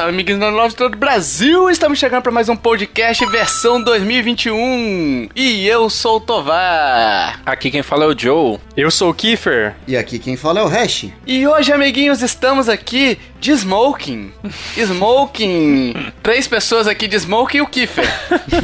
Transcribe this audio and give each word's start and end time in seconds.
Salve, 0.00 0.14
amigos 0.14 0.70
de 0.70 0.76
todo 0.76 0.94
o 0.94 0.96
Brasil! 0.96 1.68
Estamos 1.68 1.98
chegando 1.98 2.22
para 2.22 2.32
mais 2.32 2.48
um 2.48 2.56
podcast 2.56 3.22
versão 3.26 3.82
2021. 3.82 5.28
E 5.36 5.68
eu 5.68 5.90
sou 5.90 6.16
o 6.16 6.20
Tovar. 6.20 7.38
Aqui 7.44 7.70
quem 7.70 7.82
fala 7.82 8.04
é 8.04 8.06
o 8.06 8.18
Joe. 8.18 8.58
Eu 8.74 8.90
sou 8.90 9.10
o 9.10 9.14
Kiefer. 9.14 9.74
E 9.86 9.98
aqui 9.98 10.18
quem 10.18 10.38
fala 10.38 10.60
é 10.60 10.62
o 10.62 10.68
Hash. 10.68 11.08
E 11.26 11.46
hoje, 11.46 11.70
amiguinhos, 11.70 12.22
estamos 12.22 12.66
aqui 12.66 13.18
de 13.38 13.52
smoking. 13.52 14.32
Smoking. 14.74 16.12
Três 16.22 16.48
pessoas 16.48 16.86
aqui 16.86 17.06
de 17.06 17.16
smoking 17.16 17.58
e 17.58 17.60
o 17.60 17.66
Kiefer. 17.66 18.08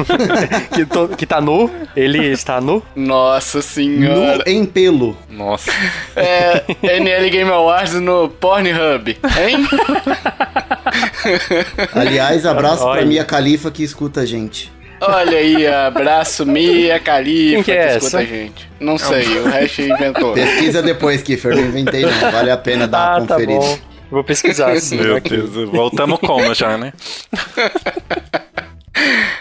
que, 0.72 0.86
to, 0.86 1.08
que 1.18 1.26
tá 1.26 1.38
nu. 1.38 1.70
Ele 1.94 2.28
está 2.28 2.62
nu. 2.62 2.82
Nossa 2.94 3.60
senhora. 3.60 4.38
Nu 4.38 4.42
em 4.46 4.64
pelo. 4.64 5.14
Nossa. 5.28 5.70
É, 6.16 6.64
NL 6.98 7.28
Game 7.28 7.50
Awards 7.50 7.92
no 8.00 8.30
Pornhub, 8.30 9.18
hein? 9.38 9.68
Aliás, 11.94 12.46
abraço 12.46 12.84
Olha. 12.84 12.98
pra 12.98 13.06
Mia 13.06 13.24
Califa 13.24 13.70
que 13.70 13.82
escuta 13.82 14.20
a 14.20 14.26
gente. 14.26 14.72
Olha 15.00 15.36
aí, 15.36 15.66
abraço 15.66 16.46
Mia 16.46 16.98
Califa 16.98 17.56
Quem 17.56 17.62
que, 17.64 17.72
é 17.72 17.86
que 17.86 17.92
escuta 17.92 18.06
essa? 18.06 18.18
a 18.18 18.24
gente. 18.24 18.70
Não 18.80 18.96
sei, 18.96 19.38
o 19.38 19.44
resto 19.44 19.82
inventou. 19.82 20.32
Pesquisa 20.32 20.82
depois, 20.82 21.22
Kiffer, 21.22 21.54
não 21.54 21.64
inventei 21.64 22.02
não. 22.02 22.30
Vale 22.30 22.50
a 22.50 22.56
pena 22.56 22.88
dar 22.88 22.98
ah, 22.98 23.18
uma 23.18 23.26
conferida. 23.26 23.60
Tá 23.60 23.66
bom. 23.66 23.78
Vou 24.10 24.24
pesquisar 24.24 24.74
sim. 24.80 24.96
Meu 24.96 25.20
Deus, 25.20 25.50
voltamos 25.70 26.18
como 26.20 26.54
já, 26.54 26.76
né? 26.78 26.92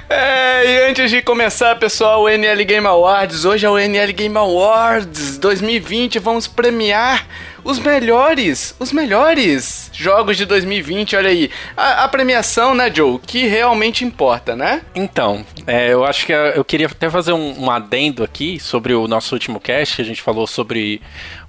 É, 0.09 0.65
e 0.65 0.89
antes 0.89 1.09
de 1.09 1.21
começar, 1.21 1.75
pessoal, 1.77 2.23
o 2.23 2.29
NL 2.29 2.63
Game 2.65 2.85
Awards. 2.85 3.45
Hoje 3.45 3.65
é 3.65 3.69
o 3.69 3.77
NL 3.77 4.11
Game 4.13 4.37
Awards 4.37 5.37
2020. 5.37 6.19
Vamos 6.19 6.45
premiar 6.45 7.25
os 7.65 7.79
melhores, 7.79 8.75
os 8.79 8.91
melhores 8.91 9.89
jogos 9.91 10.37
de 10.37 10.45
2020. 10.45 11.15
Olha 11.15 11.29
aí, 11.29 11.49
a, 11.75 12.03
a 12.03 12.07
premiação, 12.07 12.75
né, 12.75 12.91
Joe, 12.93 13.19
que 13.19 13.47
realmente 13.47 14.05
importa, 14.05 14.55
né? 14.55 14.83
Então, 14.93 15.43
é, 15.65 15.91
eu 15.91 16.05
acho 16.05 16.27
que 16.27 16.31
eu 16.31 16.63
queria 16.63 16.85
até 16.85 17.09
fazer 17.09 17.33
um, 17.33 17.63
um 17.63 17.71
adendo 17.71 18.23
aqui 18.23 18.59
sobre 18.59 18.93
o 18.93 19.07
nosso 19.07 19.33
último 19.33 19.59
cast. 19.59 19.99
A 19.99 20.05
gente 20.05 20.21
falou 20.21 20.45
sobre 20.45 21.01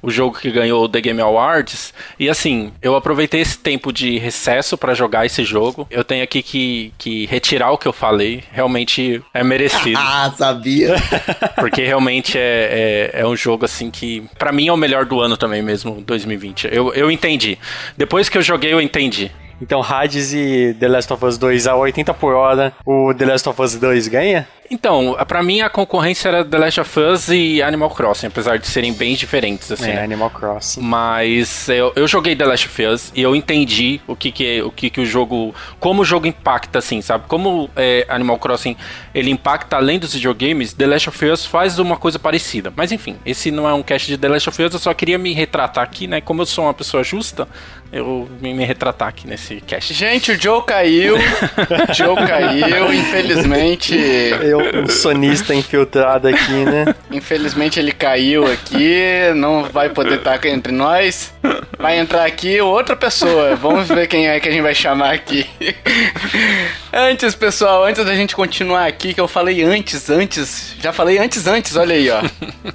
o 0.07 0.11
jogo 0.11 0.39
que 0.39 0.53
ganhou 0.53 0.85
o 0.85 0.89
The 0.89 1.01
Game 1.01 1.21
Awards. 1.21 1.93
E 2.17 2.31
assim, 2.31 2.73
eu 2.81 2.95
aproveitei 2.95 3.41
esse 3.41 3.59
tempo 3.59 3.93
de 3.93 4.19
recesso 4.19 4.79
para 4.79 4.95
jogar 4.95 5.27
esse 5.27 5.43
jogo. 5.43 5.85
Eu 5.91 6.05
tenho 6.05 6.23
aqui 6.23 6.43
que, 6.43 6.93
que 6.97 7.27
retirar 7.27 7.73
o 7.73 7.79
que 7.79 7.89
eu 7.89 7.93
falei. 7.93 8.45
Realmente 8.53 9.21
é 9.35 9.43
merecido. 9.43 9.99
ah, 9.99 10.33
sabia! 10.37 10.95
Porque 11.59 11.85
realmente 11.85 12.39
é, 12.39 13.11
é, 13.13 13.21
é, 13.21 13.27
um 13.27 13.35
jogo 13.35 13.65
assim 13.65 13.91
que, 13.91 14.23
para 14.39 14.53
mim, 14.53 14.69
é 14.69 14.73
o 14.73 14.77
melhor 14.77 15.05
do 15.05 15.21
ano 15.21 15.37
também 15.37 15.61
mesmo, 15.61 16.01
2020. 16.07 16.69
Eu, 16.71 16.95
eu 16.95 17.11
entendi. 17.11 17.59
Depois 17.97 18.29
que 18.29 18.39
eu 18.39 18.43
joguei, 18.43 18.73
eu 18.73 18.81
entendi. 18.81 19.33
Então, 19.61 19.83
Hades 19.83 20.33
e 20.35 20.77
The 20.79 20.89
Last 20.89 21.13
of 21.13 21.25
Us 21.25 21.39
2 21.39 21.67
a 21.67 21.77
80 21.77 22.15
por 22.15 22.35
hora, 22.35 22.73
o 22.85 23.13
The 23.15 23.25
Last 23.25 23.49
of 23.49 23.63
Us 23.63 23.77
2 23.77 24.09
ganha? 24.09 24.47
Então, 24.71 25.17
para 25.27 25.43
mim 25.43 25.61
a 25.61 25.71
concorrência 25.71 26.29
era 26.29 26.45
The 26.45 26.59
Last 26.59 26.81
of 26.81 27.01
Us 27.01 27.29
e 27.29 27.63
Animal 27.63 27.91
Crossing, 27.91 28.27
apesar 28.27 28.59
de 28.59 28.67
serem 28.67 28.93
bem 28.93 29.15
diferentes, 29.15 29.71
assim. 29.71 29.91
É, 29.91 29.95
né? 29.95 30.05
Animal 30.05 30.31
Crossing. 30.31 30.81
Mas 30.81 31.69
eu, 31.69 31.93
eu 31.95 32.07
joguei 32.09 32.35
The 32.35 32.45
Last 32.45 32.67
of 32.67 32.87
Us 32.87 33.13
e 33.15 33.23
eu 33.23 33.35
entendi 33.35 34.01
o 34.07 34.17
que 34.17 34.33
que, 34.33 34.63
o 34.63 34.71
que 34.71 34.91
que 34.91 35.01
o 35.01 35.07
jogo, 35.07 35.55
como 35.79 36.03
o 36.03 36.05
jogo 36.05 36.27
impacta, 36.27 36.79
assim, 36.79 37.01
sabe? 37.01 37.25
Como 37.29 37.71
é, 37.77 38.05
Animal 38.09 38.39
Crossing 38.39 38.77
ele 39.15 39.31
impacta 39.31 39.77
além 39.77 39.99
dos 39.99 40.15
videogames, 40.15 40.73
The 40.73 40.87
Last 40.87 41.09
of 41.09 41.25
Us 41.25 41.47
faz 41.47 41.79
uma 41.79 41.97
coisa 41.97 42.19
parecida. 42.19 42.73
Mas 42.75 42.93
enfim, 42.93 43.17
esse 43.25 43.51
não 43.51 43.69
é 43.69 43.73
um 43.73 43.83
cast 43.83 44.09
de 44.09 44.19
The 44.19 44.29
Last 44.29 44.49
of 44.49 44.63
Us, 44.63 44.73
eu 44.73 44.79
só 44.79 44.93
queria 44.93 45.19
me 45.19 45.33
retratar 45.33 45.85
aqui, 45.85 46.07
né? 46.07 46.21
Como 46.21 46.43
eu 46.43 46.47
sou 46.47 46.65
uma 46.65 46.75
pessoa 46.75 47.05
justa, 47.05 47.47
eu 47.93 48.29
me, 48.41 48.53
me 48.53 48.65
retratar 48.65 49.09
aqui 49.09 49.27
nesse 49.27 49.61
cast. 49.61 49.93
Gente, 49.95 50.33
o 50.33 50.41
Joe 50.41 50.63
caiu. 50.65 51.17
Joe 51.95 52.17
caiu, 52.17 52.93
infelizmente. 52.93 53.97
Eu, 54.43 54.83
um 54.83 54.89
sonista 54.89 55.55
infiltrado 55.55 56.29
aqui, 56.29 56.53
né? 56.65 56.95
Infelizmente 57.11 57.79
ele 57.79 57.93
caiu 57.93 58.47
aqui, 58.51 59.01
não 59.35 59.65
vai 59.65 59.89
poder 59.89 60.19
estar 60.19 60.45
entre 60.47 60.73
nós. 60.73 61.33
Vai 61.79 61.99
entrar 61.99 62.25
aqui 62.25 62.61
outra 62.61 62.97
pessoa. 62.97 63.55
Vamos 63.57 63.89
ver 63.89 64.07
quem 64.07 64.29
é 64.29 64.41
que 64.41 64.49
a 64.49 64.53
gente 64.53 64.63
vai 64.63 64.75
chamar 64.75 65.15
aqui. 65.15 65.47
Antes, 66.93 67.35
pessoal, 67.35 67.85
antes 67.85 68.05
da 68.05 68.15
gente 68.15 68.35
continuar 68.35 68.87
aqui, 68.87 69.13
que 69.13 69.21
eu 69.21 69.29
falei 69.29 69.63
antes, 69.63 70.09
antes, 70.09 70.75
já 70.81 70.93
falei 70.93 71.19
antes, 71.19 71.47
antes, 71.47 71.77
olha 71.77 71.95
aí, 71.95 72.09
ó. 72.11 72.23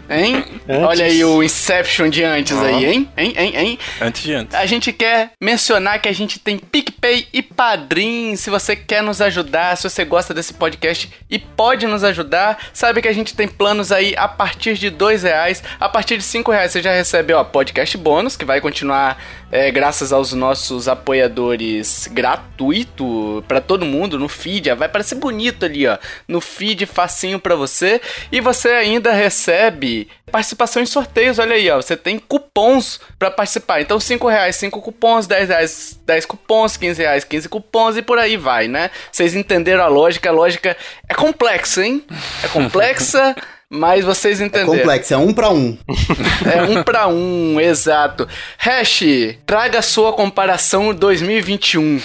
Hein? 0.10 0.46
Antes. 0.70 0.84
Olha 0.84 1.06
aí 1.06 1.24
o 1.24 1.42
Inception 1.42 2.10
de 2.10 2.24
antes 2.24 2.56
Ó. 2.56 2.64
aí, 2.64 2.86
hein? 2.86 3.10
Hein, 3.18 3.34
hein, 3.36 3.54
hein? 3.56 3.80
Antes 4.00 4.24
de 4.24 4.34
antes. 4.34 4.56
A 4.56 4.66
gente 4.66 4.92
quer 5.02 5.32
mencionar 5.42 6.00
que 6.00 6.08
a 6.08 6.14
gente 6.14 6.38
tem 6.38 6.60
PicPay 6.60 7.28
e 7.34 7.42
Padrim. 7.42 8.36
Se 8.36 8.52
você 8.52 8.76
quer 8.76 9.02
nos 9.02 9.20
ajudar, 9.20 9.76
se 9.76 9.90
você 9.90 10.06
gosta 10.06 10.32
desse 10.32 10.54
podcast 10.54 11.12
e 11.28 11.40
pode 11.40 11.88
nos 11.88 12.04
ajudar, 12.04 12.70
sabe 12.72 13.02
que 13.02 13.08
a 13.08 13.12
gente 13.12 13.36
tem 13.36 13.48
planos 13.48 13.92
aí 13.92 14.14
a 14.16 14.28
partir 14.28 14.76
de 14.76 14.92
dois 14.92 15.24
reais. 15.24 15.64
A 15.80 15.90
partir 15.90 16.18
de 16.18 16.24
cinco 16.24 16.52
reais 16.52 16.72
você 16.72 16.84
já 16.84 16.92
recebe, 16.92 17.34
ó, 17.34 17.44
podcast 17.44 17.98
bônus, 17.98 18.38
que 18.38 18.46
vai 18.46 18.62
continuar 18.62 19.18
é, 19.52 19.70
graças 19.70 20.14
aos 20.14 20.32
nossos 20.32 20.88
apoiadores 20.88 22.08
gratuito 22.12 23.44
para 23.48 23.60
todo 23.60 23.86
mundo 23.86 24.18
no 24.18 24.30
feed. 24.30 24.74
Vai 24.74 24.88
parecer 24.88 25.16
bonito 25.16 25.66
ali, 25.66 25.86
ó, 25.88 25.98
no 26.28 26.40
feed 26.40 26.86
facinho 26.86 27.40
para 27.40 27.56
você. 27.56 28.00
E 28.32 28.40
você 28.40 28.70
ainda 28.70 29.12
recebe 29.12 30.08
participação 30.32 30.82
em 30.82 30.86
sorteios. 30.86 31.38
Olha 31.38 31.56
aí, 31.56 31.70
ó, 31.70 31.82
você 31.82 31.98
tem 31.98 32.18
cupons 32.18 33.02
para 33.20 33.30
participar. 33.30 33.82
Então, 33.82 34.00
5 34.00 34.28
reais, 34.28 34.56
5 34.56 34.82
cupons, 34.82 35.28
10 35.28 35.50
reais, 35.50 36.00
10 36.06 36.26
cupons, 36.26 36.78
15 36.78 37.02
reais, 37.02 37.24
15 37.26 37.50
cupons 37.50 37.98
e 37.98 38.02
por 38.02 38.18
aí 38.18 38.38
vai, 38.38 38.68
né? 38.68 38.90
Vocês 39.12 39.36
entenderam 39.36 39.84
a 39.84 39.88
lógica? 39.88 40.30
A 40.30 40.34
lógica 40.34 40.78
é 41.10 41.14
complexa, 41.14 41.86
hein? 41.86 42.04
É 42.44 42.48
complexa. 42.48 43.36
Mas 43.74 44.04
vocês 44.04 44.42
É 44.42 44.46
entenderam. 44.46 44.78
complexo, 44.80 45.14
é 45.14 45.18
um 45.18 45.32
pra 45.32 45.50
um. 45.50 45.78
É 46.54 46.62
um 46.64 46.84
pra 46.84 47.08
um, 47.08 47.58
exato. 47.60 48.28
Hash, 48.58 49.04
traga 49.46 49.80
a 49.80 49.82
sua 49.82 50.12
comparação 50.12 50.94
2021. 50.94 52.02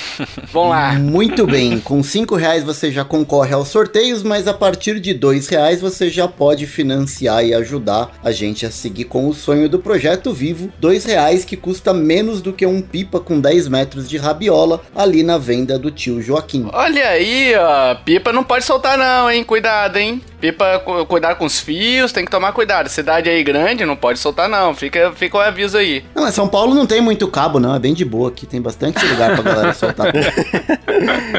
Vamos 0.53 0.71
lá. 0.71 0.93
Muito 0.93 1.45
bem, 1.47 1.81
com 1.81 2.03
cinco 2.05 2.37
reais 2.37 2.63
você 2.63 2.93
já 2.93 3.05
concorre 3.05 3.53
aos 3.53 3.69
sorteios, 3.69 4.23
mas 4.23 4.47
a 4.47 4.55
partir 4.55 5.01
de 5.01 5.13
dois 5.13 5.49
reais 5.49 5.81
você 5.81 6.09
já 6.09 6.29
pode 6.29 6.67
financiar 6.67 7.45
e 7.45 7.53
ajudar 7.53 8.13
a 8.23 8.31
gente 8.31 8.65
a 8.65 8.71
seguir 8.71 9.05
com 9.05 9.27
o 9.29 9.35
sonho 9.35 9.69
do 9.69 9.81
Projeto 9.81 10.33
Vivo. 10.33 10.71
Dois 10.79 11.05
reais 11.05 11.45
que 11.45 11.57
custa 11.57 11.93
menos 11.93 12.41
do 12.41 12.53
que 12.53 12.65
um 12.67 12.81
pipa 12.81 13.19
com 13.19 13.41
10 13.41 13.67
metros 13.69 14.09
de 14.09 14.17
rabiola 14.19 14.83
ali 14.95 15.25
na 15.25 15.37
venda 15.39 15.77
do 15.79 15.91
tio 15.91 16.23
Joaquim. 16.23 16.69
Olha 16.73 17.09
aí, 17.09 17.55
ó. 17.57 17.95
Pipa 17.97 18.33
não 18.33 18.45
pode 18.45 18.65
soltar, 18.65 18.97
não, 18.97 19.29
hein? 19.31 19.43
Cuidado, 19.43 19.97
hein? 19.97 20.23
Pipa, 20.41 20.79
cu- 20.81 21.07
cuidar 21.07 21.35
com 21.37 21.45
os 21.47 21.59
fios, 21.59 22.13
tem 22.13 22.25
que 22.25 22.31
tomar 22.31 22.53
cuidado. 22.53 22.89
Cidade 22.89 23.29
aí 23.31 23.43
grande, 23.43 23.85
não 23.87 23.97
pode 23.97 24.19
soltar, 24.19 24.49
não. 24.49 24.75
Fica, 24.75 25.11
fica 25.13 25.37
o 25.37 25.41
aviso 25.41 25.79
aí. 25.79 26.05
Não, 26.15 26.25
mas 26.25 26.35
São 26.35 26.47
Paulo 26.47 26.75
não 26.75 26.87
tem 26.87 27.01
muito 27.01 27.27
cabo, 27.29 27.59
não. 27.59 27.75
É 27.75 27.79
bem 27.79 27.95
de 27.95 28.05
boa 28.05 28.29
aqui. 28.29 28.47
Tem 28.47 28.61
bastante 28.61 29.05
lugar 29.07 29.35
pra 29.35 29.43
galera 29.43 29.73
soltar. 29.75 30.07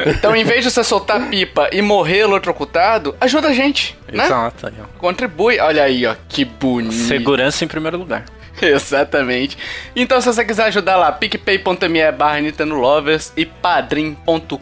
Então, 0.06 0.34
em 0.34 0.44
vez 0.44 0.64
de 0.64 0.70
você 0.70 0.82
soltar 0.84 1.28
pipa 1.28 1.68
e 1.72 1.82
morrer 1.82 2.18
eletrocutado, 2.20 3.14
ajuda 3.20 3.48
a 3.48 3.52
gente, 3.52 3.96
né? 4.12 4.24
Exato. 4.24 4.72
Contribui. 4.98 5.58
Olha 5.58 5.82
aí, 5.82 6.06
ó. 6.06 6.14
Que 6.28 6.44
bonito. 6.44 6.92
Segurança 6.94 7.64
em 7.64 7.68
primeiro 7.68 7.98
lugar. 7.98 8.24
Exatamente. 8.62 9.56
Então, 9.94 10.20
se 10.20 10.26
você 10.26 10.44
quiser 10.44 10.64
ajudar 10.64 10.96
lá, 10.96 11.12
picpay.me 11.12 12.12
barra 12.12 12.40
Nintendo 12.40 12.74
Lovers 12.74 13.32
e 13.36 13.46
padrim.com.br 13.46 14.52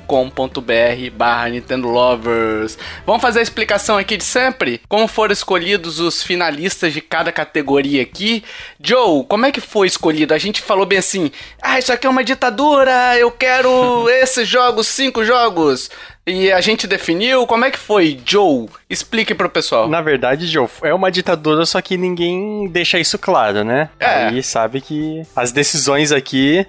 barra 1.15 1.49
Nintendo 1.49 1.89
Lovers. 1.89 2.79
Vamos 3.05 3.23
fazer 3.23 3.41
a 3.41 3.43
explicação 3.43 3.97
aqui 3.97 4.17
de 4.17 4.25
sempre? 4.25 4.81
Como 4.89 5.09
foram 5.09 5.33
escolhidos 5.33 5.99
os 5.99 6.23
finalistas 6.23 6.93
de 6.93 7.01
cada 7.01 7.33
categoria 7.33 8.03
aqui? 8.03 8.45
Joe, 8.81 9.25
como 9.27 9.47
é 9.47 9.53
que 9.53 9.61
foi 9.61 9.87
escolhido? 9.87 10.35
A 10.35 10.39
gente 10.39 10.61
falou 10.61 10.87
bem 10.87 10.99
assim, 10.99 11.31
ah, 11.63 11.79
isso 11.79 11.93
aqui 11.93 12.07
é 12.07 12.11
uma 12.11 12.25
ditadura, 12.25 13.17
eu 13.19 13.31
quero 13.31 14.09
esses 14.11 14.47
jogos, 14.47 14.87
cinco 14.87 15.25
jogos. 15.25 15.91
E 16.29 16.51
a 16.51 16.61
gente 16.61 16.89
definiu, 16.89 17.47
como 17.47 17.65
é 17.65 17.71
que 17.71 17.79
foi, 17.79 18.19
Joe? 18.25 18.67
Explique 18.91 19.33
pro 19.33 19.49
pessoal. 19.49 19.89
Na 19.89 20.01
verdade, 20.03 20.45
Joe, 20.49 20.67
é 20.83 20.93
uma 20.93 21.09
ditadura, 21.09 21.65
só 21.65 21.81
que 21.81 21.97
ninguém 21.97 22.67
deixa 22.69 22.99
isso 22.99 23.17
claro, 23.17 23.63
né? 23.63 23.89
É. 24.01 24.27
Aí 24.27 24.43
sabe 24.43 24.81
que 24.81 25.23
as 25.37 25.53
decisões 25.53 26.11
aqui, 26.11 26.67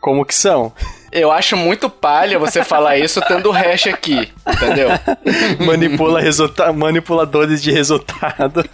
como 0.00 0.24
que 0.24 0.34
são? 0.34 0.72
Eu 1.12 1.30
acho 1.30 1.56
muito 1.56 1.88
palha 1.88 2.36
você 2.36 2.64
falar 2.64 2.98
isso 2.98 3.20
tendo 3.28 3.48
o 3.48 3.52
hash 3.52 3.86
aqui, 3.86 4.28
entendeu? 4.44 4.88
Manipula 5.64 6.20
resulta 6.20 6.72
manipuladores 6.72 7.62
de 7.62 7.70
resultado. 7.70 8.64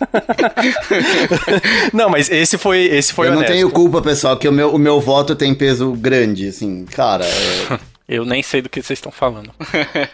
não, 1.92 2.08
mas 2.08 2.30
esse 2.30 2.56
foi, 2.56 2.84
esse 2.86 3.12
foi 3.12 3.26
Eu 3.26 3.32
não 3.32 3.38
honesto. 3.40 3.52
tenho 3.52 3.70
culpa, 3.70 4.00
pessoal, 4.00 4.38
que 4.38 4.48
o 4.48 4.52
meu, 4.52 4.74
o 4.74 4.78
meu 4.78 4.98
voto 4.98 5.36
tem 5.36 5.54
peso 5.54 5.92
grande, 5.92 6.48
assim. 6.48 6.86
Cara, 6.86 7.26
é- 7.26 7.91
Eu 8.08 8.24
nem 8.24 8.42
sei 8.42 8.60
do 8.60 8.68
que 8.68 8.82
vocês 8.82 8.98
estão 8.98 9.12
falando. 9.12 9.52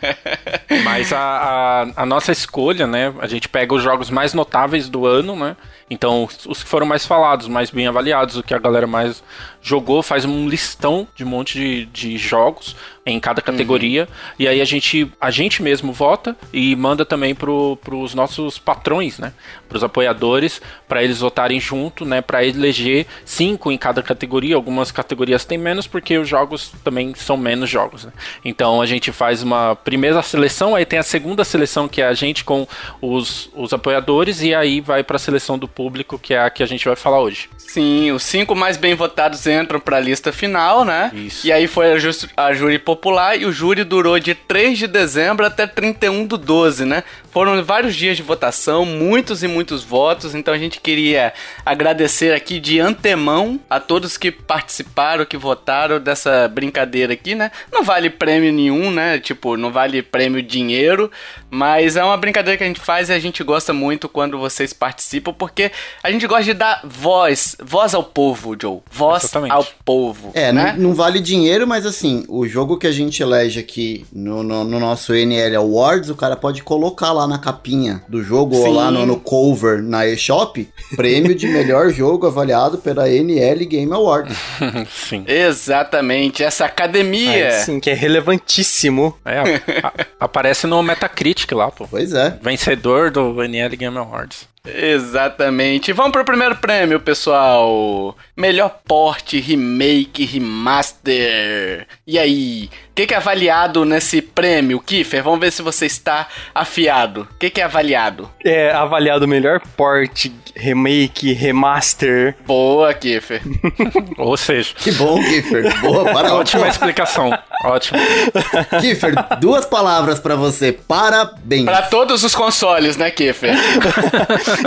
Mas 0.85 1.12
a, 1.12 1.19
a, 1.19 2.02
a 2.02 2.06
nossa 2.06 2.31
escolha, 2.31 2.87
né? 2.87 3.12
A 3.19 3.26
gente 3.26 3.49
pega 3.49 3.75
os 3.75 3.82
jogos 3.82 4.11
mais 4.11 4.35
notáveis 4.35 4.88
do 4.88 5.06
ano, 5.06 5.35
né? 5.35 5.56
Então, 5.90 6.29
os- 6.46 6.62
que 6.62 6.69
foram 6.69 6.87
mais 6.87 7.06
falados, 7.06 7.49
mais 7.49 7.70
bem 7.70 7.87
avaliados, 7.87 8.37
o 8.37 8.43
que 8.43 8.55
a 8.55 8.58
galera 8.58 8.87
mais 8.87 9.23
jogou, 9.61 10.02
faz 10.02 10.25
um 10.25 10.49
listão 10.49 11.06
de 11.17 11.25
um 11.25 11.29
monte 11.29 11.58
de, 11.58 11.87
de 11.87 12.17
jogos 12.19 12.76
em 13.05 13.19
cada 13.19 13.40
categoria. 13.40 14.02
Uhum. 14.02 14.35
E 14.38 14.49
aí 14.49 14.61
a 14.61 14.64
gente, 14.64 15.11
a 15.20 15.31
gente 15.31 15.62
mesmo 15.62 15.93
vota 15.93 16.37
e 16.52 16.76
manda 16.76 17.05
também 17.05 17.35
para 17.35 17.50
os 17.50 18.14
nossos 18.14 18.58
patrões, 18.58 19.19
né? 19.19 19.32
Para 19.69 19.79
os 19.79 19.85
apoiadores, 19.85 20.61
para 20.87 21.02
eles 21.02 21.20
votarem 21.20 21.58
junto, 21.58 22.05
né? 22.05 22.20
Para 22.20 22.44
eleger 22.44 23.06
cinco 23.25 23.73
em 23.73 23.79
cada 23.79 24.02
categoria. 24.02 24.55
Algumas 24.55 24.90
categorias 24.90 25.44
têm 25.44 25.58
menos 25.58 25.87
porque 25.87 26.19
os 26.19 26.29
jogos 26.29 26.70
também 26.85 27.14
são 27.14 27.37
menos 27.37 27.69
jogos. 27.69 28.05
Né? 28.05 28.12
Então 28.44 28.81
a 28.81 28.87
gente 28.87 29.11
faz 29.11 29.43
uma 29.43 29.75
primeira 29.75 30.23
seleção, 30.23 30.75
aí 30.75 30.85
tem 30.85 30.99
a 30.99 31.02
segunda 31.02 31.44
seleção 31.44 31.88
que 31.88 32.02
é 32.02 32.06
a 32.06 32.14
gente 32.14 32.44
com 32.44 32.67
os, 33.00 33.50
os 33.56 33.73
apoiadores 33.73 34.43
e 34.43 34.55
aí 34.55 34.81
vai 34.81 35.02
para 35.02 35.17
a 35.17 35.19
seleção 35.19 35.58
do 35.58 35.67
público 35.79 36.19
que 36.19 36.35
é 36.35 36.41
a 36.41 36.51
que 36.51 36.61
a 36.61 36.67
gente 36.67 36.85
vai 36.85 36.97
falar 36.97 37.21
hoje. 37.21 37.49
Sim, 37.57 38.11
os 38.11 38.25
cinco 38.25 38.57
mais 38.57 38.77
bem 38.77 38.97
votados 38.97 39.47
entram 39.47 39.79
para 39.79 39.99
a 39.99 40.01
lista 40.01 40.33
final, 40.33 40.85
né? 40.85 41.13
Isso. 41.15 41.47
E 41.47 41.53
aí 41.53 41.69
foi 41.69 41.93
a, 41.93 41.99
just, 41.99 42.27
a 42.37 42.53
júri 42.53 42.81
popular 42.81 43.41
e 43.41 43.47
o 43.47 43.53
júri 43.53 43.85
durou 43.85 44.19
de 44.19 44.35
3 44.35 44.77
de 44.77 44.87
dezembro 44.89 45.47
até 45.47 45.69
31 45.69 46.27
do 46.27 46.37
12, 46.37 46.85
né? 46.85 47.05
Foram 47.31 47.63
vários 47.63 47.95
dias 47.95 48.17
de 48.17 48.23
votação, 48.23 48.85
muitos 48.85 49.45
e 49.45 49.47
muitos 49.47 49.85
votos, 49.85 50.35
então 50.35 50.53
a 50.53 50.59
gente 50.59 50.81
queria 50.81 51.33
agradecer 51.65 52.35
aqui 52.35 52.59
de 52.59 52.81
antemão 52.81 53.61
a 53.71 53.79
todos 53.79 54.17
que 54.17 54.33
participaram, 54.33 55.25
que 55.25 55.37
votaram 55.37 56.01
dessa 56.01 56.49
brincadeira 56.49 57.13
aqui, 57.13 57.37
né? 57.37 57.53
Não 57.71 57.85
vale 57.85 58.11
prêmio 58.11 58.53
nenhum, 58.53 58.91
né? 58.91 59.21
Tipo, 59.21 59.57
não 59.57 59.71
vale 59.71 60.03
prêmio 60.03 60.43
dinheiro, 60.43 61.11
mas 61.51 61.97
é 61.97 62.03
uma 62.03 62.17
brincadeira 62.17 62.57
que 62.57 62.65
a 62.65 62.67
gente 62.67 62.81
faz 62.81 63.11
e 63.11 63.13
a 63.13 63.19
gente 63.21 63.45
gosta 63.45 63.73
muito 63.73 64.09
quando 64.09 64.39
vocês 64.39 64.73
participam, 64.73 65.33
porque 65.33 65.68
a 66.03 66.11
gente 66.11 66.26
gosta 66.26 66.44
de 66.44 66.55
dar 66.55 66.81
voz, 66.85 67.56
voz 67.62 67.94
ao 67.94 68.03
povo, 68.03 68.56
Joe. 68.61 68.81
Voz 68.91 69.25
Exatamente. 69.25 69.53
ao 69.53 69.67
povo. 69.85 70.31
É, 70.35 70.53
né? 70.53 70.75
não, 70.76 70.88
não, 70.88 70.94
vale 70.94 71.20
dinheiro, 71.20 71.67
mas 71.67 71.87
assim, 71.87 72.25
o 72.29 72.47
jogo 72.47 72.76
que 72.76 72.87
a 72.87 72.93
gente 72.93 73.23
elege 73.23 73.61
aqui 73.61 74.06
no, 74.12 74.43
no, 74.43 74.65
no 74.65 74.81
nosso 74.81 75.15
NL 75.15 75.56
Awards, 75.56 76.11
o 76.11 76.15
cara 76.15 76.37
pode 76.37 76.62
colocar 76.62 77.12
lá 77.12 77.26
na 77.26 77.38
capinha 77.38 78.03
do 78.09 78.23
jogo 78.23 78.55
Sim. 78.55 78.62
ou 78.62 78.73
lá 78.73 78.91
no, 78.91 79.06
no 79.06 79.19
cover 79.19 79.82
na 79.82 80.06
eShop, 80.06 80.69
prêmio 80.97 81.35
de 81.35 81.47
melhor 81.47 81.91
jogo 81.93 82.26
avaliado 82.26 82.79
pela 82.79 83.09
NL 83.09 83.64
Game 83.67 83.93
Awards. 83.93 84.37
Sim. 84.91 85.25
Exatamente, 85.26 86.43
essa 86.43 86.64
academia. 86.64 87.53
sim, 87.61 87.81
que 87.81 87.91
é 87.91 87.94
relevantíssimo. 87.94 89.17
É, 89.25 89.38
a, 89.82 89.88
a, 89.88 89.93
aparece 90.21 90.67
no 90.67 90.82
Metacritic 90.82 91.50
lá, 91.53 91.71
pô. 91.71 91.87
Pois 91.88 92.12
é. 92.12 92.38
Vencedor 92.43 93.11
do 93.11 93.43
NL 93.43 93.76
Game 93.76 93.97
Awards. 93.97 94.49
Exatamente. 94.65 95.93
Vamos 95.93 96.13
pro 96.13 96.25
primeiro 96.25 96.57
prêmio, 96.57 97.01
pessoal. 97.01 98.17
Melhor 98.37 98.81
porte, 98.85 99.39
remake, 99.41 100.25
remaster. 100.25 101.87
E 102.07 102.19
aí? 102.19 102.69
O 102.99 103.00
que, 103.00 103.06
que, 103.06 103.15
é 103.15 103.17
avaliado 103.17 103.85
nesse 103.85 104.21
prêmio, 104.21 104.81
Kiffer? 104.81 105.23
Vamos 105.23 105.39
ver 105.39 105.53
se 105.53 105.62
você 105.62 105.87
está 105.87 106.27
afiado. 106.53 107.29
O 107.31 107.39
que, 107.39 107.49
que, 107.49 107.61
é 107.61 107.65
avaliado? 107.65 108.29
É 108.45 108.73
avaliado 108.73 109.29
melhor 109.29 109.61
porte, 109.77 110.35
remake, 110.56 111.33
remaster. 111.33 112.35
Boa, 112.45 112.93
Kiffer. 112.93 113.41
Ou 114.19 114.37
seja. 114.37 114.75
Que 114.75 114.91
bom, 114.91 115.23
Kiffer. 115.23 115.81
Boa, 115.81 116.06
para 116.06 116.35
Ótima 116.39 116.67
explicação. 116.67 117.31
Ótimo. 117.62 118.00
Kiffer, 118.81 119.15
duas 119.39 119.65
palavras 119.65 120.19
para 120.19 120.35
você. 120.35 120.73
Parabéns. 120.73 121.67
Para 121.67 121.83
todos 121.83 122.25
os 122.25 122.35
consoles, 122.35 122.97
né, 122.97 123.12
Kiffer? 123.12 123.55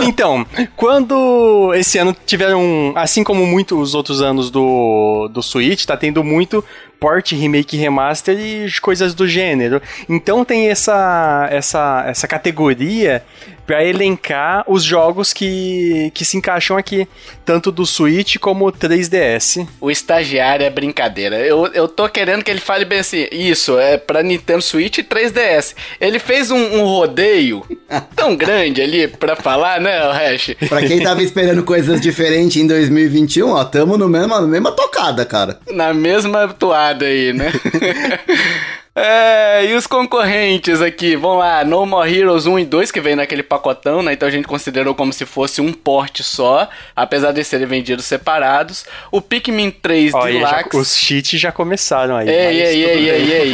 então, 0.04 0.46
quando 0.74 1.74
esse 1.74 1.98
ano 1.98 2.16
tiveram, 2.24 2.94
assim 2.96 3.22
como 3.22 3.44
muitos 3.44 3.94
outros 3.94 4.22
anos 4.22 4.50
do, 4.50 5.28
do 5.30 5.42
Switch, 5.42 5.84
tá 5.84 5.98
tendo 5.98 6.24
muito 6.24 6.64
port, 7.02 7.32
remake, 7.32 7.76
remaster 7.76 8.38
e 8.38 8.70
coisas 8.80 9.12
do 9.12 9.26
gênero. 9.26 9.82
Então 10.08 10.44
tem 10.44 10.68
essa, 10.68 11.48
essa, 11.50 12.04
essa 12.06 12.28
categoria 12.28 13.24
para 13.66 13.84
elencar 13.84 14.64
os 14.66 14.82
jogos 14.82 15.32
que, 15.32 16.10
que 16.14 16.24
se 16.24 16.36
encaixam 16.36 16.76
aqui, 16.76 17.06
tanto 17.44 17.70
do 17.70 17.86
Switch 17.86 18.36
como 18.38 18.70
3DS. 18.72 19.66
O 19.80 19.90
estagiário 19.90 20.64
é 20.64 20.70
brincadeira. 20.70 21.36
Eu, 21.38 21.66
eu 21.68 21.88
tô 21.88 22.08
querendo 22.08 22.44
que 22.44 22.50
ele 22.50 22.60
fale 22.60 22.84
bem 22.84 22.98
assim: 23.00 23.26
isso, 23.30 23.78
é 23.78 23.96
pra 23.96 24.22
Nintendo 24.22 24.62
Switch 24.62 24.98
e 24.98 25.02
3DS. 25.02 25.74
Ele 26.00 26.18
fez 26.18 26.50
um, 26.50 26.58
um 26.58 26.84
rodeio 26.84 27.64
tão 28.14 28.36
grande 28.36 28.80
ali 28.80 29.08
pra 29.08 29.36
falar, 29.36 29.80
né, 29.80 30.06
o 30.06 30.12
Hash? 30.12 30.54
Pra 30.68 30.82
quem 30.82 31.02
tava 31.02 31.22
esperando 31.22 31.62
coisas 31.62 32.00
diferentes 32.00 32.56
em 32.56 32.66
2021, 32.66 33.50
ó, 33.50 33.64
tamo 33.64 33.96
no 33.96 34.08
mesmo, 34.08 34.28
na 34.28 34.46
mesma 34.46 34.72
tocada, 34.72 35.24
cara. 35.24 35.58
Na 35.70 35.94
mesma 35.94 36.48
toada 36.48 37.06
aí, 37.06 37.32
né? 37.32 37.52
É, 38.94 39.64
e 39.64 39.74
os 39.74 39.86
concorrentes 39.86 40.82
aqui, 40.82 41.16
vamos 41.16 41.38
lá, 41.38 41.64
No 41.64 41.86
More 41.86 42.14
Heroes 42.14 42.44
1 42.44 42.58
e 42.58 42.64
2, 42.66 42.90
que 42.90 43.00
vem 43.00 43.16
naquele 43.16 43.42
pacotão, 43.42 44.02
né? 44.02 44.12
Então 44.12 44.28
a 44.28 44.30
gente 44.30 44.46
considerou 44.46 44.94
como 44.94 45.14
se 45.14 45.24
fosse 45.24 45.62
um 45.62 45.72
porte 45.72 46.22
só, 46.22 46.68
apesar 46.94 47.32
de 47.32 47.42
serem 47.42 47.66
vendidos 47.66 48.04
separados. 48.04 48.84
O 49.10 49.22
Pikmin 49.22 49.70
3 49.70 50.12
Olha, 50.12 50.32
Deluxe. 50.32 50.68
Já, 50.72 50.78
os 50.78 50.96
cheats 50.96 51.40
já 51.40 51.50
começaram 51.50 52.16
aí. 52.16 52.28
Ei, 52.28 52.62
ei, 52.62 52.84
ei, 52.84 53.10
ei, 53.10 53.32
ei, 53.32 53.52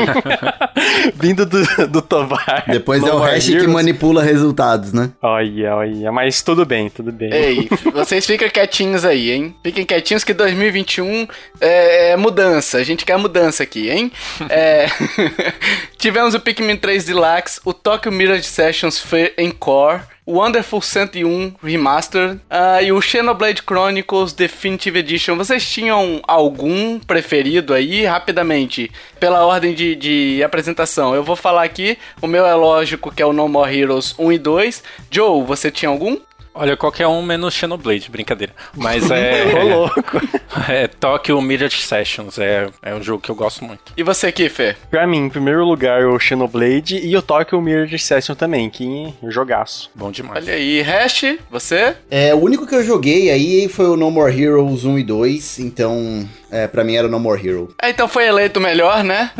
Vindo 1.14 1.46
do, 1.46 1.86
do 1.86 2.02
Tovar. 2.02 2.64
Depois 2.66 3.00
no 3.00 3.08
é 3.08 3.14
o 3.14 3.18
hash 3.18 3.46
que 3.46 3.66
manipula 3.68 4.24
resultados, 4.24 4.92
né? 4.92 5.10
Olha, 5.22 5.76
olha, 5.76 6.10
mas 6.10 6.42
tudo 6.42 6.66
bem, 6.66 6.90
tudo 6.90 7.12
bem. 7.12 7.32
Ei, 7.32 7.68
vocês 7.92 8.26
ficam 8.26 8.48
quietinhos 8.48 9.04
aí, 9.04 9.30
hein? 9.30 9.54
Fiquem 9.62 9.86
quietinhos 9.86 10.24
que 10.24 10.34
2021 10.34 11.28
é, 11.60 12.10
é 12.10 12.16
mudança, 12.16 12.78
a 12.78 12.82
gente 12.82 13.04
quer 13.04 13.16
mudança 13.18 13.62
aqui, 13.62 13.88
hein? 13.88 14.10
É. 14.50 14.88
Tivemos 15.98 16.34
o 16.34 16.40
Pikmin 16.40 16.76
3 16.76 17.04
Deluxe, 17.04 17.60
o 17.64 17.72
Tokyo 17.72 18.12
Mirage 18.12 18.44
Sessions 18.44 18.98
Fair 18.98 19.34
Encore, 19.36 20.02
o 20.24 20.34
Wonderful 20.34 20.82
101 20.82 21.54
Remastered 21.62 22.34
uh, 22.50 22.82
e 22.82 22.92
o 22.92 23.00
Xenoblade 23.00 23.62
Chronicles 23.62 24.32
Definitive 24.34 24.98
Edition. 24.98 25.36
Vocês 25.36 25.66
tinham 25.66 26.20
algum 26.28 27.00
preferido 27.00 27.72
aí? 27.72 28.04
Rapidamente, 28.04 28.90
pela 29.18 29.46
ordem 29.46 29.74
de, 29.74 29.96
de 29.96 30.42
apresentação. 30.42 31.14
Eu 31.14 31.24
vou 31.24 31.34
falar 31.34 31.64
aqui, 31.64 31.96
o 32.20 32.26
meu 32.26 32.44
é 32.44 32.54
lógico 32.54 33.10
que 33.10 33.22
é 33.22 33.26
o 33.26 33.32
No 33.32 33.48
More 33.48 33.74
Heroes 33.74 34.14
1 34.18 34.32
e 34.32 34.38
2. 34.38 34.82
Joe, 35.10 35.42
você 35.44 35.70
tinha 35.70 35.88
algum? 35.88 36.18
Olha, 36.60 36.76
qualquer 36.76 37.06
um 37.06 37.22
menos 37.22 37.54
Xenoblade, 37.54 38.10
brincadeira. 38.10 38.52
Mas 38.74 39.08
é. 39.12 39.54
Ô, 39.62 39.68
louco. 39.68 40.20
É 40.68 40.88
Tokyo 40.88 41.40
Mirage 41.40 41.82
Sessions, 41.82 42.38
é, 42.38 42.68
é 42.82 42.94
um 42.94 43.02
jogo 43.02 43.22
que 43.22 43.30
eu 43.30 43.34
gosto 43.34 43.64
muito. 43.64 43.92
E 43.96 44.02
você, 44.02 44.32
Kiffer? 44.32 44.76
Pra 44.90 45.06
mim, 45.06 45.18
em 45.18 45.28
primeiro 45.28 45.64
lugar, 45.64 46.04
o 46.06 46.18
Xenoblade 46.18 46.98
e 46.98 47.16
o 47.16 47.22
Tokyo 47.22 47.60
Mirage 47.60 47.98
Session 47.98 48.34
também, 48.34 48.68
que 48.68 49.14
jogaço. 49.28 49.90
Bom 49.94 50.10
demais. 50.10 50.44
Olha 50.44 50.54
aí, 50.54 50.82
Hash, 50.82 51.36
você? 51.50 51.94
É, 52.10 52.34
o 52.34 52.38
único 52.38 52.66
que 52.66 52.74
eu 52.74 52.82
joguei 52.82 53.30
aí 53.30 53.68
foi 53.68 53.86
o 53.86 53.96
No 53.96 54.10
More 54.10 54.34
Heroes 54.42 54.84
1 54.84 54.98
e 54.98 55.04
2, 55.04 55.58
então 55.60 56.28
é, 56.50 56.66
pra 56.66 56.82
mim 56.82 56.94
era 56.94 57.06
o 57.06 57.10
No 57.10 57.20
More 57.20 57.46
Hero. 57.46 57.74
É, 57.82 57.90
então 57.90 58.08
foi 58.08 58.26
eleito 58.26 58.60
melhor, 58.60 59.04
né? 59.04 59.30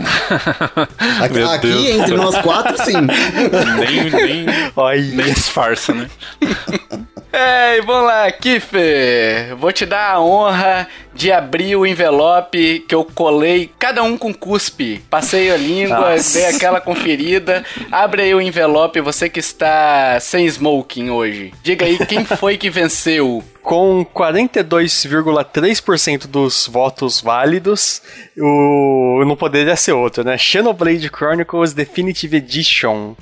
aqui, 1.23 1.43
aqui 1.43 1.91
entre 1.91 2.15
nós 2.17 2.37
quatro, 2.43 2.77
sim. 2.85 2.93
nem, 3.79 4.11
nem, 4.11 5.17
nem 5.17 5.33
disfarça, 5.33 5.95
né? 5.95 6.09
É, 7.31 7.83
vamos 7.83 8.07
lá, 8.07 8.33
Kiffer. 8.33 9.55
Vou 9.57 9.71
te 9.71 9.85
dar 9.85 10.15
a 10.15 10.21
honra 10.21 10.89
de 11.15 11.31
abrir 11.31 11.77
o 11.77 11.85
envelope 11.85 12.87
que 12.89 12.95
eu 12.95 13.05
colei, 13.05 13.71
cada 13.79 14.03
um 14.03 14.17
com 14.17 14.33
cuspe. 14.33 15.05
Passei 15.11 15.51
a 15.51 15.57
língua, 15.57 16.13
Nossa. 16.13 16.39
dei 16.39 16.47
aquela 16.47 16.81
conferida. 16.81 17.63
Abre 17.93 18.23
aí 18.23 18.35
o 18.35 18.41
envelope, 18.41 18.99
você 19.01 19.29
que 19.29 19.41
está 19.41 20.19
sem 20.21 20.47
smoking 20.47 21.11
hoje. 21.11 21.53
Diga 21.63 21.85
aí 21.85 21.99
quem 22.07 22.25
foi 22.25 22.57
que 22.57 22.71
venceu. 22.71 23.45
Com 23.63 24.07
42,3% 24.15 26.27
dos 26.27 26.67
votos 26.67 27.21
válidos, 27.21 28.01
o 28.39 29.23
não 29.27 29.37
poderia 29.37 29.77
ser 29.77 29.93
outro, 29.93 30.25
né? 30.25 30.39
Xenoblade 30.39 31.11
Chronicles 31.15 31.75
Definitive 31.75 32.39
Edition. 32.39 33.15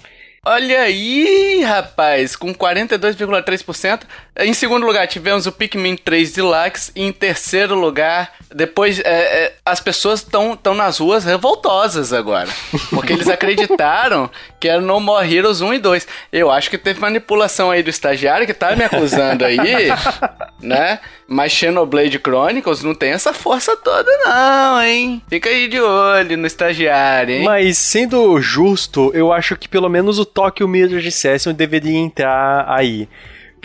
Olha 0.49 0.83
aí, 0.83 1.65
rapaz, 1.65 2.37
com 2.37 2.55
42,3%. 2.55 4.03
Em 4.39 4.55
segundo 4.55 4.87
lugar, 4.87 5.09
tivemos 5.09 5.45
o 5.45 5.51
Pikmin 5.51 5.97
3 5.97 6.35
Deluxe. 6.35 6.93
E 6.95 7.03
em 7.03 7.11
terceiro 7.11 7.75
lugar, 7.75 8.33
depois, 8.55 9.01
é, 9.01 9.03
é, 9.05 9.55
as 9.65 9.81
pessoas 9.81 10.21
estão 10.21 10.57
nas 10.73 10.99
ruas 10.99 11.25
revoltosas 11.25 12.13
agora. 12.13 12.49
Porque 12.91 13.13
eles 13.13 13.29
acreditaram 13.29 14.31
que 14.61 14.69
era 14.69 14.81
No 14.81 15.01
More 15.01 15.35
Heroes 15.35 15.61
1 15.61 15.75
e 15.75 15.79
2. 15.81 16.07
Eu 16.33 16.49
acho 16.49 16.71
que 16.71 16.79
teve 16.79 17.01
manipulação 17.01 17.73
aí 17.73 17.83
do 17.83 17.91
estagiário 17.91 18.47
que 18.47 18.55
tá 18.55 18.77
me 18.77 18.85
acusando 18.85 19.45
aí, 19.45 19.89
né? 20.63 21.01
Mas 21.29 21.51
Xenoblade 21.51 22.21
Chronicles 22.21 22.85
não 22.85 22.95
tem 22.95 23.11
essa 23.11 23.33
força 23.33 23.77
toda, 23.77 24.09
não, 24.25 24.81
hein? 24.81 25.21
Fica 25.29 25.49
aí 25.49 25.67
de 25.67 25.81
olho 25.81 26.37
no 26.37 26.47
estagiário, 26.47 27.35
hein? 27.35 27.45
Mas 27.45 27.79
sendo 27.79 28.41
justo, 28.41 29.11
eu 29.13 29.33
acho 29.33 29.57
que 29.57 29.69
pelo 29.69 29.89
menos 29.89 30.21
o 30.21 30.25
Tokyo 30.37 30.69
Mirror 30.69 31.11
Session 31.11 31.55
deveria 31.55 31.97
entrar 31.97 32.67
aí. 32.69 33.09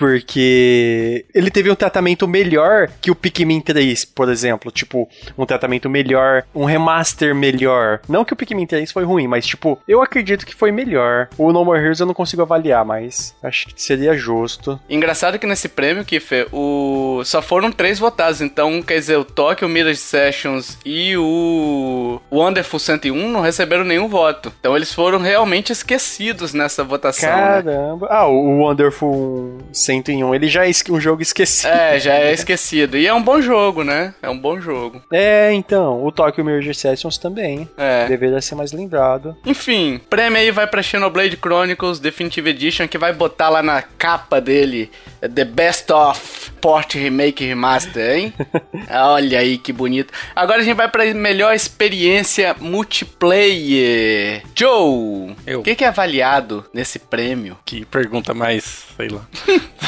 Porque 0.02 1.24
ele 1.32 1.52
teve 1.52 1.70
um 1.70 1.76
tratamento 1.76 2.28
melhor 2.28 2.90
que 3.00 3.12
o 3.12 3.16
Pikmin 3.16 3.62
3, 3.62 4.04
por 4.04 4.30
exemplo. 4.30 4.72
Tipo, 4.72 5.08
um 5.38 5.46
tratamento 5.46 5.88
melhor, 5.88 6.44
um 6.56 6.66
remaster 6.66 7.36
melhor. 7.36 8.00
Não 8.10 8.26
que 8.26 8.34
o 8.34 8.36
Pikmin 8.36 8.66
3 8.66 8.92
foi 8.92 9.04
ruim, 9.04 9.28
mas 9.28 9.46
tipo, 9.46 9.80
eu 9.88 10.02
acredito 10.02 10.44
que 10.44 10.56
foi 10.56 10.72
melhor. 10.72 11.30
O 11.38 11.54
No 11.54 11.64
More 11.64 11.80
Heroes 11.80 12.00
eu 12.00 12.08
não 12.08 12.16
consigo 12.16 12.42
avaliar, 12.42 12.84
mas 12.84 13.36
acho 13.44 13.68
que 13.68 13.80
seria 13.80 14.18
justo. 14.18 14.80
Engraçado 14.90 15.38
que 15.38 15.46
nesse 15.46 15.70
prêmio, 15.70 16.04
Kiffer, 16.04 16.48
o... 16.52 17.22
só 17.24 17.40
foram 17.40 17.72
três 17.72 18.00
votados. 18.00 18.42
Então, 18.42 18.82
quer 18.82 18.98
dizer, 18.98 19.18
o 19.18 19.24
Tokyo 19.24 19.70
Mirage 19.70 20.00
Sessions 20.00 20.80
e 20.84 21.16
o 21.16 22.20
Wonderful 22.32 22.80
101 22.80 23.30
não 23.30 23.42
receberam 23.42 23.84
nenhum 23.84 24.08
voto. 24.08 24.52
Então, 24.60 24.76
eles 24.76 24.92
foram 24.92 25.20
realmente 25.20 25.72
esquecidos 25.72 26.56
nessa 26.56 26.84
votação. 26.84 27.30
Né? 27.30 27.36
Caramba. 27.36 28.08
Né? 28.08 28.16
Ah, 28.16 28.26
o 28.26 28.62
Wonderful 28.62 29.60
101, 29.72 29.91
ele 30.34 30.48
já 30.48 30.66
é 30.68 30.72
um 30.90 31.00
jogo 31.00 31.22
esquecido. 31.22 31.72
É, 31.72 32.00
já 32.00 32.14
é 32.14 32.34
esquecido. 32.34 32.98
E 32.98 33.08
é 33.08 33.14
um 33.14 33.22
bom 33.22 33.42
jogo, 33.42 33.84
né? 33.84 34.14
É 34.22 34.30
um 34.30 34.38
bom 34.38 34.60
jogo. 34.60 35.02
É, 35.12 35.52
então. 35.54 36.04
O 36.04 36.12
Tokyo 36.12 36.44
Mirage 36.44 36.74
Sessions 36.74 37.18
também. 37.18 37.70
É. 37.78 38.06
Deveria 38.08 38.42
ser 38.42 38.56
mais 38.56 38.72
lembrado. 38.72 39.36
Enfim, 39.46 40.00
prêmio 40.10 40.40
aí 40.40 40.52
vai 40.52 40.68
pra 40.68 40.82
Xenoblade 40.82 41.38
Chronicles 41.38 42.00
Definitive 42.00 42.50
Edition, 42.50 42.88
que 42.88 42.98
vai 42.98 43.14
botar 43.14 43.50
lá 43.50 43.62
na 43.62 43.82
capa 43.82 44.40
dele 44.40 44.90
The 45.20 45.46
Best 45.46 45.92
of 45.92 46.51
Port 46.62 46.94
Remake 46.94 47.44
Remaster, 47.46 48.18
hein? 48.18 48.34
Olha 48.90 49.40
aí 49.40 49.58
que 49.58 49.74
bonito. 49.74 50.14
Agora 50.36 50.62
a 50.62 50.64
gente 50.64 50.76
vai 50.76 50.88
pra 50.88 51.12
melhor 51.14 51.54
experiência 51.54 52.56
multiplayer. 52.60 54.44
Joe, 54.56 55.36
o 55.58 55.64
que, 55.64 55.76
que 55.76 55.84
é 55.84 55.88
avaliado 55.88 56.66
nesse 56.74 57.00
prêmio? 57.00 57.58
Que 57.66 57.84
pergunta 57.86 58.34
mais, 58.34 58.86
sei 58.96 59.10
lá. 59.10 59.28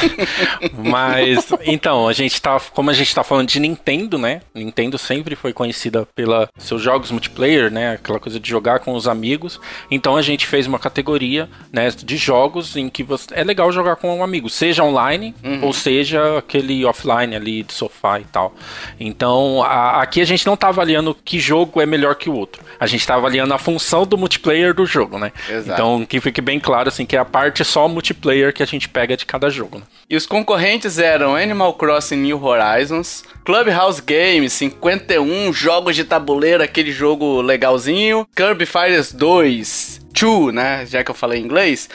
Mas, 0.76 1.48
então, 1.64 2.08
a 2.08 2.12
gente 2.12 2.40
tá, 2.42 2.60
como 2.72 2.90
a 2.90 2.94
gente 2.94 3.14
tá 3.14 3.22
falando 3.22 3.48
de 3.48 3.60
Nintendo, 3.60 4.18
né? 4.18 4.40
Nintendo 4.54 4.98
sempre 4.98 5.36
foi 5.36 5.52
conhecida 5.52 6.06
pela 6.14 6.48
seus 6.58 6.82
jogos 6.82 7.10
multiplayer, 7.10 7.70
né? 7.70 7.92
Aquela 7.92 8.18
coisa 8.18 8.40
de 8.40 8.48
jogar 8.48 8.80
com 8.80 8.94
os 8.94 9.06
amigos. 9.06 9.60
Então 9.90 10.16
a 10.16 10.22
gente 10.22 10.46
fez 10.46 10.66
uma 10.66 10.78
categoria, 10.78 11.48
né, 11.72 11.88
de 11.90 12.16
jogos 12.16 12.76
em 12.76 12.88
que 12.88 13.02
você, 13.02 13.26
é 13.32 13.44
legal 13.44 13.70
jogar 13.70 13.96
com 13.96 14.18
um 14.18 14.24
amigo, 14.24 14.48
seja 14.48 14.82
online 14.82 15.34
uhum. 15.42 15.64
ou 15.64 15.72
seja 15.72 16.38
aquele 16.38 16.63
offline 16.84 17.34
ali 17.34 17.62
de 17.62 17.72
sofá 17.72 18.20
e 18.20 18.24
tal. 18.24 18.54
Então, 18.98 19.62
a, 19.62 20.02
aqui 20.02 20.20
a 20.20 20.24
gente 20.24 20.46
não 20.46 20.56
tá 20.56 20.68
avaliando 20.68 21.14
que 21.24 21.38
jogo 21.38 21.80
é 21.80 21.86
melhor 21.86 22.14
que 22.14 22.30
o 22.30 22.34
outro. 22.34 22.62
A 22.78 22.86
gente 22.86 23.06
tá 23.06 23.14
avaliando 23.14 23.52
a 23.52 23.58
função 23.58 24.06
do 24.06 24.16
multiplayer 24.16 24.74
do 24.74 24.86
jogo, 24.86 25.18
né? 25.18 25.32
Exato. 25.48 25.72
Então, 25.72 26.06
que 26.06 26.20
fique 26.20 26.40
bem 26.40 26.58
claro 26.58 26.88
assim 26.88 27.04
que 27.04 27.16
é 27.16 27.18
a 27.18 27.24
parte 27.24 27.64
só 27.64 27.88
multiplayer 27.88 28.52
que 28.52 28.62
a 28.62 28.66
gente 28.66 28.88
pega 28.88 29.16
de 29.16 29.26
cada 29.26 29.50
jogo. 29.50 29.78
Né? 29.78 29.84
E 30.08 30.16
os 30.16 30.26
concorrentes 30.26 30.98
eram 30.98 31.34
Animal 31.34 31.74
Crossing 31.74 32.16
New 32.16 32.42
Horizons, 32.42 33.24
Clubhouse 33.44 34.00
Games, 34.00 34.52
51 34.52 35.52
jogos 35.52 35.96
de 35.96 36.04
tabuleiro, 36.04 36.62
aquele 36.62 36.92
jogo 36.92 37.40
legalzinho, 37.40 38.26
Kirby 38.34 38.66
Fighters 38.66 39.12
2, 39.12 40.04
2, 40.12 40.54
né? 40.54 40.86
Já 40.86 41.02
que 41.02 41.10
eu 41.10 41.14
falei 41.14 41.40
inglês. 41.40 41.88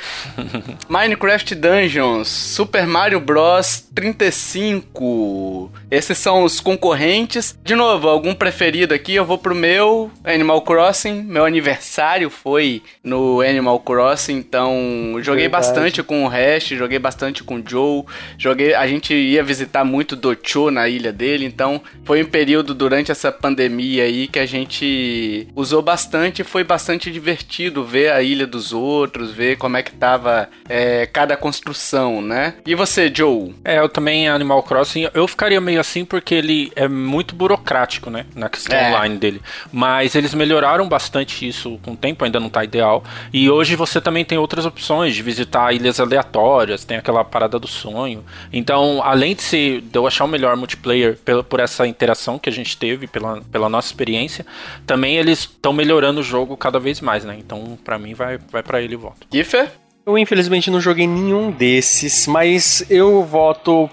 Minecraft 0.89 1.55
Dungeons, 1.55 2.27
Super 2.27 2.85
Mario 2.85 3.19
Bros 3.19 3.83
35. 3.99 5.69
Esses 5.91 6.17
são 6.17 6.45
os 6.45 6.61
concorrentes. 6.61 7.59
De 7.61 7.75
novo, 7.75 8.07
algum 8.07 8.33
preferido 8.33 8.93
aqui? 8.93 9.13
Eu 9.13 9.25
vou 9.25 9.37
pro 9.37 9.53
meu 9.53 10.09
Animal 10.23 10.61
Crossing. 10.61 11.21
Meu 11.23 11.43
aniversário 11.43 12.29
foi 12.29 12.81
no 13.03 13.41
Animal 13.41 13.77
Crossing, 13.81 14.37
então 14.37 15.15
joguei 15.21 15.49
Verdade. 15.49 15.67
bastante 15.67 16.01
com 16.01 16.23
o 16.23 16.29
Hash, 16.29 16.69
joguei 16.69 16.97
bastante 16.97 17.43
com 17.43 17.55
o 17.55 17.63
Joe. 17.65 18.05
Joguei, 18.37 18.73
a 18.73 18.87
gente 18.87 19.13
ia 19.13 19.43
visitar 19.43 19.83
muito 19.83 20.15
Docho 20.15 20.71
na 20.71 20.87
ilha 20.87 21.11
dele, 21.11 21.43
então 21.43 21.81
foi 22.05 22.23
um 22.23 22.25
período 22.25 22.73
durante 22.73 23.11
essa 23.11 23.33
pandemia 23.33 24.03
aí 24.03 24.27
que 24.27 24.39
a 24.39 24.45
gente 24.45 25.45
usou 25.53 25.81
bastante 25.81 26.41
e 26.41 26.45
foi 26.45 26.63
bastante 26.63 27.11
divertido 27.11 27.83
ver 27.83 28.13
a 28.13 28.21
ilha 28.21 28.47
dos 28.47 28.71
outros, 28.71 29.31
ver 29.31 29.57
como 29.57 29.75
é 29.75 29.83
que 29.83 29.91
tava 29.91 30.49
é, 30.69 31.05
cada 31.05 31.35
construção, 31.35 32.21
né? 32.21 32.53
E 32.65 32.75
você, 32.75 33.11
Joe? 33.13 33.53
É, 33.65 33.79
eu 33.79 33.88
também 33.89 34.27
Animal 34.27 34.63
Crossing, 34.63 35.07
eu 35.13 35.27
ficaria 35.27 35.59
meio 35.59 35.79
assim 35.79 36.05
porque 36.05 36.35
ele 36.35 36.71
é 36.75 36.87
muito 36.87 37.35
burocrático, 37.35 38.09
né? 38.09 38.25
Na 38.35 38.49
questão 38.49 38.77
é. 38.77 38.89
online 38.89 39.17
dele. 39.17 39.41
Mas 39.71 40.15
eles 40.15 40.33
melhoraram 40.33 40.87
bastante 40.87 41.47
isso 41.47 41.79
com 41.83 41.91
o 41.91 41.97
tempo, 41.97 42.23
ainda 42.23 42.39
não 42.39 42.49
tá 42.49 42.63
ideal. 42.63 43.03
E 43.33 43.49
hoje 43.49 43.75
você 43.75 43.99
também 43.99 44.23
tem 44.23 44.37
outras 44.37 44.65
opções 44.65 45.15
de 45.15 45.23
visitar 45.23 45.73
ilhas 45.73 45.99
aleatórias, 45.99 46.85
tem 46.85 46.97
aquela 46.97 47.23
parada 47.23 47.59
do 47.59 47.67
sonho. 47.67 48.23
Então, 48.51 49.01
além 49.03 49.35
de, 49.35 49.41
ser, 49.41 49.81
de 49.81 49.97
eu 49.97 50.07
achar 50.07 50.25
o 50.25 50.27
melhor 50.27 50.55
multiplayer 50.55 51.17
pela, 51.17 51.43
por 51.43 51.59
essa 51.59 51.87
interação 51.87 52.39
que 52.39 52.49
a 52.49 52.53
gente 52.53 52.77
teve, 52.77 53.07
pela, 53.07 53.41
pela 53.51 53.69
nossa 53.69 53.87
experiência, 53.87 54.45
também 54.85 55.17
eles 55.17 55.39
estão 55.39 55.73
melhorando 55.73 56.19
o 56.19 56.23
jogo 56.23 56.55
cada 56.55 56.79
vez 56.79 57.01
mais, 57.01 57.25
né? 57.25 57.35
Então, 57.39 57.77
para 57.83 57.97
mim, 57.97 58.13
vai, 58.13 58.37
vai 58.51 58.63
para 58.63 58.81
ele 58.81 58.93
e 58.93 58.97
voto. 58.97 59.27
Kiffer? 59.29 59.71
Eu 60.09 60.17
infelizmente 60.17 60.71
não 60.71 60.81
joguei 60.81 61.05
nenhum 61.05 61.51
desses, 61.51 62.25
mas 62.25 62.83
eu 62.89 63.23
voto 63.23 63.87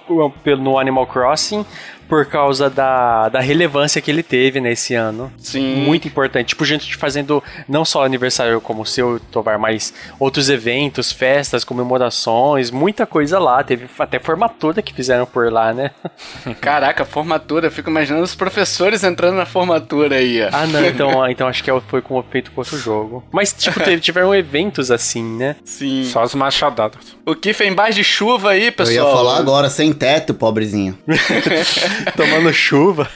no 0.59 0.79
Animal 0.79 1.07
Crossing 1.07 1.63
por 2.09 2.27
causa 2.27 2.71
da, 2.71 3.29
da 3.29 3.41
relevância 3.41 4.01
que 4.01 4.11
ele 4.11 4.23
teve 4.23 4.61
nesse 4.61 4.95
ano. 4.95 5.33
Sim. 5.39 5.77
Muito 5.77 6.09
importante. 6.09 6.49
Tipo, 6.49 6.65
gente 6.65 6.97
fazendo 6.97 7.43
não 7.69 7.85
só 7.85 8.05
aniversário 8.05 8.61
como 8.61 8.83
o 8.83 8.87
seu, 8.87 9.21
Tovar, 9.31 9.59
mas 9.59 9.93
outros 10.19 10.49
eventos, 10.49 11.13
festas, 11.13 11.65
comemorações, 11.65 12.71
muita 12.71 13.07
coisa 13.07 13.39
lá. 13.39 13.63
Teve 13.63 13.87
até 13.99 14.19
formatura 14.19 14.83
que 14.83 14.93
fizeram 14.95 15.27
por 15.27 15.53
lá, 15.53 15.73
né? 15.73 15.91
Caraca, 16.61 17.05
formatura. 17.05 17.67
Eu 17.67 17.71
fico 17.71 17.91
imaginando 17.91 18.25
os 18.25 18.35
professores 18.35 19.03
entrando 19.05 19.37
na 19.37 19.47
formatura 19.47 20.17
aí, 20.17 20.43
ó. 20.43 20.49
Ah, 20.53 20.67
não. 20.67 20.85
Então, 20.85 21.27
então 21.31 21.49
acho 21.49 21.63
que 21.63 21.71
é 21.71 21.81
foi 21.89 22.01
com 22.01 22.23
feito 22.23 22.51
com 22.51 22.61
outro 22.61 22.79
jogo. 22.79 23.25
Mas, 23.31 23.53
tipo, 23.53 23.79
teve, 23.81 24.01
tiveram 24.01 24.35
eventos 24.35 24.91
assim, 24.91 25.23
né? 25.23 25.57
Sim. 25.65 26.05
Só 26.05 26.23
as 26.23 26.35
machadadas. 26.35 27.17
O 27.25 27.35
Kiff 27.35 27.63
é 27.63 27.69
embaixo 27.69 27.95
de 27.95 28.05
chuva 28.05 28.51
aí, 28.51 28.71
pessoal. 28.71 28.97
Eu 28.97 29.05
ia 29.05 29.17
falar 29.17 29.39
agora, 29.39 29.69
sem 29.69 29.93
teto, 29.93 30.35
pobrezinho. 30.35 30.97
Tomando 32.17 32.53
chuva. 32.53 33.09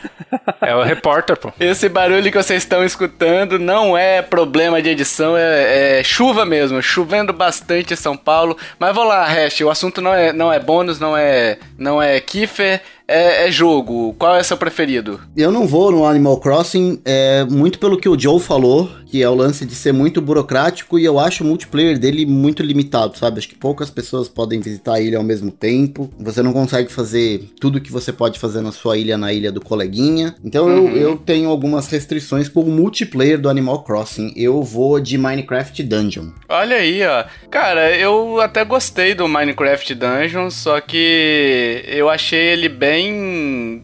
É 0.61 0.75
o 0.75 0.83
repórter, 0.83 1.37
pô. 1.37 1.53
Esse 1.59 1.89
barulho 1.89 2.31
que 2.31 2.37
vocês 2.37 2.63
estão 2.63 2.85
escutando 2.85 3.59
não 3.59 3.97
é 3.97 4.23
problema 4.23 4.81
de 4.81 4.91
edição, 4.91 5.37
é, 5.37 6.01
é 6.01 6.05
chuva 6.05 6.45
mesmo. 6.45 6.83
Chovendo 6.83 7.33
bastante 7.33 7.95
em 7.95 7.97
São 7.97 8.17
Paulo. 8.17 8.57
Mas 8.79 8.95
vou 8.95 9.05
lá, 9.05 9.27
Hash, 9.27 9.61
o 9.61 9.71
assunto 9.71 10.01
não 10.01 10.15
é, 10.15 10.33
não 10.33 10.53
é 10.53 10.59
bônus, 10.59 10.99
não 11.01 11.17
é, 11.17 11.59
não 11.79 12.03
é 12.03 12.21
Kiffer, 12.21 12.81
é, 13.11 13.49
é, 13.49 13.51
jogo. 13.51 14.15
Qual 14.17 14.37
é 14.37 14.43
seu 14.43 14.57
preferido? 14.57 15.21
Eu 15.37 15.51
não 15.51 15.67
vou 15.67 15.91
no 15.91 16.07
Animal 16.07 16.39
Crossing, 16.39 17.03
é, 17.05 17.45
muito 17.45 17.81
pelo 17.81 17.99
que 17.99 18.09
o 18.09 18.19
Joe 18.19 18.39
falou, 18.39 18.89
que 19.11 19.21
é 19.21 19.29
o 19.29 19.35
lance 19.35 19.67
de 19.67 19.75
ser 19.75 19.93
muito 19.93 20.21
burocrático 20.21 20.97
e 20.97 21.05
eu 21.05 21.19
acho 21.19 21.43
o 21.43 21.47
multiplayer 21.47 21.99
dele 21.99 22.25
muito 22.25 22.63
limitado, 22.63 23.19
sabe? 23.19 23.39
Acho 23.39 23.49
que 23.49 23.57
poucas 23.57 23.91
pessoas 23.91 24.29
podem 24.29 24.61
visitar 24.61 24.95
a 24.95 25.01
ilha 25.01 25.19
ao 25.19 25.25
mesmo 25.25 25.51
tempo. 25.51 26.09
Você 26.21 26.41
não 26.41 26.53
consegue 26.53 26.93
fazer 26.93 27.51
tudo 27.61 27.81
que 27.81 27.91
você 27.91 28.13
pode 28.13 28.39
fazer 28.39 28.61
na 28.61 28.71
sua 28.71 28.97
ilha 28.97 29.19
na 29.19 29.33
ilha 29.33 29.51
do 29.51 29.61
coleguinha. 29.61 30.37
Então 30.45 30.67
uhum. 30.67 30.91
eu, 30.91 30.97
eu 30.97 31.17
tenho 31.17 31.51
algumas 31.51 31.89
restrições 31.89 32.49
com 32.49 32.61
o 32.61 32.71
multiplayer 32.71 33.41
do 33.41 33.49
Animal 33.49 33.83
Crossing. 33.83 34.33
Eu 34.37 34.63
vou 34.63 35.01
de 35.01 35.19
Minecraft 35.19 35.83
Dungeon. 35.83 36.29
Olha 36.49 36.77
aí, 36.77 37.05
ó. 37.05 37.25
Cara, 37.51 37.97
eu 37.97 38.41
até 38.41 38.65
gostei 38.65 39.15
do 39.15 39.27
Minecraft 39.27 39.95
Dungeon, 39.97 40.51
só 40.51 40.81
que 40.81 41.83
eu 41.89 42.09
achei 42.09 42.39
ele 42.39 42.69
bem 42.69 43.00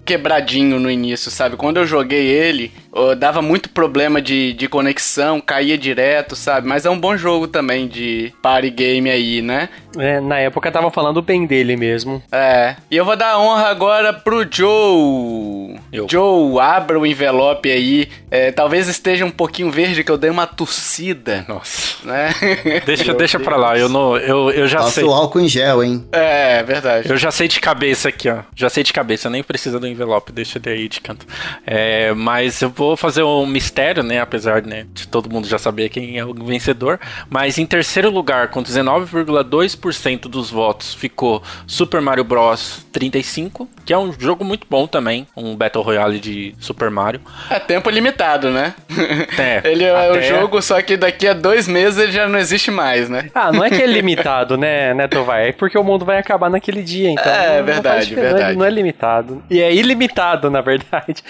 quebradinho 0.05 0.79
no 0.79 0.91
início, 0.91 1.31
sabe? 1.31 1.57
Quando 1.57 1.79
eu 1.79 1.87
joguei 1.87 2.27
ele, 2.27 2.73
dava 3.19 3.43
muito 3.43 3.69
problema 3.69 4.21
de, 4.21 4.53
de 4.53 4.69
conexão, 4.69 5.41
caía 5.41 5.77
direto, 5.77 6.35
sabe? 6.35 6.67
Mas 6.67 6.87
é 6.87 6.91
um 6.91 6.99
bom 6.99 7.17
jogo 7.17 7.47
também 7.47 7.87
de 7.87 8.33
party 8.43 8.71
game 8.71 9.11
aí, 9.11 9.43
né? 9.43 9.69
É, 9.99 10.21
na 10.21 10.39
época 10.39 10.71
tava 10.71 10.91
falando 10.91 11.23
bem 11.23 11.47
dele 11.47 11.77
mesmo. 11.77 12.23
É. 12.31 12.77
E 12.91 12.97
eu 12.97 13.05
vou 13.05 13.17
dar 13.17 13.39
honra 13.39 13.69
agora 13.69 14.13
pro 14.13 14.47
Joe. 14.51 15.79
Eu. 15.93 16.07
Joe, 16.11 16.61
abra 16.61 16.99
o 16.99 17.07
envelope 17.07 17.71
aí. 17.71 18.09
É, 18.31 18.53
talvez 18.53 18.89
esteja 18.89 19.25
um 19.25 19.31
pouquinho 19.31 19.71
verde, 19.71 20.05
que 20.05 20.11
eu 20.11 20.19
dei 20.19 20.31
uma 20.31 20.47
tossida. 20.47 21.45
Nossa. 21.49 21.97
Né? 22.07 22.31
Deixa, 22.85 23.15
deixa 23.15 23.41
pra 23.41 23.57
lá, 23.57 23.77
eu, 23.77 23.89
não, 23.89 24.17
eu, 24.17 24.51
eu 24.51 24.69
já 24.69 24.79
Passa 24.79 24.93
sei. 24.93 25.05
o 25.05 25.13
álcool 25.13 25.41
em 25.41 25.49
gel, 25.49 25.83
hein? 25.83 26.07
É, 26.13 26.63
verdade. 26.63 27.09
Eu 27.09 27.17
já 27.17 27.31
sei 27.31 27.49
de 27.49 27.59
cabeça 27.59 28.09
aqui, 28.09 28.29
ó. 28.29 28.41
Já 28.55 28.69
sei 28.69 28.83
de 28.83 28.93
cabeça, 28.93 29.29
nem 29.31 29.43
precisa 29.43 29.81
do 29.81 29.87
envelope, 29.87 30.31
deixa 30.31 30.59
ele 30.59 30.71
aí 30.71 30.89
de 30.89 31.01
canto. 31.01 31.27
É, 31.67 32.13
mas 32.13 32.61
eu 32.61 32.69
vou 32.69 32.86
vou 32.89 32.97
fazer 32.97 33.23
um 33.23 33.47
mistério, 33.47 34.03
né? 34.03 34.21
Apesar 34.21 34.63
né, 34.63 34.87
de 34.93 35.07
todo 35.09 35.31
mundo 35.31 35.47
já 35.47 35.59
saber 35.59 35.89
quem 35.89 36.19
é 36.19 36.25
o 36.25 36.33
vencedor. 36.35 36.99
Mas 37.29 37.59
em 37.59 37.67
terceiro 37.67 38.11
lugar, 38.11 38.49
com 38.49 38.63
19,2% 38.63 40.23
dos 40.29 40.51
votos, 40.51 40.95
ficou 40.95 41.43
Super 41.67 42.01
Mario 42.01 42.25
Bros. 42.25 42.85
35, 42.93 43.69
que 43.85 43.93
é 43.93 43.99
um 43.99 44.11
jogo 44.19 44.45
muito 44.45 44.67
bom 44.71 44.87
também. 44.87 45.27
Um 45.37 45.55
Battle 45.55 45.85
Royale 45.85 46.19
de 46.19 46.55
Super 46.59 46.91
Mario. 46.91 47.21
É 47.51 47.59
tempo 47.59 47.91
limitado, 47.91 48.51
né? 48.51 48.75
É, 49.39 49.61
ele 49.71 49.85
é 49.85 49.95
até- 49.95 50.19
o 50.19 50.23
jogo, 50.23 50.63
só 50.63 50.81
que 50.81 50.97
daqui 50.97 51.29
a 51.29 51.35
dois 51.35 51.69
meses 51.69 51.99
ele 51.99 52.13
já 52.13 52.27
não 52.27 52.39
existe 52.39 52.71
mais, 52.71 53.09
né? 53.09 53.31
Ah, 53.35 53.53
não 53.53 53.63
é 53.65 53.69
que 53.69 53.83
é 53.83 53.87
limitado, 53.87 54.57
né, 54.57 54.95
né, 54.95 55.07
Tovar? 55.07 55.41
É 55.41 55.53
porque 55.53 55.77
o 55.77 55.85
mundo 55.85 56.05
vai 56.05 56.19
acabar 56.19 56.49
naquele 56.49 56.83
dia, 56.83 57.11
então. 57.11 57.31
É, 57.33 57.63
verdade, 57.63 58.15
verdade. 58.15 58.57
Não 58.57 58.65
é 58.65 58.71
limitado. 58.71 59.43
E 59.51 59.61
é 59.61 59.75
ilimitado, 59.75 60.51
na 60.51 60.61
verdade. 60.61 61.23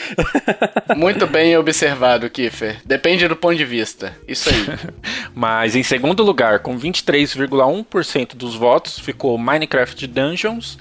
Muito 0.96 1.26
bem 1.26 1.45
observado, 1.54 2.30
Kiffer. 2.30 2.80
Depende 2.84 3.28
do 3.28 3.36
ponto 3.36 3.54
de 3.54 3.64
vista. 3.64 4.16
Isso 4.26 4.48
aí. 4.48 4.64
Mas 5.34 5.76
em 5.76 5.82
segundo 5.82 6.22
lugar, 6.22 6.60
com 6.60 6.78
23,1% 6.78 8.34
dos 8.34 8.54
votos, 8.54 8.98
ficou 8.98 9.36
Minecraft 9.36 10.06
Dungeons. 10.06 10.78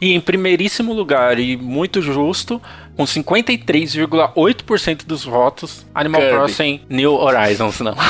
E 0.00 0.12
em 0.12 0.20
primeiríssimo 0.20 0.92
lugar, 0.92 1.40
e 1.40 1.56
muito 1.56 2.00
justo, 2.02 2.60
com 2.96 3.04
53,8% 3.04 5.06
dos 5.06 5.24
votos, 5.24 5.86
Animal 5.94 6.20
Kirby. 6.20 6.36
Crossing 6.36 6.80
New 6.88 7.14
Horizons, 7.14 7.80
não. 7.80 7.96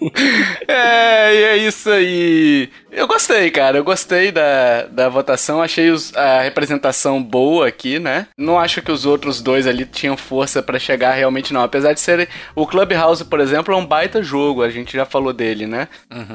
É, 0.66 1.34
e 1.34 1.42
é 1.42 1.56
isso 1.56 1.90
aí. 1.90 2.70
Eu 2.92 3.06
gostei, 3.06 3.50
cara. 3.50 3.78
Eu 3.78 3.84
gostei 3.84 4.32
da, 4.32 4.84
da 4.90 5.08
votação. 5.08 5.62
Achei 5.62 5.90
os- 5.90 6.14
a 6.16 6.42
representação 6.42 7.22
boa 7.22 7.68
aqui, 7.68 7.98
né? 7.98 8.26
Não 8.36 8.58
acho 8.58 8.82
que 8.82 8.90
os 8.90 9.06
outros 9.06 9.40
dois 9.40 9.66
ali 9.66 9.84
tinham 9.84 10.16
força 10.16 10.62
pra 10.62 10.78
chegar 10.78 11.12
realmente, 11.12 11.52
não. 11.52 11.62
Apesar 11.62 11.92
de 11.92 12.00
serem. 12.00 12.26
O 12.54 12.66
Clubhouse, 12.66 13.24
por 13.24 13.38
exemplo, 13.40 13.72
é 13.72 13.76
um 13.76 13.86
baita 13.86 14.22
jogo. 14.22 14.62
A 14.62 14.70
gente 14.70 14.96
já 14.96 15.04
falou 15.04 15.32
dele, 15.32 15.66
né? 15.66 15.88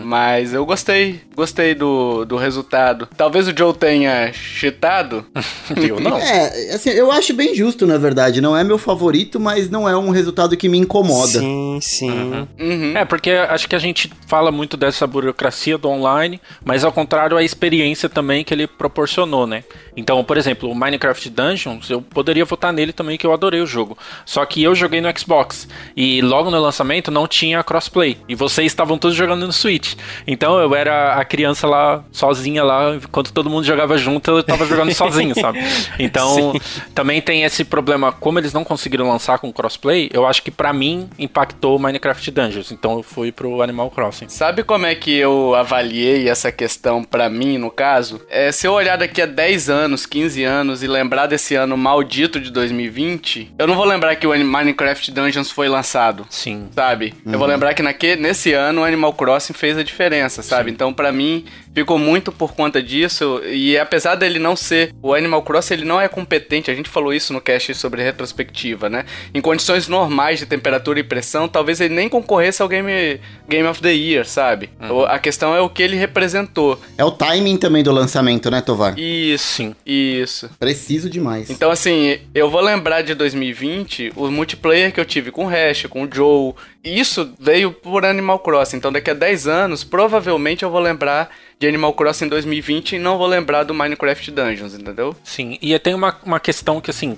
Mas 0.03 0.53
eu 0.53 0.65
gostei. 0.65 1.21
Gostei 1.35 1.75
do, 1.75 2.23
do 2.25 2.37
resultado. 2.37 3.07
Talvez 3.17 3.47
o 3.47 3.53
Joe 3.57 3.73
tenha 3.73 4.31
cheatado. 4.33 5.25
Eu 5.75 5.99
não. 5.99 6.17
É, 6.17 6.73
assim, 6.73 6.89
eu 6.89 7.11
acho 7.11 7.33
bem 7.33 7.53
justo, 7.55 7.85
na 7.85 7.97
verdade. 7.97 8.39
Não 8.41 8.55
é 8.55 8.63
meu 8.63 8.77
favorito, 8.77 9.39
mas 9.39 9.69
não 9.69 9.87
é 9.89 9.95
um 9.97 10.09
resultado 10.09 10.55
que 10.55 10.69
me 10.69 10.77
incomoda. 10.77 11.39
Sim, 11.39 11.79
sim. 11.81 12.47
Uhum. 12.59 12.97
É, 12.97 13.03
porque 13.05 13.31
acho 13.31 13.67
que 13.67 13.75
a 13.75 13.79
gente 13.79 14.11
fala 14.27 14.51
muito 14.51 14.77
dessa 14.77 15.05
burocracia 15.05 15.77
do 15.77 15.89
online, 15.89 16.39
mas 16.63 16.83
ao 16.83 16.91
contrário, 16.91 17.37
a 17.37 17.43
experiência 17.43 18.09
também 18.09 18.43
que 18.43 18.53
ele 18.53 18.67
proporcionou, 18.67 19.45
né? 19.45 19.63
Então, 19.95 20.23
por 20.23 20.37
exemplo, 20.37 20.69
o 20.69 20.75
Minecraft 20.75 21.29
Dungeons, 21.29 21.89
eu 21.89 22.01
poderia 22.01 22.45
votar 22.45 22.73
nele 22.73 22.91
também, 22.91 23.17
que 23.17 23.25
eu 23.25 23.33
adorei 23.33 23.61
o 23.61 23.67
jogo. 23.67 23.97
Só 24.25 24.45
que 24.45 24.63
eu 24.63 24.75
joguei 24.75 25.01
no 25.01 25.17
Xbox, 25.17 25.67
e 25.95 26.21
logo 26.21 26.51
no 26.51 26.59
lançamento 26.59 27.11
não 27.11 27.27
tinha 27.27 27.63
crossplay, 27.63 28.17
e 28.27 28.35
vocês 28.35 28.67
estavam 28.67 28.97
todos 28.97 29.15
jogando 29.15 29.45
no 29.45 29.53
Switch. 29.53 29.95
Então 30.27 30.59
eu 30.59 30.75
era 30.75 31.13
a 31.13 31.25
criança 31.25 31.67
lá, 31.67 32.03
sozinha 32.11 32.63
lá, 32.63 32.95
enquanto 32.95 33.31
todo 33.31 33.49
mundo 33.49 33.65
jogava 33.65 33.97
junto, 33.97 34.31
eu 34.31 34.43
tava 34.43 34.65
jogando 34.65 34.93
sozinho, 34.95 35.33
sabe? 35.35 35.59
Então, 35.99 36.53
também 36.93 37.21
tem 37.21 37.43
esse 37.43 37.63
problema, 37.63 38.11
como 38.11 38.39
eles 38.39 38.53
não 38.53 38.63
conseguiram 38.63 39.09
lançar 39.09 39.39
com 39.39 39.51
crossplay, 39.51 40.09
eu 40.13 40.25
acho 40.25 40.41
que 40.43 40.51
pra 40.51 40.73
mim 40.73 41.09
impactou 41.17 41.75
o 41.75 41.79
Minecraft 41.79 42.31
Dungeons. 42.31 42.71
Então 42.71 42.97
eu 42.97 43.03
fui 43.03 43.31
pro 43.31 43.61
Animal 43.61 43.89
Crossing. 43.91 44.29
Sabe 44.29 44.63
como 44.63 44.85
é 44.85 44.95
que 44.95 45.15
eu 45.15 45.55
avaliei 45.55 46.29
essa 46.35 46.51
questão 46.51 47.03
pra 47.03 47.29
mim, 47.29 47.57
no 47.57 47.71
caso? 47.71 48.21
É, 48.29 48.51
se 48.51 48.67
eu 48.67 48.73
olhar 48.73 48.97
daqui 48.97 49.21
a 49.21 49.25
10 49.25 49.69
anos, 49.69 50.05
15 50.05 50.43
anos 50.43 50.83
e 50.83 50.87
lembrar 50.87 51.25
desse 51.27 51.55
ano 51.55 51.75
maldito 51.77 52.39
de 52.39 52.51
2020, 52.51 53.53
eu 53.57 53.65
não 53.67 53.75
vou 53.75 53.85
lembrar 53.85 54.15
que 54.15 54.27
o 54.27 54.31
Minecraft 54.37 55.11
Dungeons 55.11 55.49
foi 55.49 55.67
lançado. 55.67 56.25
Sim. 56.29 56.67
Sabe? 56.73 57.13
Eu 57.25 57.39
vou 57.39 57.47
lembrar 57.47 57.73
que 57.73 57.81
naque, 57.81 58.15
nesse 58.15 58.53
ano 58.53 58.81
o 58.81 58.83
Animal 58.83 59.13
Crossing 59.13 59.53
fez 59.53 59.77
a 59.77 59.83
diferença, 59.83 60.41
sabe? 60.43 60.69
Então, 60.71 60.93
pra 60.93 61.11
mim, 61.11 61.45
ficou 61.73 61.97
muito 61.97 62.31
por 62.31 62.53
conta 62.53 62.81
disso. 62.81 63.41
E 63.45 63.77
apesar 63.77 64.15
dele 64.15 64.39
não 64.39 64.55
ser. 64.55 64.93
O 65.01 65.13
Animal 65.13 65.41
Crossing 65.43 65.75
ele 65.75 65.85
não 65.85 65.99
é 65.99 66.07
competente. 66.07 66.69
A 66.69 66.75
gente 66.75 66.89
falou 66.89 67.13
isso 67.13 67.31
no 67.33 67.41
cast 67.41 67.73
sobre 67.75 68.03
retrospectiva, 68.03 68.89
né? 68.89 69.05
Em 69.33 69.41
condições 69.41 69.87
normais 69.87 70.39
de 70.39 70.45
temperatura 70.45 70.99
e 70.99 71.03
pressão, 71.03 71.47
talvez 71.47 71.79
ele 71.81 71.93
nem 71.93 72.09
concorresse 72.09 72.61
ao 72.61 72.67
Game, 72.67 73.19
Game 73.47 73.67
of 73.67 73.81
the 73.81 73.91
Year, 73.93 74.25
sabe? 74.25 74.69
O- 74.89 75.05
A 75.05 75.19
questão 75.19 75.55
é 75.55 75.61
o 75.61 75.69
que 75.69 75.81
ele 75.83 75.95
representou. 76.25 76.79
É 76.97 77.05
o 77.05 77.11
timing 77.11 77.57
também 77.57 77.83
do 77.83 77.91
lançamento, 77.91 78.49
né, 78.49 78.61
Tovar? 78.61 78.97
Isso, 78.97 79.75
isso. 79.85 80.49
Preciso 80.59 81.09
demais. 81.09 81.49
Então, 81.49 81.69
assim, 81.71 82.19
eu 82.33 82.49
vou 82.49 82.61
lembrar 82.61 83.01
de 83.01 83.13
2020, 83.13 84.13
o 84.15 84.29
multiplayer 84.29 84.91
que 84.91 84.99
eu 84.99 85.05
tive 85.05 85.31
com 85.31 85.45
o 85.45 85.49
Hash, 85.49 85.85
com 85.85 86.03
o 86.03 86.09
Joe. 86.11 86.53
Isso 86.83 87.31
veio 87.39 87.71
por 87.71 88.05
Animal 88.05 88.39
Crossing. 88.39 88.77
Então, 88.77 88.91
daqui 88.91 89.11
a 89.11 89.13
10 89.13 89.47
anos, 89.47 89.83
provavelmente 89.83 90.63
eu 90.63 90.69
vou 90.69 90.81
lembrar 90.81 91.29
de 91.57 91.67
Animal 91.67 91.93
Crossing 91.93 92.27
2020 92.27 92.93
e 92.95 92.99
não 92.99 93.17
vou 93.17 93.27
lembrar 93.27 93.63
do 93.63 93.73
Minecraft 93.73 94.29
Dungeons, 94.29 94.73
entendeu? 94.73 95.15
Sim, 95.23 95.57
e 95.61 95.77
tem 95.79 95.93
uma, 95.93 96.17
uma 96.25 96.39
questão 96.39 96.81
que, 96.81 96.91
assim, 96.91 97.15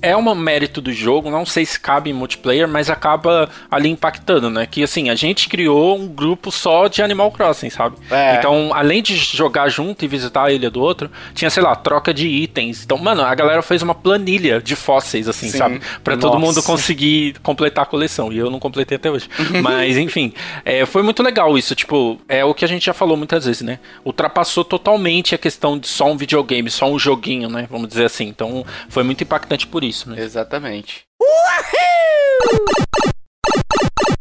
é 0.00 0.16
um 0.16 0.34
mérito 0.34 0.80
do 0.80 0.92
jogo, 0.92 1.28
não 1.28 1.44
sei 1.44 1.66
se 1.66 1.78
cabe 1.78 2.10
em 2.10 2.12
multiplayer, 2.12 2.68
mas 2.68 2.88
acaba 2.88 3.48
ali 3.68 3.88
impactando, 3.88 4.48
né? 4.48 4.66
Que, 4.70 4.84
assim, 4.84 5.10
a 5.10 5.16
gente 5.16 5.48
criou 5.48 5.98
um 5.98 6.06
grupo 6.06 6.52
só 6.52 6.86
de 6.86 7.02
Animal 7.02 7.32
Crossing, 7.32 7.68
sabe? 7.68 7.96
É. 8.10 8.36
Então, 8.36 8.70
além 8.72 9.02
de 9.02 9.16
jogar 9.16 9.68
junto 9.68 10.04
e 10.04 10.08
visitar 10.08 10.44
a 10.44 10.52
ilha 10.52 10.70
do 10.70 10.80
outro, 10.80 11.10
tinha, 11.34 11.50
sei 11.50 11.62
lá, 11.62 11.74
troca 11.74 12.14
de 12.14 12.28
itens. 12.28 12.84
Então, 12.84 12.96
mano, 12.96 13.22
a 13.22 13.34
galera 13.34 13.60
fez 13.60 13.82
uma 13.82 13.94
planilha 13.94 14.62
de 14.62 14.76
fósseis, 14.76 15.28
assim, 15.28 15.48
Sim. 15.48 15.58
sabe? 15.58 15.80
Pra 16.04 16.16
todo 16.16 16.34
Nossa. 16.34 16.46
mundo 16.46 16.62
conseguir 16.62 17.34
completar 17.42 17.82
a 17.82 17.86
coleção. 17.86 18.32
E 18.32 18.38
eu 18.38 18.50
não 18.50 18.60
completei 18.60 18.96
até 18.96 19.10
hoje. 19.10 19.28
Mas, 19.60 19.96
enfim, 19.96 20.32
é, 20.64 20.86
foi 20.86 21.02
muito 21.02 21.24
legal 21.24 21.58
isso. 21.58 21.74
Tipo, 21.74 22.20
é 22.28 22.44
o 22.44 22.54
que 22.54 22.64
a 22.64 22.68
gente 22.68 22.86
já 22.86 22.94
falou 22.94 23.16
muitas 23.16 23.46
vezes, 23.46 23.62
né? 23.62 23.79
Ultrapassou 24.04 24.64
totalmente 24.64 25.34
a 25.34 25.38
questão 25.38 25.78
de 25.78 25.86
só 25.86 26.10
um 26.10 26.16
videogame, 26.16 26.70
só 26.70 26.90
um 26.90 26.98
joguinho, 26.98 27.48
né? 27.48 27.66
Vamos 27.70 27.88
dizer 27.88 28.04
assim. 28.04 28.26
Então, 28.26 28.64
foi 28.88 29.02
muito 29.02 29.22
impactante 29.22 29.66
por 29.66 29.84
isso, 29.84 30.08
né? 30.10 30.20
Exatamente. 30.22 31.02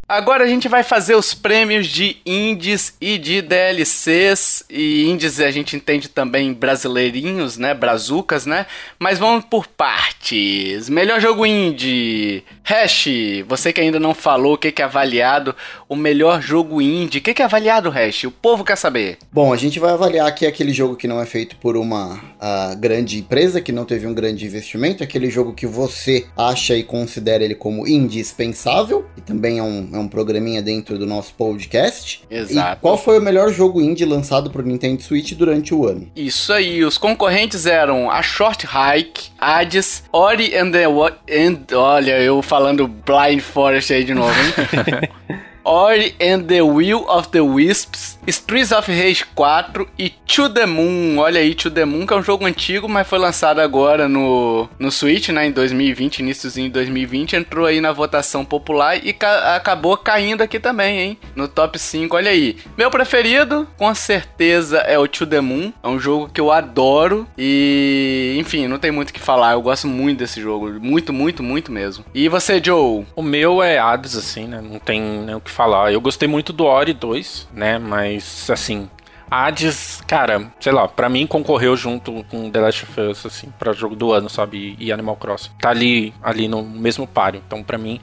Agora 0.10 0.44
a 0.44 0.48
gente 0.48 0.68
vai 0.68 0.82
fazer 0.82 1.14
os 1.14 1.36
prêmios 1.36 1.86
de 1.86 2.18
indies 2.26 2.96
e 3.00 3.16
de 3.20 3.44
DLCs. 3.44 4.64
E 4.68 5.08
indies 5.08 5.40
a 5.40 5.52
gente 5.52 5.76
entende 5.76 6.10
também 6.10 6.52
brasileirinhos, 6.52 7.60
né? 7.60 7.76
Brazucas, 7.76 8.44
né? 8.48 8.66
Mas 8.98 9.20
vamos 9.20 9.46
por 9.46 9.68
partes. 9.68 10.90
Melhor 10.90 11.22
jogo 11.22 11.46
indie. 11.46 12.44
Hash, 12.64 13.06
você 13.48 13.72
que 13.72 13.82
ainda 13.82 14.00
não 14.00 14.16
falou 14.16 14.56
o 14.56 14.58
que 14.58 14.72
que 14.72 14.82
é 14.82 14.86
avaliado 14.86 15.56
o 15.88 15.96
melhor 15.96 16.42
jogo 16.42 16.82
indie. 16.82 17.20
O 17.20 17.22
que 17.22 17.36
que 17.36 17.44
é 17.44 17.46
avaliado, 17.46 17.92
Hash? 17.92 18.24
O 18.24 18.32
povo 18.32 18.64
quer 18.64 18.78
saber. 18.78 19.20
Bom, 19.32 19.54
a 19.54 19.58
gente 19.58 19.80
vai 19.80 19.92
avaliar 19.92 20.28
aqui 20.28 20.48
aquele 20.48 20.74
jogo 20.74 20.96
que 20.96 21.08
não 21.08 21.22
é 21.22 21.26
feito 21.28 21.56
por 21.58 21.78
uma 21.78 22.20
ah, 22.40 22.76
grande 22.76 23.20
empresa, 23.20 23.62
que 23.62 23.72
não 23.72 23.86
teve 23.86 24.08
um 24.08 24.14
grande 24.14 24.46
investimento, 24.46 25.04
aquele 25.04 25.30
jogo 25.30 25.54
que 25.54 25.68
você 25.68 26.26
acha 26.36 26.76
e 26.76 26.84
considera 26.84 27.44
ele 27.44 27.56
como 27.56 27.88
indispensável, 27.88 29.06
e 29.16 29.22
também 29.22 29.60
é 29.60 29.64
um, 29.64 29.90
é 29.94 29.99
um 30.00 30.08
programinha 30.08 30.62
dentro 30.62 30.98
do 30.98 31.06
nosso 31.06 31.34
podcast. 31.34 32.24
Exato. 32.30 32.78
E 32.78 32.82
qual 32.82 32.98
foi 32.98 33.20
o 33.20 33.22
melhor 33.22 33.52
jogo 33.52 33.82
indie 33.82 34.06
lançado 34.06 34.50
pro 34.50 34.64
Nintendo 34.64 35.02
Switch 35.02 35.34
durante 35.34 35.74
o 35.74 35.86
ano? 35.86 36.10
Isso 36.16 36.52
aí, 36.52 36.84
os 36.84 36.98
concorrentes 36.98 37.66
eram 37.66 38.10
a 38.10 38.22
Short 38.22 38.66
Hike, 38.66 39.30
Hades, 39.38 40.04
Ori 40.12 40.56
and 40.58 40.72
the... 40.72 40.86
And, 40.86 41.76
olha, 41.76 42.20
eu 42.20 42.42
falando 42.42 42.88
Blind 42.88 43.42
Forest 43.42 43.94
aí 43.94 44.04
de 44.04 44.14
novo, 44.14 44.34
hein? 44.34 45.40
Ori 45.64 46.16
and 46.22 46.44
the 46.44 46.62
Will 46.62 47.06
of 47.08 47.30
the 47.30 47.42
Wisps, 47.42 48.18
Streets 48.28 48.72
of 48.72 48.92
Rage 48.92 49.26
4 49.36 49.88
e 49.98 50.10
To 50.10 50.50
The 50.50 50.66
Moon. 50.66 51.18
Olha 51.18 51.40
aí, 51.42 51.54
To 51.56 51.70
The 51.72 51.86
Moon, 51.86 52.06
que 52.06 52.14
é 52.14 52.18
um 52.18 52.24
jogo 52.24 52.46
antigo, 52.46 52.88
mas 52.88 53.08
foi 53.08 53.20
lançado 53.20 53.60
agora 53.60 54.08
no, 54.08 54.68
no 54.80 54.92
Switch, 54.92 55.30
né, 55.30 55.48
em 55.48 55.52
2020, 55.52 56.20
iníciozinho 56.20 56.68
de 56.68 56.74
2020. 56.74 57.36
Entrou 57.36 57.66
aí 57.66 57.82
na 57.82 57.92
votação 57.92 58.44
popular 58.46 58.96
e 59.04 59.14
ca- 59.14 59.56
acabou 59.56 59.96
caindo 59.98 60.42
aqui 60.42 60.60
também, 60.60 61.00
hein, 61.00 61.18
no 61.36 61.48
top 61.48 61.78
5. 61.80 62.16
Olha 62.16 62.32
aí. 62.32 62.58
Meu 62.78 62.90
preferido, 62.92 63.68
com 63.78 63.94
certeza, 63.96 64.80
é 64.80 64.98
o 64.98 65.08
To 65.08 65.26
The 65.26 65.42
Moon. 65.42 65.74
É 65.84 65.88
um 65.88 66.00
jogo 66.00 66.30
que 66.30 66.40
eu 66.42 66.52
adoro 66.52 67.28
e, 67.38 68.36
enfim, 68.40 68.68
não 68.68 68.78
tem 68.80 68.92
muito 68.92 69.10
o 69.10 69.14
que 69.14 69.20
falar. 69.20 69.54
Eu 69.54 69.62
gosto 69.62 69.88
muito 69.88 70.20
desse 70.20 70.40
jogo. 70.42 70.70
Muito, 70.80 71.12
muito, 71.12 71.42
muito 71.44 71.72
mesmo. 71.72 72.06
E 72.14 72.28
você, 72.30 72.62
Joe? 72.64 73.06
O 73.16 73.22
meu 73.22 73.62
é 73.64 73.78
Hades, 73.80 74.16
assim, 74.16 74.46
né? 74.48 74.62
Não 74.62 74.80
tem 74.80 75.02
nem 75.02 75.36
o 75.36 75.42
que 75.42 75.49
falar. 75.52 75.92
Eu 75.92 76.02
gostei 76.02 76.28
muito 76.28 76.54
do 76.54 76.66
Ori 76.66 76.94
2, 76.94 77.50
né? 77.54 77.78
Mas, 77.78 78.50
assim, 78.50 78.90
Hades, 79.32 80.02
cara, 80.08 80.52
sei 80.60 80.72
lá, 80.72 80.88
pra 80.88 81.08
mim 81.08 81.28
concorreu 81.28 81.78
junto 81.78 82.26
com 82.32 82.50
The 82.50 82.60
Last 82.60 82.84
of 82.84 83.02
Us, 83.02 83.26
assim, 83.28 83.54
pra 83.60 83.74
jogo 83.74 83.96
do 83.96 84.12
ano, 84.12 84.28
sabe? 84.28 84.76
E, 84.80 84.92
Animal 84.92 85.18
Crossing. 85.18 85.52
Tá 85.60 85.70
ali, 85.70 86.14
ali 86.24 86.48
no 86.48 86.64
mesmo 86.64 87.06
páreo. 87.06 87.42
Então, 87.46 87.64
pra 87.64 87.78
mim, 87.78 88.02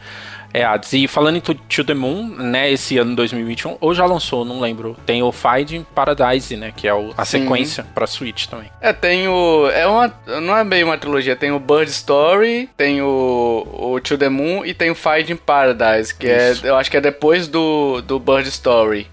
é 0.57 0.65
Hades. 0.65 0.93
E 0.95 1.07
falando 1.07 1.37
em 1.37 1.41
To, 1.41 1.55
to 1.55 1.85
the 1.85 1.93
Moon, 1.93 2.29
né, 2.29 2.71
esse 2.71 2.97
ano 2.97 3.15
2021, 3.15 3.77
ou 3.79 3.95
já 3.95 4.07
lançou, 4.07 4.45
não 4.45 4.59
lembro. 4.59 4.97
Tem 5.05 5.23
o 5.23 5.31
Finding 5.31 5.85
Paradise, 5.95 6.57
né, 6.57 6.73
que 6.75 6.89
é 6.89 6.95
o, 6.95 7.13
a 7.17 7.25
Sim. 7.25 7.43
sequência 7.43 7.87
pra 7.95 8.07
Switch 8.07 8.47
também. 8.47 8.71
É, 8.81 8.93
tem 8.93 9.29
o. 9.29 9.69
É 9.69 9.87
uma. 9.87 10.13
Não 10.41 10.57
é 10.57 10.65
bem 10.65 10.83
uma 10.83 10.97
trilogia. 10.97 11.37
Tem 11.37 11.53
o 11.53 11.61
Bird 11.61 11.91
Story, 11.91 12.71
tem 12.77 13.03
o. 13.03 13.67
O 13.77 14.01
To 14.01 14.17
the 14.17 14.29
Moon 14.29 14.65
e 14.65 14.73
tem 14.73 14.91
o 14.91 14.95
Finding 14.95 15.37
Paradise, 15.37 16.15
que 16.15 16.27
é. 16.27 16.55
Eu 16.63 16.77
acho 16.77 16.91
que 16.91 16.97
é 16.97 17.01
depois 17.01 17.47
do, 17.47 18.01
do 18.03 18.19
Bird 18.19 18.49
Story. 18.49 19.07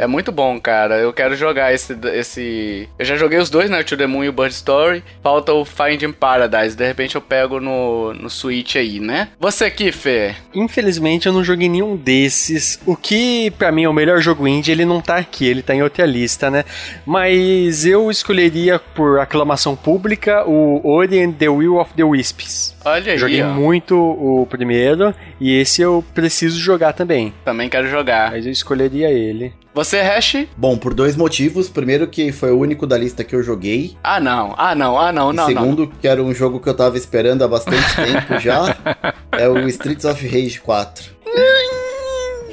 É 0.00 0.06
muito 0.06 0.32
bom, 0.32 0.60
cara. 0.60 0.96
Eu 0.96 1.12
quero 1.12 1.36
jogar 1.36 1.72
esse, 1.72 1.96
esse. 2.12 2.88
Eu 2.98 3.04
já 3.04 3.16
joguei 3.16 3.38
os 3.38 3.50
dois, 3.50 3.70
né? 3.70 3.80
O 3.80 3.84
To 3.84 3.96
the 3.96 4.06
Moon 4.06 4.24
e 4.24 4.28
o 4.28 4.32
Bird 4.32 4.52
Story. 4.52 5.04
Falta 5.22 5.52
o 5.52 5.64
Finding 5.64 6.12
Paradise. 6.12 6.76
De 6.76 6.86
repente 6.86 7.14
eu 7.14 7.20
pego 7.20 7.60
no, 7.60 8.12
no 8.14 8.28
Switch 8.28 8.76
aí, 8.76 8.98
né? 8.98 9.28
Você 9.38 9.66
aqui, 9.66 9.92
Fê. 9.92 10.34
Infelizmente 10.54 10.87
eu 11.26 11.32
não 11.32 11.44
joguei 11.44 11.68
nenhum 11.68 11.96
desses. 11.96 12.80
O 12.86 12.96
que 12.96 13.50
pra 13.52 13.70
mim 13.70 13.84
é 13.84 13.88
o 13.88 13.92
melhor 13.92 14.20
jogo 14.20 14.46
indie, 14.48 14.72
ele 14.72 14.84
não 14.84 15.00
tá 15.00 15.16
aqui, 15.16 15.46
ele 15.46 15.62
tá 15.62 15.74
em 15.74 15.82
outra 15.82 16.06
lista, 16.06 16.50
né? 16.50 16.64
Mas 17.04 17.84
eu 17.84 18.10
escolheria 18.10 18.78
por 18.78 19.20
aclamação 19.20 19.76
pública 19.76 20.44
o 20.48 20.80
Ori 20.88 21.22
and 21.22 21.32
the 21.32 21.48
Will 21.48 21.76
of 21.76 21.92
the 21.94 22.04
Wisps. 22.04 22.74
Olha 22.84 23.12
aí, 23.12 23.18
Joguei 23.18 23.42
ó. 23.42 23.48
muito 23.48 23.96
o 23.96 24.46
primeiro 24.46 25.14
e 25.40 25.54
esse 25.58 25.82
eu 25.82 26.04
preciso 26.14 26.58
jogar 26.58 26.92
também. 26.92 27.34
Também 27.44 27.68
quero 27.68 27.88
jogar. 27.88 28.30
Mas 28.30 28.46
eu 28.46 28.52
escolheria 28.52 29.10
ele. 29.10 29.52
Você, 29.78 30.00
Hash? 30.02 30.48
Bom, 30.56 30.76
por 30.76 30.92
dois 30.92 31.14
motivos. 31.14 31.68
Primeiro, 31.68 32.08
que 32.08 32.32
foi 32.32 32.50
o 32.50 32.58
único 32.58 32.84
da 32.84 32.98
lista 32.98 33.22
que 33.22 33.32
eu 33.32 33.44
joguei. 33.44 33.96
Ah, 34.02 34.18
não. 34.18 34.52
Ah, 34.58 34.74
não. 34.74 34.98
Ah, 34.98 35.12
não. 35.12 35.30
E 35.32 35.36
Não, 35.36 35.48
não. 35.48 35.60
segundo, 35.60 35.86
que 36.00 36.08
era 36.08 36.20
um 36.20 36.34
jogo 36.34 36.58
que 36.58 36.68
eu 36.68 36.74
tava 36.74 36.96
esperando 36.96 37.44
há 37.44 37.48
bastante 37.48 37.94
tempo 37.94 38.40
já. 38.40 38.76
É 39.30 39.48
o 39.48 39.68
Streets 39.68 40.04
of 40.04 40.26
Rage 40.26 40.58
4. 40.60 41.10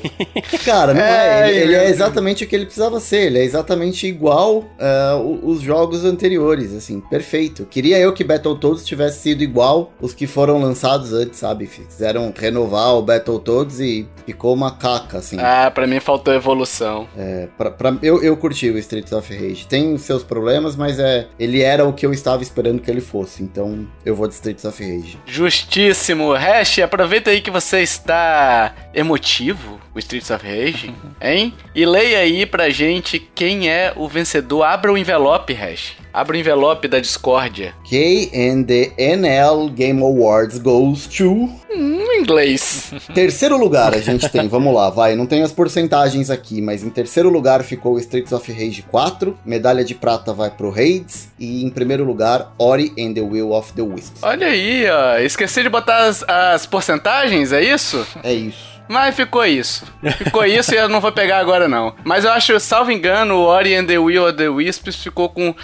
Cara, 0.65 0.93
não 0.93 1.01
é. 1.01 1.25
É, 1.45 1.49
Ele, 1.49 1.59
ele 1.63 1.75
é 1.75 1.89
exatamente 1.89 2.43
o 2.43 2.47
que 2.47 2.55
ele 2.55 2.65
precisava 2.65 2.99
ser. 2.99 3.27
Ele 3.27 3.39
é 3.39 3.43
exatamente 3.43 4.07
igual 4.07 4.65
é, 4.79 5.13
o- 5.15 5.39
os 5.43 5.61
jogos 5.61 6.03
anteriores, 6.05 6.73
assim, 6.73 6.99
perfeito. 7.01 7.65
Queria 7.65 7.97
eu 7.99 8.13
que 8.13 8.23
Battletoads 8.23 8.85
tivesse 8.85 9.19
sido 9.21 9.43
igual 9.43 9.91
os 10.01 10.13
que 10.13 10.27
foram 10.27 10.59
lançados 10.61 11.13
antes, 11.13 11.39
sabe? 11.39 11.65
Fizeram 11.65 12.33
renovar 12.35 12.95
o 12.95 13.01
Battletoads 13.01 13.79
e 13.79 14.07
ficou 14.25 14.53
uma 14.53 14.71
caca, 14.71 15.17
assim. 15.19 15.37
Ah, 15.39 15.71
pra 15.73 15.87
mim 15.87 15.99
faltou 15.99 16.33
evolução. 16.33 17.07
É, 17.17 17.47
pra, 17.57 17.71
pra- 17.71 17.97
eu, 18.01 18.21
eu 18.23 18.35
curti 18.37 18.69
o 18.69 18.77
Streets 18.77 19.11
of 19.13 19.33
Rage. 19.33 19.67
Tem 19.67 19.97
seus 19.97 20.23
problemas, 20.23 20.75
mas 20.75 20.99
é 20.99 21.27
ele 21.39 21.61
era 21.61 21.85
o 21.85 21.93
que 21.93 22.05
eu 22.05 22.13
estava 22.13 22.41
esperando 22.43 22.81
que 22.81 22.89
ele 22.89 23.01
fosse. 23.01 23.43
Então 23.43 23.87
eu 24.05 24.15
vou 24.15 24.27
de 24.27 24.33
Streets 24.35 24.65
of 24.65 24.83
Rage. 24.83 25.17
Justíssimo. 25.25 26.33
Hash, 26.33 26.79
aproveita 26.79 27.29
aí 27.29 27.41
que 27.41 27.51
você 27.51 27.81
está 27.81 28.73
emotivo, 28.95 29.79
o 29.93 29.99
Streets 29.99 30.31
of 30.31 30.45
Rage, 30.45 30.93
hein? 31.21 31.53
E 31.75 31.85
leia 31.85 32.19
aí 32.19 32.45
pra 32.45 32.69
gente 32.69 33.19
quem 33.19 33.69
é 33.69 33.91
o 33.95 34.07
vencedor. 34.07 34.63
Abra 34.63 34.91
o 34.91 34.97
envelope, 34.97 35.53
Hash. 35.53 35.97
Abra 36.15 36.37
o 36.37 36.39
envelope 36.39 36.87
da 36.87 37.01
discórdia. 37.01 37.75
K 37.83 38.31
and 38.33 38.63
the 38.63 38.93
NL 38.97 39.69
Game 39.69 40.01
Awards 40.01 40.57
goes 40.57 41.07
to. 41.07 41.49
Em 41.69 42.21
inglês. 42.21 42.93
Terceiro 43.13 43.57
lugar 43.57 43.93
a 43.93 43.99
gente 43.99 44.29
tem, 44.29 44.47
vamos 44.47 44.73
lá, 44.73 44.89
vai. 44.89 45.13
Não 45.13 45.25
tem 45.25 45.43
as 45.43 45.51
porcentagens 45.51 46.29
aqui, 46.29 46.61
mas 46.61 46.85
em 46.85 46.89
terceiro 46.89 47.29
lugar 47.29 47.63
ficou 47.63 47.99
Streets 47.99 48.31
of 48.31 48.49
Rage 48.49 48.81
4. 48.83 49.37
Medalha 49.45 49.83
de 49.83 49.93
prata 49.93 50.31
vai 50.31 50.49
pro 50.49 50.69
Raids. 50.69 51.33
E 51.37 51.65
em 51.65 51.69
primeiro 51.69 52.05
lugar, 52.05 52.53
Ori 52.57 52.93
and 52.97 53.13
the 53.13 53.19
Will 53.19 53.51
of 53.51 53.73
the 53.73 53.81
Wisps. 53.81 54.23
Olha 54.23 54.47
aí, 54.47 54.85
ó. 54.89 55.17
Esqueci 55.17 55.63
de 55.63 55.69
botar 55.69 56.05
as, 56.05 56.23
as 56.29 56.65
porcentagens, 56.65 57.51
é 57.51 57.61
isso? 57.61 58.07
É 58.23 58.33
isso. 58.33 58.75
Mas 58.87 59.15
ficou 59.15 59.45
isso. 59.45 59.83
Ficou 60.17 60.45
isso 60.45 60.73
e 60.73 60.77
eu 60.77 60.87
não 60.87 61.01
vou 61.01 61.11
pegar 61.11 61.39
agora, 61.39 61.67
não. 61.67 61.93
Mas 62.03 62.23
eu 62.23 62.31
acho, 62.31 62.59
salvo 62.59 62.91
engano, 62.91 63.35
o 63.35 63.45
Ori 63.45 63.75
and 63.75 63.85
the 63.85 63.97
Will 63.97 64.27
of 64.27 64.37
the 64.37 64.47
Wisps 64.47 64.95
ficou 64.95 65.29
com 65.29 65.55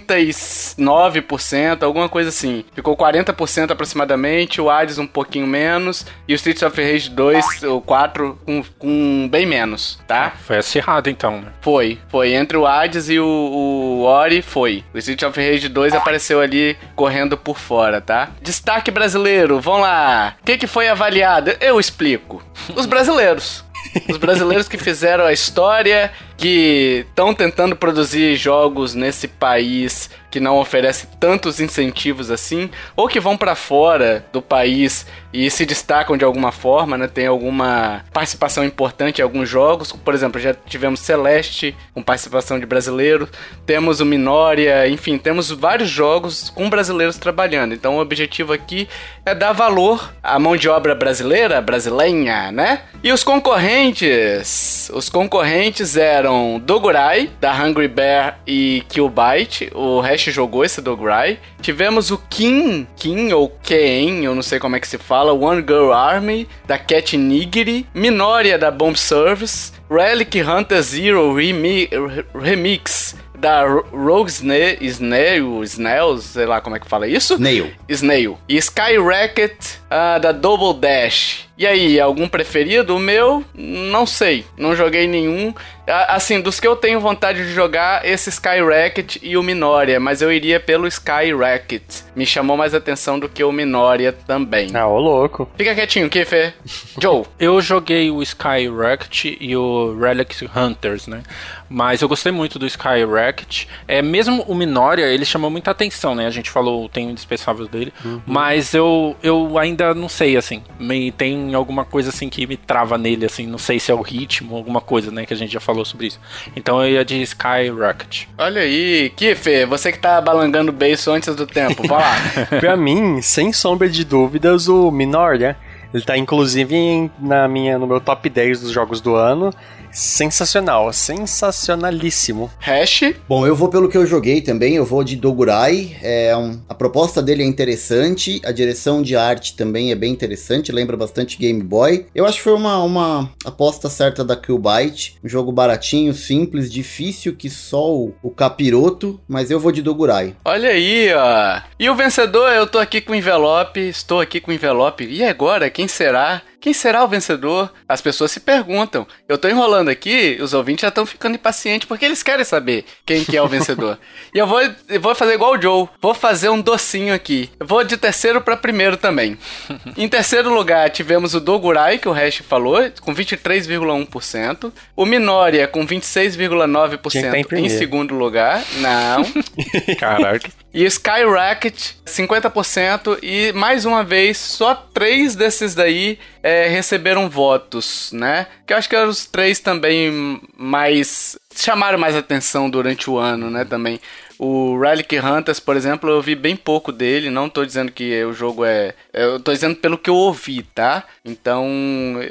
39%, 0.00 1.82
alguma 1.82 2.08
coisa 2.08 2.28
assim. 2.30 2.64
Ficou 2.74 2.96
40% 2.96 3.70
aproximadamente, 3.70 4.60
o 4.60 4.70
Hades 4.70 4.98
um 4.98 5.06
pouquinho 5.06 5.46
menos, 5.46 6.06
e 6.26 6.32
o 6.32 6.36
Streets 6.36 6.62
of 6.62 6.80
Rage 6.80 7.10
2, 7.10 7.62
o 7.64 7.80
4, 7.80 8.38
com, 8.44 8.64
com 8.78 9.28
bem 9.30 9.46
menos, 9.46 9.98
tá? 10.06 10.32
Foi 10.44 10.58
acirrado 10.58 11.10
então, 11.10 11.40
né? 11.40 11.52
Foi, 11.60 11.98
foi. 12.08 12.34
Entre 12.34 12.56
o 12.56 12.66
Hades 12.66 13.08
e 13.08 13.18
o, 13.18 13.26
o 13.26 14.02
Ori, 14.02 14.42
foi. 14.42 14.84
O 14.94 14.98
Street 14.98 15.22
of 15.22 15.38
Rage 15.38 15.68
2 15.68 15.94
apareceu 15.94 16.40
ali 16.40 16.76
correndo 16.94 17.36
por 17.36 17.58
fora, 17.58 18.00
tá? 18.00 18.30
Destaque 18.40 18.90
brasileiro, 18.90 19.60
vamos 19.60 19.82
lá. 19.82 20.36
O 20.40 20.44
que, 20.44 20.58
que 20.58 20.66
foi 20.66 20.88
avaliado? 20.88 21.54
Eu 21.60 21.78
explico. 21.80 22.42
Os 22.74 22.86
brasileiros. 22.86 23.65
Os 24.08 24.16
brasileiros 24.16 24.68
que 24.68 24.78
fizeram 24.78 25.24
a 25.24 25.32
história, 25.32 26.12
que 26.36 27.04
estão 27.08 27.34
tentando 27.34 27.76
produzir 27.76 28.36
jogos 28.36 28.94
nesse 28.94 29.26
país 29.28 30.10
que 30.36 30.40
não 30.40 30.58
oferece 30.58 31.06
tantos 31.18 31.60
incentivos 31.60 32.30
assim, 32.30 32.68
ou 32.94 33.08
que 33.08 33.18
vão 33.18 33.38
pra 33.38 33.54
fora 33.54 34.22
do 34.34 34.42
país 34.42 35.06
e 35.32 35.50
se 35.50 35.64
destacam 35.64 36.14
de 36.14 36.26
alguma 36.26 36.52
forma, 36.52 36.98
né? 36.98 37.08
Tem 37.08 37.26
alguma 37.26 38.04
participação 38.12 38.62
importante 38.62 39.20
em 39.20 39.22
alguns 39.22 39.48
jogos. 39.48 39.92
Por 39.92 40.12
exemplo, 40.12 40.38
já 40.38 40.52
tivemos 40.52 41.00
Celeste 41.00 41.74
com 41.94 42.02
participação 42.02 42.60
de 42.60 42.66
brasileiros, 42.66 43.30
temos 43.64 44.00
o 44.00 44.04
Minoria, 44.04 44.86
enfim, 44.86 45.16
temos 45.16 45.50
vários 45.50 45.88
jogos 45.88 46.50
com 46.50 46.68
brasileiros 46.68 47.16
trabalhando. 47.16 47.72
Então 47.72 47.96
o 47.96 48.00
objetivo 48.00 48.52
aqui 48.52 48.86
é 49.24 49.34
dar 49.34 49.52
valor 49.54 50.12
à 50.22 50.38
mão 50.38 50.54
de 50.54 50.68
obra 50.68 50.94
brasileira, 50.94 51.62
brasileira, 51.62 52.52
né? 52.52 52.82
E 53.02 53.10
os 53.10 53.24
concorrentes, 53.24 54.90
os 54.92 55.08
concorrentes 55.08 55.96
eram 55.96 56.60
Dogurai 56.62 57.30
da 57.40 57.54
Hungry 57.54 57.88
Bear 57.88 58.38
e 58.46 58.84
Killbyte. 58.88 59.70
O 59.74 60.00
Jogou 60.30 60.64
esse 60.64 60.80
Dogurai. 60.80 61.38
Tivemos 61.60 62.10
o 62.10 62.18
Kim, 62.30 62.86
Kim 62.96 63.32
ou 63.32 63.48
Ken, 63.62 64.24
eu 64.24 64.34
não 64.34 64.42
sei 64.42 64.58
como 64.58 64.76
é 64.76 64.80
que 64.80 64.88
se 64.88 64.98
fala, 64.98 65.32
One 65.32 65.60
Girl 65.62 65.92
Army 65.92 66.48
da 66.66 66.78
Cat 66.78 67.16
Nigiri, 67.16 67.86
Minoria 67.94 68.58
da 68.58 68.70
Bomb 68.70 68.96
Service, 68.96 69.72
Relic 69.90 70.40
Hunter 70.42 70.82
Zero 70.82 71.34
Remi 71.34 71.88
Remix 72.34 73.16
da 73.38 73.64
Ro- 73.66 73.84
Rogue 73.92 74.30
Snail, 74.30 74.78
Snail, 74.80 75.62
Snail, 75.64 76.18
sei 76.18 76.46
lá 76.46 76.60
como 76.60 76.76
é 76.76 76.80
que 76.80 76.88
fala 76.88 77.06
isso. 77.06 77.34
Snail. 77.34 77.70
Snail. 77.88 78.38
E 78.48 78.56
Sky 78.56 78.96
Racket 78.98 79.52
ah, 79.90 80.18
da 80.18 80.32
Double 80.32 80.80
Dash. 80.80 81.45
E 81.58 81.66
aí, 81.66 81.98
algum 81.98 82.28
preferido? 82.28 82.94
O 82.94 82.98
meu, 82.98 83.42
não 83.54 84.04
sei. 84.04 84.44
Não 84.58 84.76
joguei 84.76 85.06
nenhum. 85.06 85.54
Assim, 85.86 86.40
dos 86.40 86.60
que 86.60 86.66
eu 86.66 86.76
tenho 86.76 87.00
vontade 87.00 87.44
de 87.44 87.52
jogar, 87.52 88.04
esse 88.04 88.28
Sky 88.28 88.60
Racket 88.60 89.16
e 89.22 89.36
o 89.38 89.42
Minoria. 89.42 89.98
Mas 89.98 90.20
eu 90.20 90.30
iria 90.30 90.60
pelo 90.60 90.86
Sky 90.86 91.32
Racket. 91.38 91.82
Me 92.14 92.26
chamou 92.26 92.56
mais 92.56 92.74
atenção 92.74 93.18
do 93.18 93.28
que 93.28 93.42
o 93.42 93.52
Minoria 93.52 94.12
também. 94.12 94.68
Ah, 94.74 94.86
ô 94.86 94.98
louco. 94.98 95.48
Fica 95.56 95.74
quietinho, 95.74 96.10
Kiffer. 96.10 96.54
Joe. 97.00 97.24
Eu 97.38 97.60
joguei 97.62 98.10
o 98.10 98.22
Sky 98.22 98.68
Racket 98.68 99.36
e 99.40 99.56
o 99.56 99.96
Relic 99.98 100.48
Hunters, 100.54 101.06
né? 101.06 101.22
Mas 101.68 102.02
eu 102.02 102.08
gostei 102.08 102.32
muito 102.32 102.58
do 102.58 102.66
Sky 102.66 103.04
Racket. 103.08 103.66
É, 103.88 104.02
mesmo 104.02 104.42
o 104.42 104.54
Minoria, 104.54 105.06
ele 105.06 105.24
chamou 105.24 105.50
muita 105.50 105.70
atenção, 105.70 106.14
né? 106.14 106.26
A 106.26 106.30
gente 106.30 106.50
falou, 106.50 106.88
tem 106.88 107.06
o 107.06 107.10
indispensável 107.10 107.66
dele. 107.66 107.92
Mas 108.26 108.74
eu, 108.74 109.16
eu 109.22 109.58
ainda 109.58 109.94
não 109.94 110.08
sei, 110.08 110.36
assim. 110.36 110.62
Me, 110.78 111.10
tem 111.12 111.45
alguma 111.54 111.84
coisa 111.84 112.10
assim 112.10 112.28
que 112.28 112.46
me 112.46 112.56
trava 112.56 112.98
nele, 112.98 113.26
assim. 113.26 113.46
Não 113.46 113.58
sei 113.58 113.78
se 113.78 113.90
é 113.90 113.94
o 113.94 114.02
ritmo, 114.02 114.56
alguma 114.56 114.80
coisa, 114.80 115.10
né? 115.10 115.26
Que 115.26 115.34
a 115.34 115.36
gente 115.36 115.52
já 115.52 115.60
falou 115.60 115.84
sobre 115.84 116.08
isso. 116.08 116.20
Então 116.54 116.82
eu 116.82 116.90
ia 116.90 117.04
de 117.04 117.20
Sky 117.22 117.70
Racket. 117.78 118.24
Olha 118.38 118.62
aí, 118.62 119.10
Kiffer, 119.16 119.66
você 119.66 119.92
que 119.92 119.98
tá 119.98 120.20
balangando 120.20 120.70
o 120.70 120.74
beiço 120.74 121.10
antes 121.10 121.34
do 121.34 121.46
tempo. 121.46 121.86
Vai 121.86 121.98
lá. 121.98 122.16
pra 122.60 122.76
mim, 122.76 123.20
sem 123.22 123.52
sombra 123.52 123.88
de 123.88 124.04
dúvidas, 124.04 124.68
o 124.68 124.90
Minoria. 124.90 125.56
Ele 125.94 126.04
tá 126.04 126.16
inclusive 126.16 127.10
na 127.18 127.48
minha, 127.48 127.78
no 127.78 127.86
meu 127.86 128.00
top 128.00 128.28
10 128.28 128.60
dos 128.60 128.70
jogos 128.70 129.00
do 129.00 129.14
ano. 129.14 129.50
Sensacional, 129.96 130.92
sensacionalíssimo. 130.92 132.50
Hash. 132.58 133.14
Bom, 133.26 133.46
eu 133.46 133.56
vou 133.56 133.70
pelo 133.70 133.88
que 133.88 133.96
eu 133.96 134.04
joguei 134.06 134.42
também, 134.42 134.74
eu 134.74 134.84
vou 134.84 135.02
de 135.02 135.16
Dogurai. 135.16 135.96
É 136.02 136.36
um- 136.36 136.60
a 136.68 136.74
proposta 136.74 137.22
dele 137.22 137.42
é 137.42 137.46
interessante, 137.46 138.38
a 138.44 138.52
direção 138.52 139.00
de 139.00 139.16
arte 139.16 139.56
também 139.56 139.90
é 139.90 139.94
bem 139.94 140.12
interessante, 140.12 140.70
lembra 140.70 140.98
bastante 140.98 141.38
Game 141.38 141.62
Boy. 141.62 142.04
Eu 142.14 142.26
acho 142.26 142.36
que 142.36 142.44
foi 142.44 142.52
uma, 142.52 142.82
uma 142.82 143.30
aposta 143.42 143.88
certa 143.88 144.22
da 144.22 144.36
Killbyte. 144.36 145.16
Um 145.24 145.28
jogo 145.30 145.50
baratinho, 145.50 146.12
simples, 146.12 146.70
difícil 146.70 147.34
que 147.34 147.48
só 147.48 147.90
o, 147.90 148.14
o 148.22 148.28
capiroto, 148.30 149.18
mas 149.26 149.50
eu 149.50 149.58
vou 149.58 149.72
de 149.72 149.80
Dogurai. 149.80 150.36
Olha 150.44 150.68
aí, 150.68 151.08
ó. 151.14 151.62
E 151.80 151.88
o 151.88 151.94
vencedor, 151.96 152.52
eu 152.52 152.66
tô 152.66 152.78
aqui 152.78 153.00
com 153.00 153.12
o 153.12 153.16
envelope, 153.16 153.80
estou 153.80 154.20
aqui 154.20 154.42
com 154.42 154.50
o 154.50 154.54
envelope. 154.54 155.04
E 155.06 155.24
agora, 155.24 155.70
quem 155.70 155.88
será? 155.88 156.42
Quem 156.66 156.74
será 156.74 157.04
o 157.04 157.06
vencedor? 157.06 157.72
As 157.88 158.00
pessoas 158.00 158.32
se 158.32 158.40
perguntam. 158.40 159.06
Eu 159.28 159.38
tô 159.38 159.48
enrolando 159.48 159.88
aqui, 159.88 160.36
os 160.40 160.52
ouvintes 160.52 160.82
já 160.82 160.88
estão 160.88 161.06
ficando 161.06 161.36
impacientes 161.36 161.86
porque 161.86 162.04
eles 162.04 162.24
querem 162.24 162.44
saber 162.44 162.84
quem 163.06 163.24
que 163.24 163.36
é 163.36 163.40
o 163.40 163.46
vencedor. 163.46 164.00
e 164.34 164.38
eu 164.38 164.48
vou, 164.48 164.60
eu 164.88 165.00
vou 165.00 165.14
fazer 165.14 165.34
igual 165.34 165.54
o 165.54 165.62
Joe. 165.62 165.88
Vou 166.02 166.12
fazer 166.12 166.48
um 166.48 166.60
docinho 166.60 167.14
aqui. 167.14 167.48
Eu 167.60 167.68
vou 167.68 167.84
de 167.84 167.96
terceiro 167.96 168.40
para 168.40 168.56
primeiro 168.56 168.96
também. 168.96 169.38
em 169.96 170.08
terceiro 170.08 170.52
lugar, 170.52 170.90
tivemos 170.90 171.36
o 171.36 171.40
Dogurai, 171.40 171.98
que 171.98 172.08
o 172.08 172.12
Hash 172.12 172.38
falou, 172.38 172.78
com 173.00 173.14
23,1%. 173.14 174.72
O 174.96 175.06
Minoria, 175.06 175.68
com 175.68 175.86
26,9% 175.86 177.52
em, 177.52 177.64
em 177.64 177.68
segundo 177.68 178.12
lugar. 178.12 178.64
Não. 178.78 179.22
Caraca. 180.00 180.50
E 180.76 180.84
Skyrocket, 180.84 181.92
50%. 182.04 183.18
E 183.22 183.50
mais 183.54 183.86
uma 183.86 184.04
vez, 184.04 184.36
só 184.36 184.74
três 184.74 185.34
desses 185.34 185.74
daí 185.74 186.18
é, 186.42 186.68
receberam 186.68 187.30
votos, 187.30 188.10
né? 188.12 188.46
Que 188.66 188.74
eu 188.74 188.76
acho 188.76 188.86
que 188.86 188.94
eram 188.94 189.08
os 189.08 189.24
três 189.24 189.58
também 189.58 190.38
mais. 190.54 191.38
chamaram 191.54 191.98
mais 191.98 192.14
atenção 192.14 192.68
durante 192.68 193.08
o 193.08 193.16
ano, 193.16 193.48
né? 193.48 193.64
Também. 193.64 193.98
O 194.38 194.78
Relic 194.78 195.18
Hunters, 195.18 195.58
por 195.58 195.78
exemplo, 195.78 196.10
eu 196.10 196.20
vi 196.20 196.34
bem 196.34 196.54
pouco 196.54 196.92
dele. 196.92 197.30
Não 197.30 197.48
tô 197.48 197.64
dizendo 197.64 197.90
que 197.90 198.22
o 198.24 198.34
jogo 198.34 198.62
é. 198.62 198.92
Eu 199.16 199.40
tô 199.40 199.50
dizendo 199.50 199.74
pelo 199.76 199.96
que 199.96 200.10
eu 200.10 200.14
ouvi, 200.14 200.62
tá? 200.62 201.04
Então, 201.24 201.66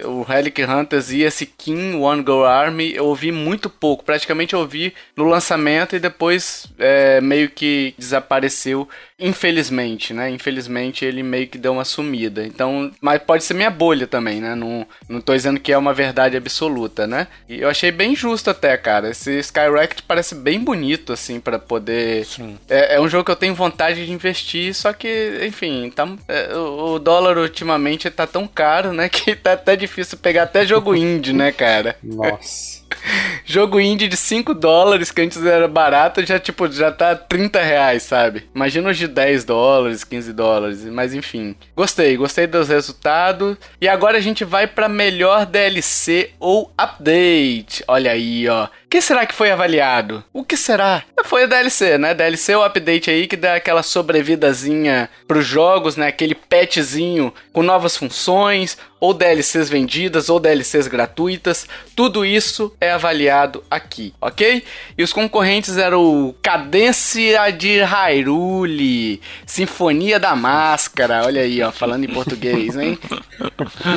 o 0.04 0.22
Relic 0.22 0.64
Hunters 0.64 1.10
e 1.10 1.24
esse 1.24 1.48
King 1.48 1.98
One 1.98 2.22
Go 2.22 2.44
Army 2.44 2.94
eu 2.94 3.06
ouvi 3.06 3.32
muito 3.32 3.72
pouco. 3.72 4.06
Praticamente 4.06 4.54
eu 4.54 4.60
ouvi 4.60 4.94
no 5.18 5.24
lançamento 5.24 5.96
e 5.96 6.00
depois 6.00 6.68
é, 6.78 7.20
meio 7.22 7.50
que 7.50 7.96
desapareceu. 7.98 8.88
Infelizmente, 9.18 10.14
né? 10.14 10.30
Infelizmente 10.30 11.06
ele 11.06 11.24
meio 11.24 11.48
que 11.48 11.58
deu 11.58 11.72
uma 11.74 11.86
sumida. 11.86 12.46
Então, 12.46 12.92
mas 13.02 13.22
pode 13.22 13.44
ser 13.44 13.54
minha 13.54 13.70
bolha 13.70 14.06
também, 14.06 14.40
né? 14.40 14.54
Não, 14.54 14.86
não 15.10 15.22
tô 15.22 15.34
dizendo 15.34 15.60
que 15.60 15.72
é 15.72 15.78
uma 15.78 15.94
verdade 15.94 16.38
absoluta, 16.38 17.08
né? 17.08 17.28
E 17.48 17.62
eu 17.62 17.70
achei 17.70 17.92
bem 17.92 18.16
justo 18.16 18.50
até, 18.50 18.78
cara. 18.78 19.10
Esse 19.10 19.40
Skyrocket 19.40 20.02
parece 20.08 20.36
bem 20.36 20.60
bonito, 20.60 21.14
assim, 21.14 21.40
para 21.40 21.58
poder. 21.58 22.28
É, 22.70 22.96
é, 22.96 23.02
um 23.02 23.08
jogo 23.08 23.24
que 23.24 23.32
eu 23.32 23.36
tenho 23.38 23.56
vontade 23.56 24.06
de 24.06 24.12
investir, 24.12 24.74
só 24.76 24.92
que, 24.92 25.40
enfim, 25.48 25.90
tá, 25.90 26.08
é, 26.28 26.54
o 26.76 27.00
dólar 27.00 27.38
ultimamente 27.38 28.10
tá 28.10 28.28
tão 28.28 28.48
caro, 28.48 28.92
né? 28.94 29.10
Que 29.10 29.36
tá 29.36 29.54
até 29.54 29.76
difícil 29.76 30.18
pegar 30.18 30.44
até 30.44 30.66
jogo 30.66 30.96
indie, 30.96 31.34
né, 31.34 31.52
cara? 31.52 31.96
Nossa. 32.04 32.84
Jogo 33.46 33.80
indie 33.80 34.08
de 34.08 34.18
5 34.18 34.54
dólares, 34.54 35.12
que 35.12 35.22
antes 35.22 35.44
era 35.44 35.68
barato, 35.68 36.26
já 36.26 36.40
tipo, 36.40 36.72
já 36.72 36.92
tá 36.92 37.16
30 37.16 37.62
reais, 37.62 38.04
sabe? 38.04 38.48
Imagina 38.54 38.90
os 38.90 38.98
de 38.98 39.08
10 39.08 39.44
dólares, 39.44 40.04
15 40.04 40.34
dólares, 40.34 40.86
mas 40.86 41.14
enfim. 41.14 41.56
Gostei, 41.76 42.18
gostei 42.18 42.48
dos 42.48 42.70
resultados. 42.70 43.58
E 43.80 43.88
agora 43.88 44.18
a 44.18 44.22
gente 44.22 44.44
vai 44.44 44.66
pra 44.66 44.90
melhor 44.90 45.46
DLC 45.46 46.32
ou 46.40 46.72
update. 46.78 47.84
Olha 47.88 48.12
aí, 48.12 48.48
ó. 48.48 48.68
O 48.96 48.98
que 48.98 49.02
será 49.02 49.26
que 49.26 49.36
foi 49.36 49.52
avaliado? 49.52 50.24
O 50.32 50.42
que 50.42 50.56
será? 50.56 51.04
Foi 51.26 51.44
a 51.44 51.48
DLC, 51.48 51.98
né? 51.98 52.14
DLC 52.14 52.56
ou 52.56 52.64
update 52.64 53.10
aí 53.10 53.28
que 53.28 53.36
dá 53.36 53.56
aquela 53.56 53.84
sobrevidazinha 53.84 55.10
pros 55.28 55.46
jogos, 55.46 55.98
né? 55.98 56.08
Aquele 56.08 56.34
patchzinho 56.34 57.34
com 57.52 57.62
novas 57.62 57.98
funções, 57.98 58.78
ou 59.00 59.14
DLCs 59.14 59.70
vendidas, 59.70 60.30
ou 60.30 60.40
DLCs 60.40 60.88
gratuitas. 60.88 61.68
Tudo 61.96 62.26
isso 62.26 62.72
é 62.80 62.92
avaliado 62.92 63.64
aqui, 63.70 64.14
ok? 64.22 64.64
E 64.98 65.04
os 65.04 65.12
concorrentes 65.12 65.78
eram 65.78 66.04
o 66.04 66.34
Cadência 66.42 67.52
de 67.52 67.82
Hyrule, 67.82 69.22
Sinfonia 69.46 70.20
da 70.20 70.36
Máscara, 70.36 71.24
olha 71.26 71.42
aí, 71.42 71.62
ó, 71.62 71.72
falando 71.72 72.06
em 72.06 72.14
português, 72.14 72.76
hein? 72.78 72.98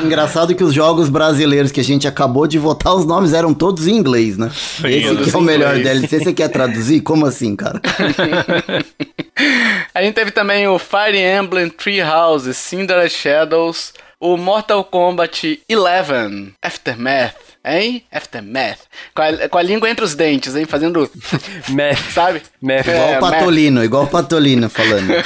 Engraçado 0.04 0.54
que 0.54 0.64
os 0.64 0.74
jogos 0.74 1.08
brasileiros 1.08 1.70
que 1.70 1.80
a 1.80 1.84
gente 1.84 2.08
acabou 2.08 2.46
de 2.46 2.58
votar, 2.58 2.94
os 2.94 3.06
nomes 3.06 3.32
eram 3.32 3.54
todos 3.54 3.86
em 3.86 3.94
inglês, 3.94 4.36
né? 4.36 4.50
Esse 4.88 5.30
que 5.30 5.34
é 5.34 5.38
o 5.38 5.42
melhor 5.42 5.76
inglês. 5.76 6.00
DLC, 6.00 6.24
você 6.24 6.32
quer 6.32 6.48
traduzir? 6.48 7.00
Como 7.00 7.26
assim, 7.26 7.56
cara? 7.56 7.80
a 9.94 10.02
gente 10.02 10.14
teve 10.14 10.30
também 10.30 10.68
o 10.68 10.78
Fire 10.78 11.18
Emblem 11.18 11.70
Three 11.70 12.02
Houses, 12.02 12.56
Cinder 12.56 13.08
Shadows, 13.08 13.92
o 14.20 14.36
Mortal 14.36 14.84
Kombat 14.84 15.60
11 15.70 16.52
Aftermath, 16.60 17.36
hein? 17.64 18.02
Aftermath. 18.10 18.80
Com 19.14 19.22
a, 19.22 19.48
com 19.48 19.58
a 19.58 19.62
língua 19.62 19.88
entre 19.88 20.04
os 20.04 20.14
dentes, 20.14 20.56
hein? 20.56 20.64
Fazendo. 20.64 21.08
Math. 21.70 22.12
Sabe? 22.12 22.42
Math. 22.60 22.88
É, 22.88 22.94
igual 22.94 23.16
o 23.16 23.20
Patolino, 23.20 23.76
math. 23.76 23.84
igual 23.84 24.04
o 24.04 24.08
Patolino 24.08 24.68
falando. 24.68 25.12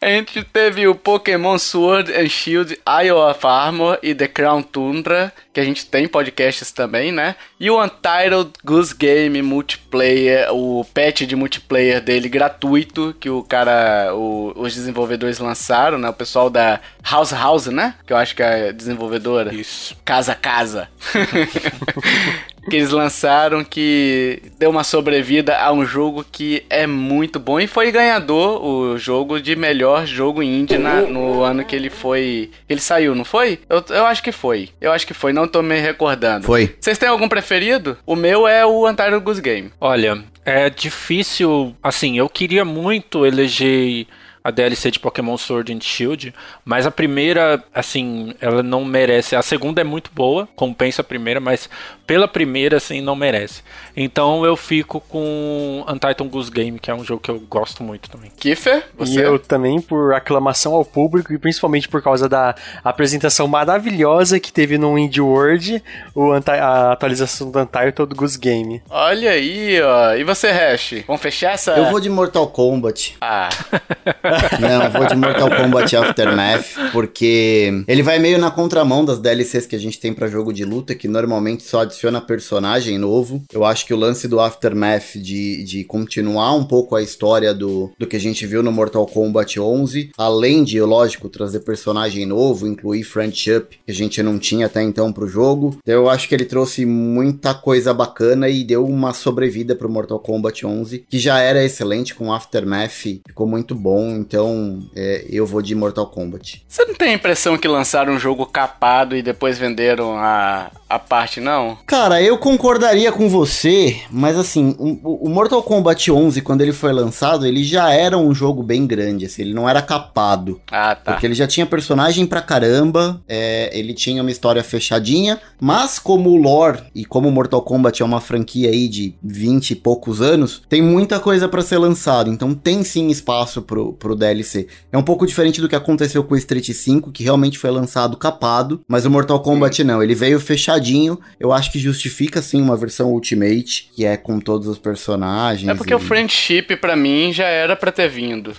A 0.00 0.06
gente 0.06 0.44
teve 0.44 0.86
o 0.86 0.94
Pokémon 0.94 1.58
Sword 1.58 2.12
and 2.12 2.28
Shield 2.28 2.78
of 3.12 3.46
Armor 3.46 3.98
e 4.00 4.14
The 4.14 4.28
Crown 4.28 4.62
Tundra, 4.62 5.32
que 5.52 5.58
a 5.58 5.64
gente 5.64 5.86
tem 5.86 6.06
podcasts 6.06 6.70
também, 6.70 7.10
né? 7.10 7.34
E 7.58 7.68
o 7.68 7.82
Untitled 7.82 8.52
Goose 8.64 8.94
Game 8.94 9.42
Multiplayer, 9.42 10.54
o 10.54 10.84
patch 10.94 11.22
de 11.22 11.34
multiplayer 11.34 12.00
dele 12.00 12.28
gratuito, 12.28 13.14
que 13.18 13.28
o 13.28 13.42
cara, 13.42 14.14
o, 14.14 14.52
os 14.54 14.72
desenvolvedores 14.72 15.40
lançaram, 15.40 15.98
né? 15.98 16.08
O 16.08 16.14
pessoal 16.14 16.48
da 16.48 16.78
House 17.02 17.32
House, 17.32 17.66
né? 17.66 17.96
Que 18.06 18.12
eu 18.12 18.16
acho 18.16 18.36
que 18.36 18.42
é 18.42 18.72
desenvolvedora. 18.72 19.52
Isso. 19.52 19.96
Casa 20.04 20.32
Casa. 20.32 20.88
que 22.68 22.76
eles 22.76 22.90
lançaram 22.90 23.64
que 23.64 24.42
deu 24.58 24.70
uma 24.70 24.84
sobrevida 24.84 25.56
a 25.58 25.72
um 25.72 25.84
jogo 25.84 26.24
que 26.30 26.64
é 26.68 26.86
muito 26.86 27.38
bom 27.38 27.58
e 27.58 27.66
foi 27.66 27.90
ganhador 27.90 28.64
o 28.64 28.98
jogo 28.98 29.40
de 29.40 29.56
melhor 29.56 30.06
jogo 30.06 30.42
indie 30.42 30.78
na, 30.78 31.00
no 31.02 31.42
ano 31.42 31.64
que 31.64 31.74
ele 31.74 31.90
foi. 31.90 32.50
Ele 32.68 32.80
saiu, 32.80 33.14
não 33.14 33.24
foi? 33.24 33.58
Eu, 33.68 33.84
eu 33.90 34.06
acho 34.06 34.22
que 34.22 34.32
foi. 34.32 34.68
Eu 34.80 34.92
acho 34.92 35.06
que 35.06 35.14
foi, 35.14 35.32
não 35.32 35.48
tô 35.48 35.62
me 35.62 35.78
recordando. 35.80 36.46
Foi. 36.46 36.74
Vocês 36.80 36.98
têm 36.98 37.08
algum 37.08 37.28
preferido? 37.28 37.96
O 38.06 38.14
meu 38.14 38.46
é 38.46 38.64
o 38.64 38.84
Goose 39.20 39.40
Game. 39.40 39.70
Olha, 39.80 40.22
é 40.44 40.70
difícil. 40.70 41.74
Assim, 41.82 42.18
eu 42.18 42.28
queria 42.28 42.64
muito 42.64 43.26
eleger 43.26 44.06
a 44.48 44.50
DLC 44.50 44.90
de 44.90 44.98
Pokémon 44.98 45.36
Sword 45.36 45.72
and 45.72 45.80
Shield, 45.80 46.34
mas 46.64 46.86
a 46.86 46.90
primeira, 46.90 47.62
assim, 47.74 48.34
ela 48.40 48.62
não 48.62 48.84
merece. 48.84 49.36
A 49.36 49.42
segunda 49.42 49.80
é 49.80 49.84
muito 49.84 50.10
boa, 50.14 50.48
compensa 50.56 51.02
a 51.02 51.04
primeira, 51.04 51.38
mas 51.38 51.68
pela 52.06 52.26
primeira, 52.26 52.78
assim, 52.78 53.02
não 53.02 53.14
merece. 53.14 53.62
Então 53.94 54.44
eu 54.44 54.56
fico 54.56 55.00
com 55.00 55.84
Untitled 55.86 56.30
Goose 56.30 56.50
Game, 56.50 56.78
que 56.78 56.90
é 56.90 56.94
um 56.94 57.04
jogo 57.04 57.20
que 57.20 57.30
eu 57.30 57.38
gosto 57.40 57.82
muito 57.82 58.08
também. 58.08 58.30
Kiffer, 58.38 58.86
você? 58.96 59.20
E 59.20 59.22
eu 59.22 59.38
também, 59.38 59.80
por 59.80 60.14
aclamação 60.14 60.74
ao 60.74 60.84
público 60.84 61.32
e 61.32 61.38
principalmente 61.38 61.88
por 61.88 62.02
causa 62.02 62.28
da 62.28 62.54
apresentação 62.82 63.46
maravilhosa 63.46 64.40
que 64.40 64.50
teve 64.50 64.78
no 64.78 64.98
Indie 64.98 65.20
World, 65.20 65.82
o 66.14 66.32
a 66.32 66.92
atualização 66.92 67.50
do 67.50 67.58
Untitled 67.60 68.14
Goose 68.14 68.38
Game. 68.38 68.82
Olha 68.88 69.32
aí, 69.32 69.80
ó. 69.82 70.14
E 70.14 70.24
você, 70.24 70.50
Hash? 70.50 71.04
Vamos 71.06 71.20
fechar 71.20 71.52
essa? 71.52 71.72
Eu 71.72 71.90
vou 71.90 72.00
de 72.00 72.08
Mortal 72.08 72.46
Kombat. 72.46 73.16
Ah. 73.20 73.50
Não, 74.60 74.90
vou 74.90 75.06
de 75.06 75.16
Mortal 75.16 75.50
Kombat 75.50 75.96
Aftermath, 75.96 76.92
porque 76.92 77.84
ele 77.86 78.02
vai 78.02 78.18
meio 78.18 78.38
na 78.38 78.50
contramão 78.50 79.04
das 79.04 79.18
DLCs 79.18 79.66
que 79.66 79.76
a 79.76 79.78
gente 79.78 79.98
tem 79.98 80.12
para 80.12 80.28
jogo 80.28 80.52
de 80.52 80.64
luta, 80.64 80.94
que 80.94 81.08
normalmente 81.08 81.62
só 81.62 81.80
adiciona 81.80 82.20
personagem 82.20 82.98
novo. 82.98 83.42
Eu 83.52 83.64
acho 83.64 83.86
que 83.86 83.94
o 83.94 83.96
lance 83.96 84.28
do 84.28 84.40
Aftermath 84.40 85.16
de, 85.16 85.64
de 85.64 85.84
continuar 85.84 86.54
um 86.54 86.64
pouco 86.64 86.94
a 86.94 87.02
história 87.02 87.52
do, 87.54 87.90
do 87.98 88.06
que 88.06 88.16
a 88.16 88.20
gente 88.20 88.46
viu 88.46 88.62
no 88.62 88.72
Mortal 88.72 89.06
Kombat 89.06 89.58
11, 89.58 90.10
além 90.16 90.64
de, 90.64 90.80
lógico, 90.80 91.28
trazer 91.28 91.60
personagem 91.60 92.26
novo, 92.26 92.66
incluir 92.66 93.02
friendship, 93.04 93.66
que 93.84 93.90
a 93.90 93.94
gente 93.94 94.22
não 94.22 94.38
tinha 94.38 94.66
até 94.66 94.82
então 94.82 95.12
pro 95.12 95.26
jogo. 95.26 95.78
Então, 95.82 95.94
eu 95.94 96.08
acho 96.08 96.28
que 96.28 96.34
ele 96.34 96.44
trouxe 96.44 96.84
muita 96.84 97.54
coisa 97.54 97.92
bacana 97.92 98.48
e 98.48 98.64
deu 98.64 98.84
uma 98.84 99.12
sobrevida 99.12 99.74
pro 99.74 99.88
Mortal 99.88 100.18
Kombat 100.18 100.64
11, 100.66 101.04
que 101.08 101.18
já 101.18 101.38
era 101.40 101.64
excelente 101.64 102.14
com 102.14 102.32
Aftermath, 102.32 103.20
ficou 103.26 103.46
muito 103.46 103.74
bom. 103.74 104.16
Então, 104.28 104.80
é, 104.94 105.24
eu 105.30 105.46
vou 105.46 105.62
de 105.62 105.74
Mortal 105.74 106.06
Kombat. 106.06 106.62
Você 106.68 106.84
não 106.84 106.94
tem 106.94 107.08
a 107.08 107.14
impressão 107.14 107.56
que 107.56 107.66
lançaram 107.66 108.12
um 108.12 108.18
jogo 108.18 108.44
capado 108.44 109.16
e 109.16 109.22
depois 109.22 109.58
venderam 109.58 110.18
a, 110.18 110.70
a 110.86 110.98
parte, 110.98 111.40
não? 111.40 111.78
Cara, 111.86 112.20
eu 112.20 112.36
concordaria 112.36 113.10
com 113.10 113.26
você, 113.26 114.00
mas 114.10 114.36
assim, 114.36 114.76
o, 114.78 115.26
o, 115.26 115.30
Mortal 115.30 115.62
Kombat 115.62 116.12
11, 116.12 116.42
quando 116.42 116.60
ele 116.60 116.74
foi 116.74 116.92
lançado, 116.92 117.46
ele 117.46 117.64
já 117.64 117.90
era 117.90 118.18
um 118.18 118.34
jogo 118.34 118.62
bem 118.62 118.86
grande, 118.86 119.24
assim, 119.24 119.42
ele 119.42 119.54
não 119.54 119.66
era 119.66 119.80
capado. 119.80 120.60
Ah, 120.70 120.94
tá. 120.94 121.12
Porque 121.12 121.26
ele 121.26 121.34
já 121.34 121.46
tinha 121.46 121.64
personagem 121.64 122.26
pra 122.26 122.42
caramba, 122.42 123.22
é, 123.26 123.70
ele 123.72 123.94
tinha 123.94 124.20
uma 124.20 124.30
história 124.30 124.62
fechadinha, 124.62 125.40
mas 125.58 125.98
como 125.98 126.28
o 126.28 126.36
lore 126.36 126.82
e 126.94 127.06
como 127.06 127.28
o 127.28 127.32
Mortal 127.32 127.62
Kombat 127.62 128.02
é 128.02 128.04
uma 128.04 128.20
franquia 128.20 128.68
aí 128.68 128.88
de 128.88 129.14
20 129.22 129.70
e 129.70 129.74
poucos 129.74 130.20
anos, 130.20 130.62
tem 130.68 130.82
muita 130.82 131.18
coisa 131.18 131.48
para 131.48 131.62
ser 131.62 131.78
lançado, 131.78 132.30
então 132.30 132.54
tem 132.54 132.82
sim 132.84 133.08
espaço 133.08 133.62
pro, 133.62 133.94
pro 133.94 134.07
pro 134.08 134.16
DLC. 134.16 134.66
É 134.90 134.96
um 134.96 135.02
pouco 135.02 135.26
diferente 135.26 135.60
do 135.60 135.68
que 135.68 135.76
aconteceu 135.76 136.24
com 136.24 136.34
o 136.34 136.38
Street 136.38 136.70
5, 136.70 137.12
que 137.12 137.22
realmente 137.22 137.58
foi 137.58 137.70
lançado 137.70 138.16
capado, 138.16 138.80
mas 138.88 139.04
o 139.04 139.10
Mortal 139.10 139.40
Kombat 139.40 139.84
não, 139.84 140.02
ele 140.02 140.14
veio 140.14 140.40
fechadinho. 140.40 141.18
Eu 141.38 141.52
acho 141.52 141.70
que 141.70 141.78
justifica 141.78 142.40
sim 142.40 142.62
uma 142.62 142.76
versão 142.76 143.12
Ultimate, 143.12 143.90
que 143.94 144.06
é 144.06 144.16
com 144.16 144.40
todos 144.40 144.66
os 144.66 144.78
personagens. 144.78 145.68
É 145.68 145.74
porque 145.74 145.92
e... 145.92 145.96
o 145.96 145.98
Friendship, 145.98 146.76
para 146.80 146.96
mim, 146.96 147.32
já 147.32 147.44
era 147.44 147.76
para 147.76 147.92
ter 147.92 148.08
vindo. 148.08 148.54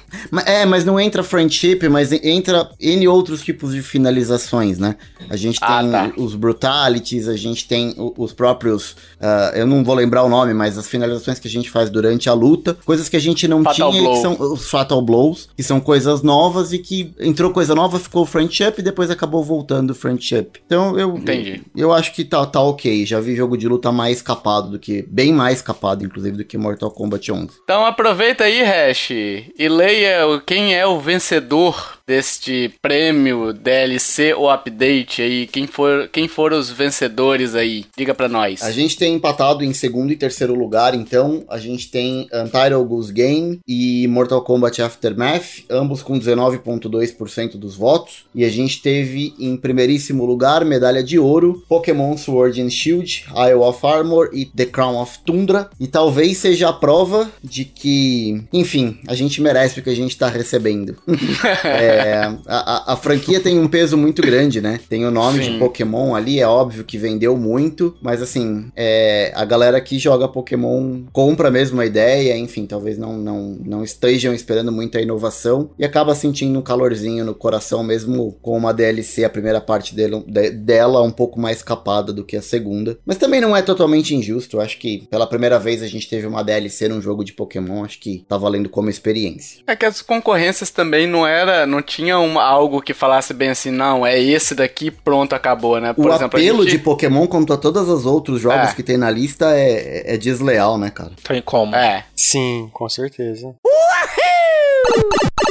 É, 0.46 0.66
mas 0.66 0.86
não 0.86 1.00
entra 1.00 1.24
Friendship, 1.24 1.90
mas 1.90 2.12
entra 2.12 2.70
N 2.80 3.08
outros 3.08 3.42
tipos 3.42 3.74
de 3.74 3.82
finalizações, 3.82 4.78
né? 4.78 4.96
A 5.30 5.36
gente 5.36 5.58
ah, 5.62 5.80
tem 5.82 5.92
tá. 5.92 6.12
os 6.18 6.36
Brutalities, 6.36 7.28
a 7.28 7.36
gente 7.36 7.68
tem 7.68 7.96
os 7.98 8.34
próprios. 8.34 8.92
Uh, 8.92 9.56
eu 9.56 9.66
não 9.66 9.84
vou 9.84 9.96
lembrar 9.96 10.24
o 10.24 10.30
nome, 10.30 10.54
mas 10.54 10.78
as 10.78 10.88
finalizações 10.88 11.40
que 11.40 11.48
a 11.48 11.52
gente 11.52 11.70
faz 11.70 11.90
durante 11.90 12.30
a 12.30 12.34
luta, 12.34 12.78
coisas 12.86 13.10
que 13.10 13.18
a 13.18 13.20
gente 13.20 13.48
não 13.48 13.64
Fatal 13.64 13.92
tinha, 13.92 14.04
Blow. 14.04 14.14
que 14.14 14.22
são 14.22 14.54
os 14.54 14.70
Fatal 14.70 15.02
Blows, 15.02 15.39
que 15.56 15.64
são 15.64 15.80
coisas 15.80 16.22
novas 16.22 16.74
e 16.74 16.80
que 16.80 17.14
entrou 17.20 17.52
coisa 17.52 17.76
nova, 17.76 18.00
ficou 18.00 18.26
Friendship 18.26 18.74
e 18.80 18.82
depois 18.82 19.10
acabou 19.10 19.44
voltando 19.44 19.96
Friendship. 19.96 20.48
Então 20.66 20.98
eu. 20.98 21.18
Entendi. 21.18 21.62
Eu, 21.76 21.92
acho 21.92 22.14
que 22.14 22.24
tá, 22.24 22.46
tá 22.46 22.62
ok. 22.62 23.06
Já 23.06 23.20
vi 23.20 23.36
jogo 23.36 23.58
de 23.58 23.68
luta 23.68 23.92
mais 23.92 24.22
capado 24.22 24.72
do 24.72 24.80
que. 24.80 25.04
Bem 25.10 25.34
mais 25.34 25.62
capado, 25.62 26.04
inclusive, 26.04 26.38
do 26.38 26.46
que 26.46 26.58
Mortal 26.58 26.92
Kombat 26.92 27.32
11. 27.32 27.50
Então 27.64 27.86
aproveita 27.86 28.46
aí, 28.46 28.62
Hash, 28.62 29.12
e 29.12 29.70
leia 29.70 30.42
quem 30.46 30.76
é 30.76 30.86
o 30.86 31.00
vencedor 31.00 31.99
deste 32.10 32.74
prêmio 32.82 33.54
DLC 33.54 34.34
ou 34.34 34.50
update 34.50 35.22
aí? 35.22 35.46
Quem, 35.46 35.68
for, 35.68 36.10
quem 36.12 36.28
foram 36.28 36.58
os 36.58 36.72
vencedores 36.72 37.54
aí? 37.54 37.86
Diga 37.96 38.16
para 38.16 38.28
nós. 38.28 38.64
A 38.64 38.72
gente 38.72 38.98
tem 38.98 39.14
empatado 39.14 39.64
em 39.64 39.72
segundo 39.74 40.12
e 40.12 40.16
terceiro 40.16 40.56
lugar, 40.56 40.96
então 40.96 41.44
a 41.48 41.60
gente 41.60 41.92
tem 41.92 42.28
Untitled 42.34 42.88
Goose 42.88 43.14
Game 43.14 43.60
e 43.68 44.08
Mortal 44.08 44.42
Kombat 44.42 44.82
Aftermath, 44.82 45.66
ambos 45.70 46.02
com 46.02 46.20
19,2% 46.20 47.58
dos 47.58 47.76
votos. 47.76 48.26
E 48.34 48.44
a 48.44 48.50
gente 48.50 48.82
teve 48.82 49.36
em 49.40 49.56
primeiríssimo 49.56 50.26
lugar 50.26 50.66
medalha 50.66 51.04
de 51.04 51.20
ouro, 51.20 51.64
Pokémon 51.70 52.18
Sword 52.18 52.60
and 52.60 52.72
Shield, 52.72 53.26
Isle 53.36 53.62
of 53.62 53.86
Armor 53.86 54.32
e 54.34 54.46
The 54.46 54.66
Crown 54.66 55.00
of 55.00 55.20
Tundra. 55.24 55.70
E 55.80 55.86
talvez 55.86 56.40
seja 56.40 56.70
a 56.70 56.74
prova 56.74 57.30
de 57.44 57.66
que, 57.66 58.44
enfim, 58.52 58.98
a 59.08 59.14
gente 59.14 59.40
merece 59.44 59.80
o 59.80 59.84
que 59.84 59.92
a 59.92 59.96
gente 59.96 60.18
tá 60.18 60.28
recebendo. 60.28 60.98
é, 61.64 61.99
é, 62.00 62.38
a, 62.48 62.94
a, 62.94 62.96
franquia 62.96 63.40
tem 63.40 63.60
um 63.60 63.68
peso 63.68 63.98
muito 63.98 64.22
grande, 64.22 64.62
né? 64.62 64.80
Tem 64.90 65.06
o 65.06 65.12
nome 65.12 65.44
Sim. 65.44 65.54
de 65.54 65.60
Pokémon 65.60 66.16
ali, 66.16 66.40
é 66.40 66.48
óbvio 66.48 66.84
que 66.84 66.98
vendeu 66.98 67.36
muito, 67.38 67.96
mas 68.02 68.22
assim, 68.22 68.72
é, 68.76 69.32
a 69.36 69.46
galera 69.46 69.80
que 69.82 69.98
joga 70.00 70.28
Pokémon 70.28 71.04
compra 71.12 71.52
mesmo 71.52 71.80
a 71.82 71.86
ideia, 71.86 72.38
enfim, 72.38 72.66
talvez 72.66 72.98
não, 72.98 73.18
não, 73.18 73.58
não 73.64 73.84
estejam 73.84 74.34
esperando 74.34 74.72
muita 74.72 75.02
inovação 75.02 75.72
e 75.78 75.86
acaba 75.86 76.16
sentindo 76.16 76.58
um 76.58 76.62
calorzinho 76.62 77.26
no 77.26 77.34
coração 77.34 77.84
mesmo 77.84 78.38
com 78.42 78.58
uma 78.58 78.74
DLC, 78.74 79.24
a 79.24 79.30
primeira 79.30 79.62
parte 79.62 79.96
dele, 79.96 80.24
de, 80.28 80.52
dela 80.52 81.02
um 81.02 81.12
pouco 81.12 81.40
mais 81.40 81.62
capada 81.62 82.14
do 82.14 82.24
que 82.24 82.38
a 82.38 82.42
segunda. 82.42 82.98
Mas 83.06 83.18
também 83.18 83.42
não 83.42 83.56
é 83.56 83.62
totalmente 83.62 84.16
injusto, 84.16 84.60
acho 84.60 84.78
que 84.78 85.08
pela 85.10 85.28
primeira 85.28 85.60
vez 85.60 85.82
a 85.82 85.88
gente 85.88 86.10
teve 86.10 86.28
uma 86.28 86.44
DLC 86.44 86.88
num 86.88 87.02
jogo 87.02 87.24
de 87.24 87.34
Pokémon, 87.34 87.84
acho 87.84 88.00
que 88.00 88.26
tá 88.28 88.38
valendo 88.38 88.70
como 88.70 88.90
experiência. 88.90 89.62
É 89.68 89.76
que 89.76 89.86
as 89.86 90.02
concorrências 90.02 90.70
também 90.72 91.08
não 91.08 91.26
era, 91.26 91.66
não 91.66 91.79
tinha 91.82 92.20
um, 92.20 92.40
algo 92.40 92.82
que 92.82 92.94
falasse 92.94 93.34
bem 93.34 93.50
assim, 93.50 93.72
não, 93.72 94.06
é 94.06 94.20
esse 94.20 94.56
daqui, 94.56 94.92
pronto, 94.92 95.34
acabou, 95.34 95.80
né? 95.80 95.94
Por 95.94 96.06
o 96.06 96.10
exemplo, 96.10 96.40
apelo 96.40 96.64
gente... 96.64 96.78
de 96.78 96.80
Pokémon 96.80 97.28
contra 97.28 97.58
todos 97.58 97.88
os 97.88 98.06
outros 98.06 98.42
jogos 98.42 98.70
é. 98.70 98.74
que 98.74 98.84
tem 98.84 98.98
na 98.98 99.10
lista 99.10 99.54
é, 99.56 100.14
é 100.14 100.18
desleal, 100.18 100.78
né, 100.78 100.90
cara? 100.90 101.12
Tem 101.24 101.42
como. 101.42 101.76
É. 101.76 102.06
Sim, 102.16 102.70
com 102.74 102.88
certeza. 102.90 103.48
Uhul! 103.66 105.49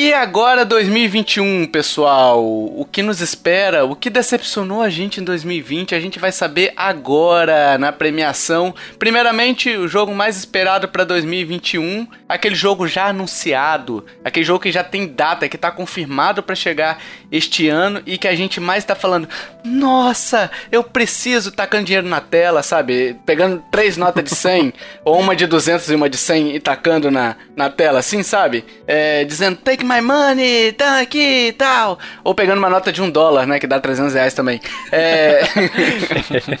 E 0.00 0.14
agora 0.14 0.64
2021, 0.64 1.66
pessoal, 1.66 2.40
o 2.40 2.84
que 2.84 3.02
nos 3.02 3.20
espera, 3.20 3.84
o 3.84 3.96
que 3.96 4.08
decepcionou 4.08 4.80
a 4.80 4.88
gente 4.88 5.20
em 5.20 5.24
2020, 5.24 5.92
a 5.92 5.98
gente 5.98 6.20
vai 6.20 6.30
saber 6.30 6.72
agora 6.76 7.76
na 7.78 7.90
premiação. 7.90 8.72
Primeiramente, 8.96 9.76
o 9.76 9.88
jogo 9.88 10.14
mais 10.14 10.36
esperado 10.36 10.86
para 10.86 11.02
2021, 11.02 12.06
aquele 12.28 12.54
jogo 12.54 12.86
já 12.86 13.06
anunciado, 13.06 14.06
aquele 14.24 14.46
jogo 14.46 14.60
que 14.60 14.70
já 14.70 14.84
tem 14.84 15.08
data, 15.08 15.48
que 15.48 15.56
está 15.56 15.72
confirmado 15.72 16.44
para 16.44 16.54
chegar 16.54 17.02
este 17.30 17.68
ano 17.68 18.02
e 18.06 18.16
que 18.16 18.28
a 18.28 18.34
gente 18.34 18.60
mais 18.60 18.82
está 18.82 18.94
falando: 18.94 19.28
"Nossa, 19.64 20.50
eu 20.70 20.82
preciso 20.82 21.50
tacando 21.52 21.84
dinheiro 21.84 22.08
na 22.08 22.20
tela", 22.20 22.62
sabe? 22.62 23.16
Pegando 23.26 23.62
três 23.70 23.96
notas 23.96 24.24
de 24.24 24.30
100 24.30 24.72
ou 25.04 25.18
uma 25.18 25.34
de 25.36 25.46
200 25.46 25.90
e 25.90 25.94
uma 25.94 26.08
de 26.08 26.16
100 26.16 26.56
e 26.56 26.60
tacando 26.60 27.10
na, 27.10 27.36
na 27.56 27.70
tela 27.70 27.98
assim, 27.98 28.22
sabe? 28.22 28.64
É, 28.86 29.24
dizendo: 29.24 29.56
"Take 29.56 29.84
my 29.84 30.00
money, 30.00 30.72
tá 30.72 31.00
aqui 31.00 31.48
e 31.48 31.52
tal. 31.52 31.98
Ou 32.24 32.34
pegando 32.34 32.58
uma 32.58 32.70
nota 32.70 32.92
de 32.92 33.02
um 33.02 33.10
dólar, 33.10 33.46
né? 33.46 33.58
Que 33.58 33.66
dá 33.66 33.80
300 33.80 34.14
reais 34.14 34.34
também. 34.34 34.60
É... 34.90 35.42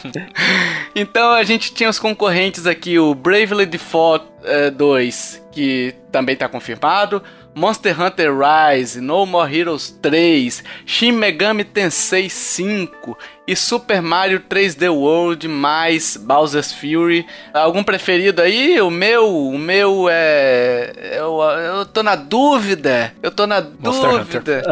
então 0.94 1.32
a 1.32 1.42
gente 1.44 1.72
tinha 1.72 1.88
os 1.88 1.98
concorrentes 1.98 2.66
aqui, 2.66 2.98
o 2.98 3.14
Bravely 3.14 3.66
Default 3.66 4.26
2, 4.76 5.42
é, 5.42 5.52
que 5.52 5.94
também 6.10 6.36
tá 6.36 6.48
confirmado. 6.48 7.22
Monster 7.58 7.92
Hunter 7.92 8.32
Rise, 8.32 9.00
No 9.00 9.26
More 9.26 9.48
Heroes 9.48 9.90
3, 10.00 10.62
Shin 10.86 11.18
Megami 11.18 11.64
Tensei 11.64 12.28
5 12.30 13.16
e 13.48 13.56
Super 13.56 14.02
Mario 14.02 14.40
3D 14.40 14.90
World 14.92 15.48
mais 15.48 16.18
Bowser's 16.18 16.70
Fury. 16.70 17.24
Algum 17.54 17.82
preferido 17.82 18.42
aí? 18.42 18.78
O 18.82 18.90
meu, 18.90 19.26
o 19.26 19.58
meu 19.58 20.06
é. 20.10 21.14
Eu, 21.16 21.40
eu 21.40 21.86
tô 21.86 22.02
na 22.02 22.14
dúvida. 22.14 23.14
Eu 23.22 23.30
tô 23.30 23.46
na 23.46 23.60
dúvida. 23.60 24.62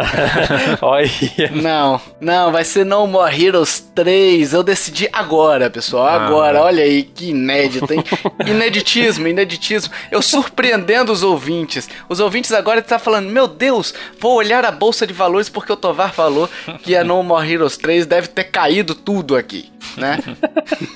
não, 1.62 1.98
não, 2.20 2.52
vai 2.52 2.64
ser 2.64 2.84
No 2.84 3.06
More 3.06 3.34
Heroes 3.42 3.80
3. 3.94 4.52
Eu 4.52 4.62
decidi 4.62 5.08
agora, 5.10 5.70
pessoal. 5.70 6.06
Agora, 6.08 6.58
ah. 6.58 6.64
olha 6.64 6.84
aí 6.84 7.02
que 7.02 7.30
inédito, 7.30 7.90
hein? 7.90 8.04
Ineditismo, 8.46 9.26
ineditismo. 9.26 9.90
Eu 10.10 10.20
surpreendendo 10.20 11.10
os 11.10 11.22
ouvintes. 11.22 11.88
Os 12.10 12.20
ouvintes 12.20 12.52
agora 12.52 12.80
estão 12.80 12.98
tá 12.98 13.02
falando: 13.02 13.30
Meu 13.30 13.48
Deus, 13.48 13.94
vou 14.20 14.34
olhar 14.34 14.66
a 14.66 14.70
bolsa 14.70 15.06
de 15.06 15.14
valores 15.14 15.48
porque 15.48 15.72
o 15.72 15.76
Tovar 15.76 16.12
falou 16.12 16.46
que 16.82 16.94
a 16.94 17.02
No 17.02 17.22
More 17.22 17.50
Heroes 17.50 17.78
3 17.78 18.04
deve 18.04 18.28
ter 18.28 18.44
caído 18.44 18.65
caído 18.66 18.94
tudo 18.96 19.36
aqui, 19.36 19.70
né? 19.96 20.18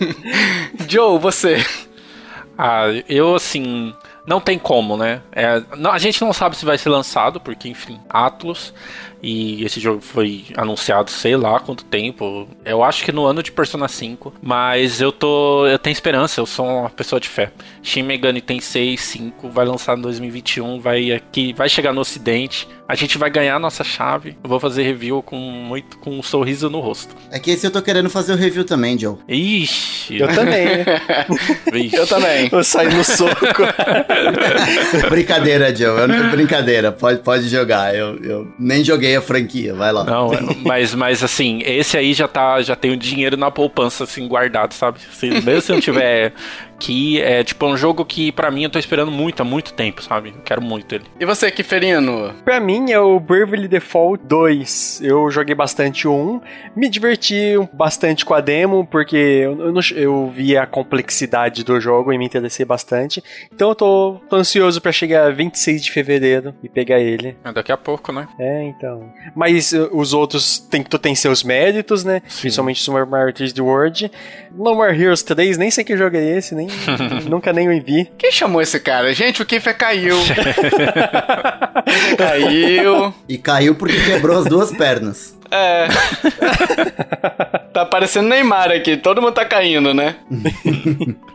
Joe, 0.88 1.18
você. 1.20 1.64
Ah, 2.58 2.86
eu 3.08 3.34
assim. 3.36 3.94
Não 4.26 4.40
tem 4.40 4.58
como, 4.58 4.96
né? 4.96 5.22
É, 5.32 5.62
não, 5.76 5.90
a 5.90 5.98
gente 5.98 6.20
não 6.20 6.32
sabe 6.32 6.56
se 6.56 6.64
vai 6.64 6.76
ser 6.76 6.88
lançado, 6.88 7.40
porque, 7.40 7.68
enfim, 7.68 8.00
Atlas. 8.08 8.74
E 9.22 9.64
esse 9.64 9.80
jogo 9.80 10.00
foi 10.00 10.44
anunciado, 10.56 11.10
sei 11.10 11.36
lá 11.36 11.60
quanto 11.60 11.84
tempo. 11.84 12.48
Eu 12.64 12.82
acho 12.82 13.04
que 13.04 13.12
no 13.12 13.24
ano 13.24 13.42
de 13.42 13.52
Persona 13.52 13.88
5. 13.88 14.34
Mas 14.42 15.00
eu 15.00 15.12
tô. 15.12 15.66
Eu 15.66 15.78
tenho 15.78 15.92
esperança, 15.92 16.40
eu 16.40 16.46
sou 16.46 16.66
uma 16.66 16.90
pessoa 16.90 17.20
de 17.20 17.28
fé. 17.28 17.52
Shin 17.82 18.02
Megami 18.02 18.40
Tensei 18.40 18.96
5 18.96 19.48
vai 19.50 19.64
lançar 19.64 19.96
em 19.96 20.00
2021, 20.00 20.80
vai 20.80 21.12
aqui, 21.12 21.52
vai 21.52 21.68
chegar 21.68 21.92
no 21.92 22.00
ocidente. 22.00 22.68
A 22.88 22.96
gente 22.96 23.18
vai 23.18 23.30
ganhar 23.30 23.54
a 23.54 23.58
nossa 23.58 23.84
chave. 23.84 24.36
Eu 24.42 24.50
vou 24.50 24.58
fazer 24.58 24.82
review 24.82 25.22
com 25.22 25.36
muito 25.36 25.96
com 25.98 26.18
um 26.18 26.22
sorriso 26.24 26.68
no 26.68 26.80
rosto. 26.80 27.14
É 27.30 27.38
que 27.38 27.52
esse 27.52 27.64
eu 27.64 27.70
tô 27.70 27.80
querendo 27.80 28.10
fazer 28.10 28.32
o 28.32 28.36
review 28.36 28.64
também, 28.64 28.98
Joe. 28.98 29.16
Ixi. 29.28 30.18
Eu 30.18 30.26
também. 30.34 30.66
eu 31.92 32.06
também. 32.06 32.48
Eu 32.50 32.64
saí 32.64 32.92
no 32.92 33.04
soco. 33.04 33.62
brincadeira, 35.08 35.74
Joe. 35.74 36.00
Eu, 36.00 36.30
brincadeira. 36.32 36.90
Pode, 36.90 37.20
pode 37.20 37.48
jogar. 37.48 37.94
Eu, 37.94 38.16
eu 38.24 38.52
nem 38.58 38.82
joguei 38.82 39.09
a 39.16 39.22
franquia. 39.22 39.74
Vai 39.74 39.92
lá. 39.92 40.04
Não, 40.04 40.30
mas, 40.64 40.94
mas 40.94 41.22
assim, 41.22 41.60
esse 41.64 41.96
aí 41.96 42.12
já 42.12 42.28
tá, 42.28 42.60
já 42.62 42.76
tem 42.76 42.90
o 42.90 42.96
dinheiro 42.96 43.36
na 43.36 43.50
poupança 43.50 44.04
assim 44.04 44.26
guardado, 44.26 44.72
sabe? 44.72 45.00
Se, 45.12 45.28
mesmo 45.28 45.60
se 45.60 45.72
eu 45.72 45.80
tiver 45.80 46.32
que 46.80 47.20
é 47.20 47.44
tipo 47.44 47.66
um 47.66 47.76
jogo 47.76 48.04
que 48.04 48.32
para 48.32 48.50
mim 48.50 48.64
eu 48.64 48.70
tô 48.70 48.78
esperando 48.78 49.12
muito 49.12 49.42
há 49.42 49.44
muito 49.44 49.74
tempo, 49.74 50.02
sabe? 50.02 50.34
quero 50.44 50.62
muito 50.62 50.94
ele. 50.94 51.04
E 51.20 51.26
você, 51.26 51.50
Kiferino? 51.50 52.32
Pra 52.42 52.58
mim 52.58 52.90
é 52.90 52.98
o 52.98 53.20
Bravely 53.20 53.68
Default 53.68 54.24
2. 54.24 55.02
Eu 55.04 55.30
joguei 55.30 55.54
bastante 55.54 56.08
o 56.08 56.12
1, 56.12 56.40
me 56.74 56.88
diverti 56.88 57.54
bastante 57.72 58.24
com 58.24 58.32
a 58.32 58.40
demo, 58.40 58.86
porque 58.86 59.16
eu, 59.16 59.60
eu, 59.60 59.74
eu 59.94 60.32
vi 60.34 60.56
a 60.56 60.66
complexidade 60.66 61.62
do 61.62 61.78
jogo 61.78 62.12
e 62.12 62.18
me 62.18 62.24
interessei 62.24 62.64
bastante. 62.64 63.22
Então 63.52 63.68
eu 63.68 63.74
tô, 63.74 64.20
tô 64.28 64.36
ansioso 64.36 64.80
para 64.80 64.90
chegar 64.90 65.32
26 65.32 65.84
de 65.84 65.92
fevereiro 65.92 66.54
e 66.62 66.68
pegar 66.68 66.98
ele. 66.98 67.36
É 67.44 67.52
daqui 67.52 67.70
a 67.70 67.76
pouco, 67.76 68.10
né? 68.10 68.26
É, 68.38 68.64
então. 68.64 68.99
Mas 69.34 69.72
uh, 69.72 69.88
os 69.92 70.12
outros 70.12 70.58
tem, 70.58 70.82
tu 70.82 70.98
tem 70.98 71.14
seus 71.14 71.42
méritos, 71.42 72.04
né? 72.04 72.22
Sim. 72.28 72.42
Principalmente 72.42 72.82
Super 72.82 73.06
Mario 73.06 73.34
3D 73.34 73.60
World. 73.62 74.10
No 74.52 74.74
More 74.74 74.94
Heroes 74.94 75.22
3, 75.22 75.58
nem 75.58 75.70
sei 75.70 75.84
que 75.84 75.96
jogo 75.96 76.16
é 76.16 76.38
esse, 76.38 76.54
nem 76.54 76.68
Nunca 77.28 77.52
nem 77.52 77.68
o 77.68 77.82
vi. 77.82 78.10
Quem 78.18 78.32
chamou 78.32 78.60
esse 78.60 78.78
cara? 78.80 79.12
Gente, 79.14 79.42
o 79.42 79.46
Kiffer 79.46 79.76
caiu. 79.76 80.16
caiu. 82.16 83.14
E 83.28 83.38
caiu 83.38 83.74
porque 83.74 83.98
quebrou 84.04 84.38
as 84.38 84.46
duas 84.46 84.70
pernas. 84.72 85.38
É. 85.50 85.88
tá 87.72 87.84
parecendo 87.84 88.28
Neymar 88.28 88.70
aqui, 88.70 88.96
todo 88.96 89.20
mundo 89.20 89.34
tá 89.34 89.44
caindo, 89.44 89.92
né? 89.92 90.14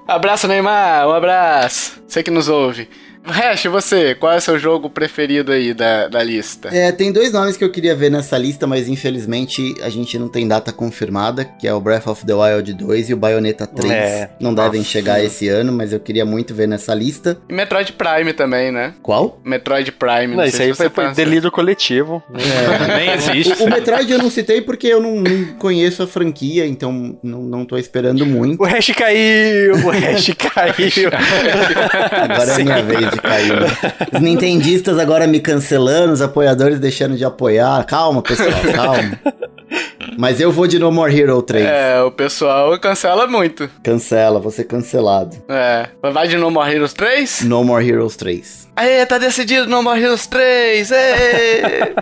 abraço, 0.07 0.47
Neymar, 0.47 1.07
um 1.07 1.11
abraço. 1.11 2.01
Você 2.07 2.23
que 2.23 2.31
nos 2.31 2.47
ouve. 2.47 2.87
Hash, 3.25 3.65
você, 3.65 4.15
qual 4.15 4.33
é 4.33 4.37
o 4.37 4.41
seu 4.41 4.59
jogo 4.59 4.89
preferido 4.89 5.51
aí 5.51 5.73
da, 5.73 6.07
da 6.07 6.23
lista? 6.23 6.69
É, 6.71 6.91
tem 6.91 7.11
dois 7.11 7.31
nomes 7.31 7.57
que 7.57 7.63
eu 7.63 7.71
queria 7.71 7.95
ver 7.95 8.11
nessa 8.11 8.37
lista, 8.37 8.67
mas 8.67 8.87
infelizmente 8.87 9.75
a 9.81 9.89
gente 9.89 10.17
não 10.19 10.27
tem 10.27 10.47
data 10.47 10.71
confirmada, 10.71 11.43
que 11.43 11.67
é 11.67 11.73
o 11.73 11.79
Breath 11.79 12.07
of 12.07 12.25
the 12.25 12.33
Wild 12.33 12.73
2 12.73 13.09
e 13.09 13.13
o 13.13 13.17
Bayonetta 13.17 13.65
3. 13.65 13.91
É, 13.91 14.29
não 14.39 14.53
devem 14.53 14.83
chegar 14.83 15.23
esse 15.23 15.47
ano, 15.47 15.71
mas 15.71 15.91
eu 15.91 15.99
queria 15.99 16.25
muito 16.25 16.53
ver 16.53 16.67
nessa 16.67 16.93
lista. 16.93 17.37
E 17.49 17.53
Metroid 17.53 17.93
Prime 17.93 18.33
também, 18.33 18.71
né? 18.71 18.93
Qual? 19.01 19.39
Metroid 19.43 19.91
Prime. 19.91 20.35
Não, 20.35 20.45
isso 20.45 20.57
sei 20.57 20.67
aí 20.67 20.71
se 20.73 20.77
foi, 20.77 20.89
você 20.89 20.93
foi 20.93 21.13
delírio 21.13 21.51
coletivo. 21.51 22.23
Nem 22.95 23.11
existe. 23.11 23.63
O, 23.63 23.65
o 23.65 23.69
Metroid 23.69 24.11
eu 24.11 24.19
não 24.19 24.29
citei 24.29 24.61
porque 24.61 24.87
eu 24.87 25.01
não, 25.01 25.15
não 25.15 25.45
conheço 25.57 26.03
a 26.03 26.07
franquia, 26.07 26.65
então 26.65 27.17
não, 27.23 27.41
não 27.41 27.65
tô 27.65 27.77
esperando 27.77 28.25
muito. 28.25 28.61
O 28.61 28.65
hash 28.65 28.91
caiu, 28.95 29.75
o 29.75 29.89
hash 29.89 30.29
caiu. 30.37 31.09
Agora 32.29 32.51
é 32.51 32.55
a 32.55 32.59
minha 32.59 32.83
vez 32.83 33.14
de 33.15 33.21
cair. 33.21 33.53
Os 34.13 34.21
nintendistas 34.21 34.99
agora 34.99 35.25
me 35.27 35.39
cancelando, 35.39 36.13
os 36.13 36.21
apoiadores 36.21 36.79
deixando 36.79 37.15
de 37.15 37.25
apoiar. 37.25 37.83
Calma, 37.85 38.21
pessoal, 38.21 38.49
calma. 38.73 39.19
Mas 40.17 40.39
eu 40.39 40.51
vou 40.51 40.67
de 40.67 40.79
No 40.79 40.91
More 40.91 41.17
Hero 41.17 41.41
3. 41.41 41.65
É, 41.65 42.01
o 42.01 42.11
pessoal 42.11 42.77
cancela 42.79 43.27
muito. 43.27 43.69
Cancela, 43.83 44.39
vou 44.39 44.51
ser 44.51 44.65
cancelado. 44.65 45.35
É. 45.49 45.87
Vai 46.11 46.27
de 46.27 46.37
No 46.37 46.49
More 46.51 46.71
Heroes 46.73 46.93
3? 46.93 47.41
No 47.41 47.63
More 47.63 47.87
Heroes 47.87 48.15
3. 48.15 48.69
Aê, 48.75 49.05
tá 49.05 49.17
decidido 49.17 49.67
No 49.67 49.81
More 49.83 50.01
Heroes 50.01 50.27
3! 50.27 50.91
Ê! 50.91 51.95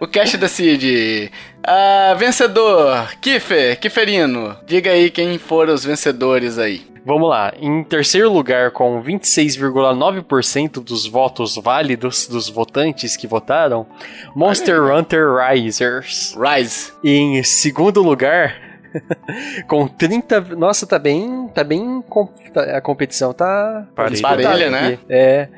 O 0.00 0.06
cast 0.06 0.36
decide. 0.36 1.30
Ah, 1.62 2.14
vencedor, 2.18 3.08
Kiffer, 3.20 3.78
Kifferino. 3.78 4.56
Diga 4.66 4.90
aí 4.90 5.10
quem 5.10 5.38
foram 5.38 5.74
os 5.74 5.84
vencedores 5.84 6.58
aí. 6.58 6.86
Vamos 7.04 7.28
lá. 7.30 7.52
Em 7.58 7.82
terceiro 7.84 8.30
lugar, 8.30 8.70
com 8.70 9.02
26,9% 9.02 10.82
dos 10.82 11.06
votos 11.06 11.56
válidos 11.56 12.26
dos 12.26 12.48
votantes 12.48 13.16
que 13.16 13.26
votaram, 13.26 13.86
Monster 14.34 14.82
Hunter 14.82 15.26
Risers. 15.34 16.36
Rise. 16.36 16.92
E 17.02 17.10
em 17.16 17.42
segundo 17.42 18.02
lugar, 18.02 18.56
com 19.68 19.86
30. 19.88 20.40
Nossa, 20.56 20.86
tá 20.86 20.98
bem. 20.98 21.48
Tá 21.54 21.64
bem. 21.64 22.02
tá- 22.52 22.76
A 22.76 22.80
competição 22.80 23.32
tá. 23.32 23.86
Parelha. 23.94 24.70
né? 24.70 24.98
É. 25.08 25.48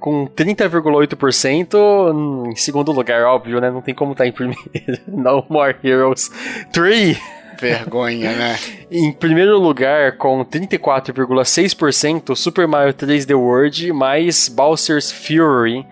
Com 0.00 0.26
30,8%. 0.26 1.74
hum, 2.14 2.50
Em 2.50 2.56
segundo 2.56 2.92
lugar, 2.92 3.22
óbvio, 3.24 3.60
né? 3.60 3.70
Não 3.70 3.80
tem 3.82 3.94
como 3.94 4.12
estar 4.12 4.26
em 4.26 4.32
primeiro. 4.32 4.62
No 5.08 5.44
More 5.48 5.76
Heroes 5.82 6.30
3. 6.72 7.18
Vergonha, 7.58 8.32
né? 8.32 8.56
Em 8.92 9.10
primeiro 9.12 9.58
lugar, 9.58 10.16
com 10.18 10.44
34,6%, 10.44 12.36
Super 12.36 12.68
Mario 12.68 12.92
3D 12.94 13.34
World 13.34 13.92
mais 13.92 14.48
Bowser's 14.48 15.10
Fury, 15.10 15.86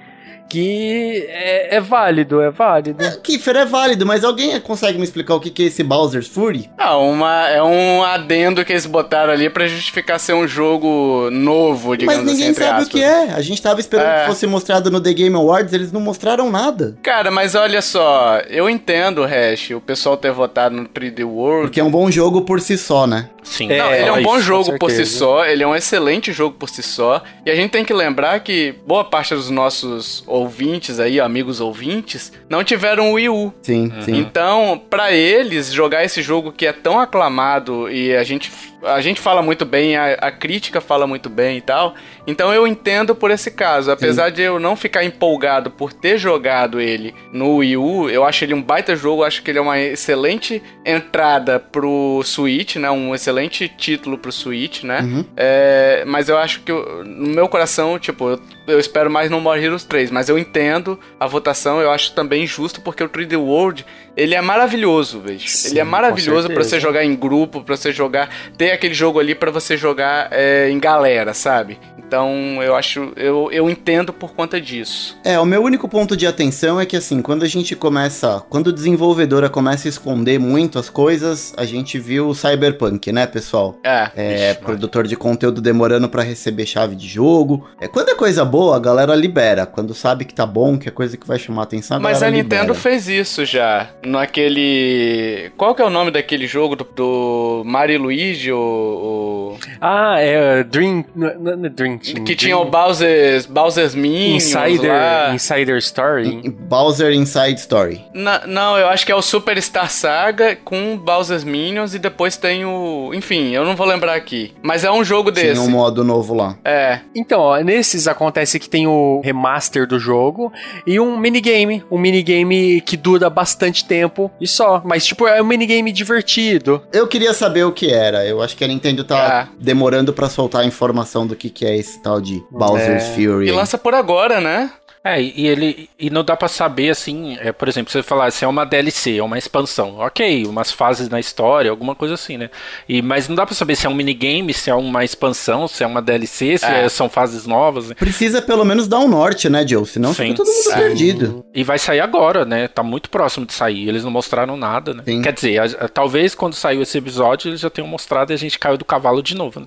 que 0.55 1.27
é, 1.29 1.77
é 1.77 1.81
válido, 1.81 2.41
é 2.41 2.51
válido. 2.51 3.05
Kiffer 3.23 3.57
é 3.57 3.65
válido, 3.65 4.07
mas 4.07 4.23
alguém 4.25 4.59
consegue 4.61 4.99
me 4.99 5.05
explicar 5.05 5.35
o 5.35 5.41
que 5.41 5.51
que 5.51 5.65
é 5.65 5.67
esse 5.67 5.83
Bowser's 5.83 6.29
Fury? 6.29 6.71
Ah, 6.79 6.97
uma, 6.97 7.49
é 7.49 7.63
um 7.63 8.03
adendo 8.03 8.65
que 8.65 8.73
eles 8.73 8.87
botaram 8.87 9.33
ali 9.33 9.51
pra 9.51 9.67
justificar 9.67 10.19
ser 10.21 10.33
um 10.35 10.47
jogo 10.47 11.29
novo, 11.31 11.97
digamos 11.97 12.23
Mas 12.23 12.33
ninguém 12.33 12.51
assim, 12.51 12.61
sabe 12.61 12.71
aspas. 12.71 12.87
o 12.87 12.91
que 12.91 13.03
é. 13.03 13.31
A 13.33 13.41
gente 13.41 13.61
tava 13.61 13.81
esperando 13.81 14.07
É. 14.09 14.21
que 14.21 14.27
fosse 14.29 14.47
mostrado 14.47 14.91
no 14.91 15.01
The 15.01 15.13
Game 15.13 15.35
Awards, 15.35 15.73
eles 15.73 15.91
não 15.93 16.01
mostraram 16.01 16.51
nada. 16.51 16.97
Cara, 17.03 17.31
mas 17.31 17.55
olha 17.55 17.83
só, 17.83 18.39
eu 18.49 18.69
entendo, 18.71 19.25
Hash, 19.25 19.71
o 19.71 19.81
pessoal 19.81 20.17
ter 20.17 20.31
votado 20.33 20.75
no 20.77 20.85
3D 20.89 21.25
World. 21.25 21.63
Porque 21.69 21.81
é 21.81 21.85
um 21.85 21.91
bom 21.91 22.11
jogo 22.11 22.43
por 22.43 22.61
si 22.61 22.79
só, 22.79 23.07
né? 23.07 23.29
Sim. 23.45 23.69
Não, 23.69 23.91
É, 23.93 24.01
ele 24.01 24.09
é 24.09 24.13
um 24.13 24.23
bom 24.23 24.41
jogo 24.41 24.79
por 24.79 24.91
si 24.91 25.05
só, 25.07 25.45
ele 25.45 25.63
é 25.63 25.67
um 25.67 25.77
excelente 25.77 26.33
jogo 26.33 26.57
por 26.59 26.69
si 26.69 26.83
só. 26.83 27.23
E 27.45 27.51
a 27.51 27.55
gente 27.55 27.71
tem 27.71 27.85
que 27.85 27.93
lembrar 27.93 28.41
que 28.41 28.75
boa 28.87 29.05
parte 29.05 29.35
dos 29.35 29.51
nossos 29.51 30.25
ouvintes 30.27 30.99
aí, 30.99 31.21
amigos 31.21 31.61
ouvintes, 31.61 32.33
não 32.49 32.65
tiveram 32.65 33.11
o 33.11 33.15
Wii 33.15 33.29
U. 33.29 33.53
Sim, 33.63 33.93
sim. 34.01 34.17
Então, 34.17 34.81
pra 34.91 35.13
eles, 35.13 35.71
jogar 35.73 36.03
esse 36.05 36.23
jogo 36.23 36.51
que 36.51 36.67
é 36.67 36.73
tão 36.73 36.99
aclamado 36.99 37.91
e 37.91 38.17
a 38.17 38.25
gente, 38.25 38.51
a 38.83 39.01
gente 39.01 39.21
fala 39.21 39.43
muito 39.43 39.65
bem, 39.65 39.97
a, 39.97 40.15
a 40.15 40.31
crítica 40.33 40.81
fala 40.81 41.07
muito 41.07 41.29
bem 41.29 41.59
e 41.59 41.61
tal. 41.61 41.95
Então 42.27 42.53
eu 42.55 42.67
entendo 42.67 43.15
por 43.15 43.31
esse 43.31 43.51
caso. 43.51 43.91
Apesar 43.91 44.31
de 44.31 44.41
eu 44.43 44.59
não 44.59 44.77
ficar 44.77 45.05
empolgado 45.05 45.71
por 45.71 45.93
ter 45.93 46.17
jogado 46.19 46.81
ele 46.81 47.15
no 47.33 47.57
Wii 47.57 47.77
U, 47.77 48.09
eu 48.11 48.25
acho 48.25 48.45
ele 48.45 48.55
um 48.55 48.63
baita 48.63 48.97
jogo, 48.97 49.25
acho 49.25 49.43
que 49.43 49.51
ele 49.51 49.59
é 49.59 49.63
uma 49.63 49.79
excelente 49.79 50.63
entrada 50.85 51.59
pro 51.61 52.23
Switch, 52.25 52.77
né? 52.77 52.91
Um 52.91 53.15
excelente 53.15 53.69
título 53.69 54.17
pro 54.19 54.33
Switch, 54.33 54.83
né? 54.85 55.01
Uhum. 55.01 55.25
É, 55.37 56.05
mas 56.07 56.29
eu 56.29 56.39
acho 56.39 56.61
que 56.61 56.73
eu- 56.73 57.05
no 57.05 57.29
meu 57.35 57.49
coração, 57.49 57.99
tipo, 57.99 58.31
eu, 58.31 58.41
eu 58.67 58.79
espero 58.79 59.11
mais 59.11 59.31
no 59.31 59.41
More 59.41 59.63
Heroes 59.63 59.85
3, 59.85 60.11
mas 60.11 60.29
eu 60.29 60.39
entendo 60.39 60.99
a 61.19 61.27
votação, 61.27 61.81
eu 61.81 61.91
acho 61.91 62.13
também 62.13 62.47
justo, 62.47 62.81
porque 62.81 63.03
o 63.03 63.09
3D 63.09 63.39
World, 63.39 63.85
ele 64.17 64.35
é 64.35 64.41
maravilhoso, 64.41 65.21
velho. 65.21 65.41
Sim, 65.41 65.71
Ele 65.71 65.81
é 65.81 65.85
maravilhoso 65.85 66.47
pra 66.49 66.57
certeza. 66.57 66.71
você 66.71 66.81
jogar 66.81 67.05
em 67.05 67.15
grupo, 67.15 67.63
pra 67.63 67.77
você 67.77 67.93
jogar, 67.93 68.29
ter 68.57 68.71
aquele 68.73 68.95
jogo 68.95 69.19
ali 69.19 69.35
pra 69.35 69.51
você 69.51 69.77
jogar 69.77 70.29
é, 70.31 70.69
em 70.71 70.79
galera, 70.79 71.35
sabe? 71.35 71.79
Então, 71.99 72.63
eu 72.63 72.77
acho, 72.77 73.13
eu, 73.17 73.49
eu 73.51 73.69
entendo 73.69 74.13
por 74.13 74.35
conta 74.35 74.61
disso. 74.61 75.19
É, 75.25 75.41
o 75.41 75.45
meu 75.45 75.63
único 75.63 75.89
ponto 75.89 76.17
de 76.17 76.27
atenção 76.27 76.81
é 76.81 76.87
que 76.87 76.97
assim, 76.97 77.21
quando 77.23 77.43
a 77.45 77.49
gente 77.49 77.75
começa, 77.75 78.43
quando 78.49 78.71
a 78.71 78.73
desenvolvedora 78.73 79.49
começa 79.49 79.89
a 79.89 79.91
esconder 79.91 80.39
muito 80.39 80.79
as 80.79 80.89
coisas, 80.91 81.53
a 81.57 81.65
gente 81.65 81.99
viu 81.99 82.29
o 82.29 82.35
Cyberpunk, 82.35 83.11
né, 83.11 83.27
pessoal? 83.27 83.79
É. 83.83 84.11
É, 84.15 84.49
Vixe, 84.53 84.61
produtor 84.61 85.07
de 85.09 85.17
conteúdo 85.17 85.61
demorando 85.61 86.09
pra 86.09 86.23
receber 86.23 86.67
chave 86.67 86.95
de 86.95 87.09
jogo. 87.09 87.67
É, 87.81 87.89
quando 87.89 88.11
é 88.11 88.15
coisa 88.15 88.45
boa, 88.55 88.77
a 88.77 88.79
galera 88.79 89.15
libera. 89.17 89.67
Quando 89.67 89.93
sabe 89.95 90.25
que 90.25 90.33
tá 90.33 90.47
bom, 90.47 90.79
que 90.79 90.89
é 90.89 90.93
coisa 90.93 91.17
que 91.17 91.27
vai 91.27 91.39
chamar 91.39 91.63
atenção, 91.65 91.97
a 91.97 92.01
Mas 92.01 92.23
a 92.23 92.31
Nintendo 92.31 92.73
libera. 92.73 92.75
fez 92.75 93.09
isso 93.09 93.45
já. 93.45 93.89
Naquele. 94.05 95.51
Qual 95.57 95.75
que 95.75 95.83
é 95.83 95.85
o 95.85 95.91
nome 95.91 96.11
daquele 96.11 96.47
jogo 96.47 96.77
do, 96.77 96.85
do 96.85 97.63
Mario 97.65 98.01
Luigi? 98.03 98.53
O, 98.53 98.59
o- 98.59 99.59
Ah, 99.81 100.17
é 100.19 100.63
Dream. 100.63 101.05
Não, 101.15 101.35
não 101.57 101.67
é 101.67 101.69
Dream 101.69 101.99
Team. 101.99 102.15
Que 102.17 102.35
Dream- 102.35 102.37
tinha 102.37 102.59
o 102.59 102.65
Bowser's, 102.65 103.47
Bowser's 103.47 103.95
Minions 103.95 104.45
Insider, 104.45 104.93
lá. 104.93 105.35
Insider 105.35 105.77
Story. 105.79 106.49
Bowser 106.51 107.13
Inside 107.13 107.59
Story. 107.61 108.05
Na- 108.15 108.47
não, 108.47 108.77
eu 108.79 108.89
acho 108.89 109.05
que 109.05 109.13
é 109.13 109.15
o 109.15 109.23
Superstar 109.23 109.91
Saga 109.91 110.57
com 110.65 110.97
Bowser's 110.97 111.45
Minions 111.45 111.95
e 111.95 111.99
depois 111.99 112.37
tem 112.37 112.65
o. 112.65 113.11
Enfim, 113.15 113.51
eu 113.51 113.65
não 113.65 113.75
vou 113.77 113.87
lembrar 113.87 114.15
aqui. 114.15 114.53
Mas 114.63 114.85
é 114.85 114.91
um 114.91 115.03
jogo 115.05 115.31
desse. 115.31 115.55
Tinha 115.55 115.63
um 115.63 115.71
modo 115.71 116.05
novo 116.05 116.35
lá. 116.35 116.57
É. 116.65 117.01
Então, 117.15 117.41
ó, 117.41 117.59
nesses 117.61 118.07
acontece 118.07 118.44
que 118.59 118.69
tem 118.69 118.87
o 118.87 119.21
remaster 119.25 119.87
do 119.87 119.99
jogo 119.99 120.53
e 120.87 120.99
um 121.01 121.17
minigame. 121.19 121.83
Um 121.91 121.99
minigame 121.99 122.81
que 122.81 122.97
dura 122.97 123.29
bastante 123.31 123.85
tempo 123.85 124.31
e 124.41 124.47
só. 124.47 124.83
Mas, 124.85 125.05
tipo, 125.07 125.27
é 125.27 125.41
um 125.41 125.45
minigame 125.45 125.91
divertido. 125.93 126.83
Eu 126.93 127.07
queria 127.07 127.33
saber 127.33 127.65
o 127.65 127.73
que 127.73 127.93
era. 127.93 128.25
Eu 128.27 128.43
acho 128.43 128.57
que 128.57 128.65
a 128.65 128.69
Nintendo 128.69 129.05
tá 129.05 129.43
Ah. 129.43 129.49
demorando 129.59 130.13
pra 130.13 130.29
soltar 130.29 130.63
a 130.63 130.67
informação 130.67 131.27
do 131.27 131.35
que, 131.37 131.49
que 131.51 131.65
é 131.65 131.77
esse 131.77 132.01
tal 132.03 132.21
de 132.21 132.43
Bowser's 132.51 133.05
É. 133.05 133.15
Fury. 133.15 133.49
E 133.49 133.53
lança 133.53 133.79
por 133.79 133.95
agora, 133.95 134.41
né? 134.41 134.71
É, 135.05 135.21
e 135.21 135.47
ele 135.47 135.91
e 135.99 136.09
não 136.09 136.25
dá 136.25 136.35
pra 136.35 136.49
saber 136.49 136.89
assim, 136.89 137.37
é, 137.41 137.53
por 137.53 137.69
exemplo, 137.69 137.93
você 137.93 138.03
falar 138.03 138.31
se 138.31 138.43
é 138.45 138.49
uma 138.49 138.65
DLC, 138.65 139.19
é 139.19 139.23
uma 139.23 139.37
expansão, 139.37 139.99
ok, 139.99 140.47
umas 140.47 140.73
fases 140.73 141.11
na 141.11 141.21
história, 141.21 141.71
alguma 141.71 141.95
coisa 141.95 142.15
assim, 142.15 142.39
né? 142.39 142.49
E 142.89 143.03
mas 143.03 143.29
não 143.29 143.37
dá 143.37 143.45
pra 143.45 143.55
saber 143.55 143.77
se 143.77 143.87
é 143.87 143.91
um 143.91 143.95
minigame, 143.95 144.55
se 144.55 144.71
é 144.71 144.75
uma 144.75 145.05
expansão, 145.05 145.69
se 145.69 145.85
é 145.85 145.87
uma 145.87 146.01
DLC, 146.01 146.57
se 146.57 146.65
É. 146.65 146.85
é- 146.85 146.89
são 146.89 147.09
fases 147.11 147.47
novas. 147.47 147.89
né? 147.91 147.95
Precisa 147.95 148.41
pelo 148.41 148.65
menos 148.65 148.89
dar 148.89 148.99
um 149.01 149.09
norte, 149.09 149.49
né, 149.51 149.67
Joe? 149.67 149.85
Senão 149.85 150.15
Sim. 150.15 150.25
fica 150.29 150.37
todo 150.37 150.47
mundo 150.47 150.63
Sim. 150.71 150.75
perdido. 150.75 151.45
E 151.55 151.63
vai 151.63 151.79
sair 151.79 152.01
agora, 152.01 152.47
né? 152.47 152.67
Tá 152.69 152.83
muito 152.83 153.11
próximo 153.11 153.45
de 153.45 153.53
sair. 153.53 153.87
Eles 153.89 154.05
não 154.05 154.11
mostraram 154.11 154.57
nada, 154.57 154.95
né? 154.95 155.03
Sim. 155.05 155.21
Quer 155.21 155.33
dizer, 155.35 155.59
a- 155.59 155.85
a- 155.85 155.89
talvez 155.89 156.35
quando 156.35 156.55
saiu 156.55 156.81
esse 156.81 156.97
episódio 156.97 157.51
eles 157.51 157.61
já 157.61 157.69
tenham 157.69 157.87
mostrado 157.89 158.33
e 158.33 158.35
a 158.35 158.39
gente 158.39 158.59
caiu 158.59 158.79
do 158.79 158.85
cavalo 158.87 159.23
de 159.23 159.35
novo. 159.37 159.61
Né? 159.61 159.67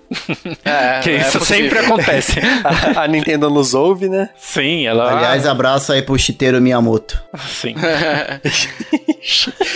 É, 0.66 1.00
que 1.04 1.10
é 1.12 1.18
isso 1.18 1.40
sempre 1.46 1.78
acontece. 1.78 2.40
A, 2.98 3.04
a 3.04 3.08
Nintendo 3.08 3.50
nos 3.52 3.74
ouve, 3.76 4.10
né? 4.10 4.30
Sim, 4.38 4.88
ela. 4.88 5.12
Aliás, 5.18 5.27
abraço 5.46 5.92
aí 5.92 6.02
pro 6.02 6.18
Chiteiro 6.18 6.62
Miyamoto. 6.62 7.22
sim. 7.50 7.76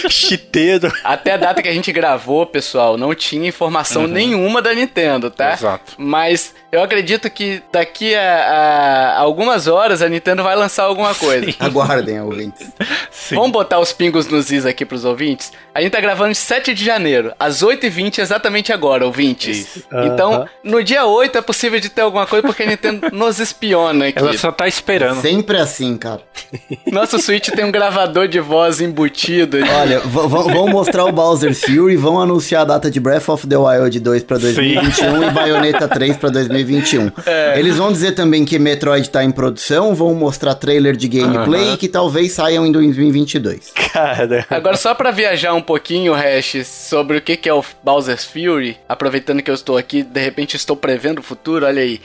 Chiteiro. 0.09 0.91
Até 1.03 1.33
a 1.33 1.37
data 1.37 1.61
que 1.61 1.67
a 1.67 1.73
gente 1.73 1.91
gravou, 1.91 2.45
pessoal, 2.45 2.97
não 2.97 3.13
tinha 3.13 3.47
informação 3.47 4.07
nenhuma 4.07 4.61
da 4.61 4.73
Nintendo, 4.73 5.29
tá? 5.29 5.53
Exato. 5.53 5.93
Mas 5.97 6.53
eu 6.71 6.81
acredito 6.81 7.29
que 7.29 7.61
daqui 7.71 8.15
a, 8.15 8.21
a 8.21 9.19
algumas 9.19 9.67
horas 9.67 10.01
a 10.01 10.07
Nintendo 10.07 10.41
vai 10.41 10.55
lançar 10.55 10.83
alguma 10.83 11.13
coisa. 11.13 11.53
Aguardem, 11.59 12.21
ouvintes. 12.21 12.71
Sim. 13.11 13.35
Vamos 13.35 13.51
botar 13.51 13.79
os 13.79 13.91
pingos 13.91 14.27
nos 14.27 14.51
is 14.51 14.65
aqui 14.65 14.85
pros 14.85 15.03
ouvintes? 15.03 15.51
A 15.73 15.81
gente 15.81 15.91
tá 15.91 15.99
gravando 15.99 16.31
em 16.31 16.35
7 16.35 16.73
de 16.73 16.83
janeiro, 16.83 17.33
às 17.37 17.61
8h20, 17.61 18.19
exatamente 18.19 18.71
agora, 18.71 19.05
ouvintes. 19.05 19.75
Isso. 19.75 19.85
Então, 20.05 20.47
no 20.63 20.81
dia 20.83 21.05
8 21.05 21.37
é 21.37 21.41
possível 21.41 21.79
de 21.79 21.89
ter 21.89 22.01
alguma 22.01 22.25
coisa 22.25 22.45
porque 22.47 22.63
a 22.63 22.67
Nintendo 22.67 23.09
nos 23.11 23.39
espiona 23.39 24.07
aqui. 24.07 24.19
Ela 24.19 24.37
só 24.37 24.51
tá 24.51 24.67
esperando. 24.67 25.21
Sem 25.21 25.40
sempre 25.41 25.57
assim, 25.57 25.97
cara. 25.97 26.21
Nosso 26.91 27.17
Switch 27.19 27.49
tem 27.49 27.65
um 27.65 27.71
gravador 27.71 28.27
de 28.27 28.39
voz 28.39 28.79
embutido. 28.79 29.57
Olha, 29.57 29.99
vão 29.99 30.67
mostrar 30.67 31.05
o 31.05 31.11
Bowser 31.11 31.55
Fury, 31.55 31.95
vão 31.95 32.21
anunciar 32.21 32.61
a 32.61 32.65
data 32.65 32.91
de 32.91 32.99
Breath 32.99 33.27
of 33.29 33.47
the 33.47 33.57
Wild 33.57 33.99
2 33.99 34.23
pra 34.23 34.37
2021 34.37 34.93
Sim. 34.93 35.27
e 35.27 35.31
Bayonetta 35.31 35.87
3 35.87 36.17
pra 36.17 36.29
2021. 36.29 37.11
É. 37.25 37.59
Eles 37.59 37.77
vão 37.77 37.91
dizer 37.91 38.11
também 38.11 38.45
que 38.45 38.59
Metroid 38.59 39.09
tá 39.09 39.23
em 39.23 39.31
produção, 39.31 39.95
vão 39.95 40.13
mostrar 40.13 40.53
trailer 40.53 40.95
de 40.95 41.07
gameplay 41.07 41.69
uh 41.69 41.73
-huh. 41.73 41.77
que 41.77 41.87
talvez 41.87 42.33
saiam 42.33 42.65
em 42.65 42.71
2022. 42.71 43.71
Cara. 43.93 44.45
Agora, 44.49 44.77
só 44.77 44.93
pra 44.93 45.09
viajar 45.09 45.53
um 45.53 45.61
pouquinho, 45.61 46.13
Hash, 46.13 46.67
sobre 46.67 47.17
o 47.17 47.21
que, 47.21 47.35
que 47.35 47.49
é 47.49 47.53
o 47.53 47.63
Bowser's 47.83 48.25
Fury, 48.25 48.77
aproveitando 48.87 49.41
que 49.41 49.49
eu 49.49 49.55
estou 49.55 49.77
aqui, 49.77 50.03
de 50.03 50.21
repente 50.21 50.55
estou 50.55 50.75
prevendo 50.75 51.19
o 51.19 51.23
futuro, 51.23 51.65
olha 51.65 51.81
aí. 51.81 51.99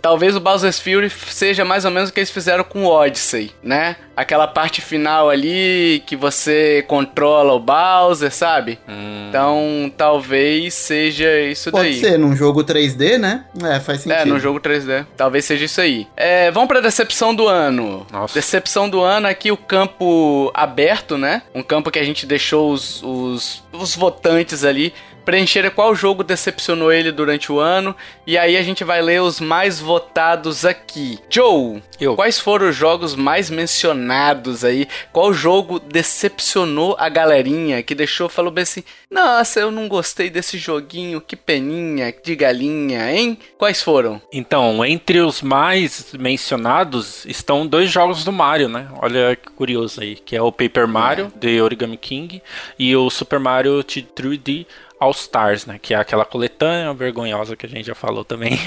Talvez 0.00 0.36
o 0.36 0.40
Bowser's 0.40 0.78
Fury 0.78 1.10
seja 1.10 1.64
mais 1.64 1.84
ou 1.84 1.90
menos 1.90 2.10
o 2.10 2.12
que 2.12 2.20
eles 2.20 2.30
fizeram 2.30 2.64
com 2.64 2.84
o 2.84 2.88
Odyssey, 2.88 3.52
né? 3.62 3.96
Aquela 4.16 4.46
parte 4.46 4.80
final 4.80 5.30
ali 5.30 6.02
que 6.06 6.16
você 6.16 6.84
controla 6.86 7.54
o 7.54 7.60
Bowser, 7.60 8.32
sabe? 8.32 8.78
Hum. 8.88 9.26
Então, 9.28 9.92
talvez 9.96 10.74
seja 10.74 11.40
isso 11.40 11.70
Pode 11.70 11.84
daí. 11.84 12.00
Pode 12.00 12.08
ser, 12.08 12.18
num 12.18 12.34
jogo 12.34 12.64
3D, 12.64 13.18
né? 13.18 13.44
É, 13.62 13.78
faz 13.80 14.00
sentido. 14.00 14.20
É, 14.20 14.24
num 14.24 14.40
jogo 14.40 14.60
3D. 14.60 15.06
Talvez 15.16 15.44
seja 15.44 15.64
isso 15.64 15.80
aí. 15.80 16.06
É, 16.16 16.50
vamos 16.50 16.68
pra 16.68 16.80
decepção 16.80 17.34
do 17.34 17.46
ano. 17.46 18.06
Nossa. 18.10 18.34
Decepção 18.34 18.88
do 18.88 19.00
ano 19.00 19.26
aqui, 19.28 19.52
o 19.52 19.56
campo 19.56 20.50
aberto, 20.54 21.16
né? 21.16 21.42
Um 21.54 21.62
campo 21.62 21.90
que 21.90 21.98
a 21.98 22.04
gente 22.04 22.26
deixou 22.26 22.72
os, 22.72 23.02
os, 23.02 23.62
os 23.72 23.94
votantes 23.94 24.64
ali 24.64 24.92
preencher 25.28 25.70
qual 25.72 25.94
jogo 25.94 26.24
decepcionou 26.24 26.90
ele 26.90 27.12
durante 27.12 27.52
o 27.52 27.58
ano. 27.58 27.94
E 28.26 28.38
aí 28.38 28.56
a 28.56 28.62
gente 28.62 28.82
vai 28.82 29.02
ler 29.02 29.20
os 29.20 29.40
mais 29.40 29.78
votados 29.78 30.64
aqui. 30.64 31.18
Joe, 31.28 31.82
Eu. 32.00 32.16
quais 32.16 32.40
foram 32.40 32.70
os 32.70 32.74
jogos 32.74 33.14
mais 33.14 33.50
mencionados 33.50 34.64
aí? 34.64 34.88
Qual 35.12 35.34
jogo 35.34 35.78
decepcionou 35.78 36.96
a 36.98 37.10
galerinha 37.10 37.82
que 37.82 37.94
deixou, 37.94 38.30
falou 38.30 38.50
bem 38.50 38.62
assim: 38.62 38.82
Nossa, 39.10 39.60
eu 39.60 39.70
não 39.70 39.86
gostei 39.86 40.30
desse 40.30 40.56
joguinho, 40.56 41.20
que 41.20 41.36
peninha 41.36 42.10
de 42.24 42.34
galinha, 42.34 43.12
hein? 43.12 43.38
Quais 43.58 43.82
foram? 43.82 44.22
Então, 44.32 44.82
entre 44.82 45.20
os 45.20 45.42
mais 45.42 46.14
mencionados 46.18 47.26
estão 47.26 47.66
dois 47.66 47.90
jogos 47.90 48.24
do 48.24 48.32
Mario, 48.32 48.70
né? 48.70 48.88
Olha 49.02 49.36
que 49.36 49.50
curioso 49.50 50.00
aí, 50.00 50.14
que 50.14 50.34
é 50.34 50.40
o 50.40 50.50
Paper 50.50 50.88
Mario, 50.88 51.30
é. 51.36 51.38
de 51.38 51.60
Origami 51.60 51.98
King, 51.98 52.42
e 52.78 52.96
o 52.96 53.10
Super 53.10 53.38
Mario 53.38 53.84
3D 53.84 54.64
All 55.00 55.12
Stars, 55.12 55.66
né? 55.66 55.78
Que 55.80 55.94
é 55.94 55.96
aquela 55.96 56.24
coletânea 56.24 56.92
vergonhosa 56.92 57.56
que 57.56 57.66
a 57.66 57.68
gente 57.68 57.86
já 57.86 57.94
falou 57.94 58.24
também. 58.24 58.58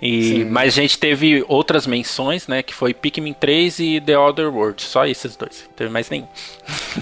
E, 0.00 0.44
mas 0.44 0.76
a 0.78 0.82
gente 0.82 0.98
teve 0.98 1.44
outras 1.48 1.86
menções, 1.86 2.46
né? 2.48 2.62
Que 2.62 2.74
foi 2.74 2.92
Pikmin 2.92 3.32
3 3.32 3.78
e 3.78 4.00
The 4.00 4.18
Other 4.18 4.54
World. 4.54 4.82
Só 4.82 5.06
esses 5.06 5.36
dois. 5.36 5.64
Não 5.68 5.74
teve 5.74 5.90
mais 5.90 6.10
nenhum. 6.10 6.28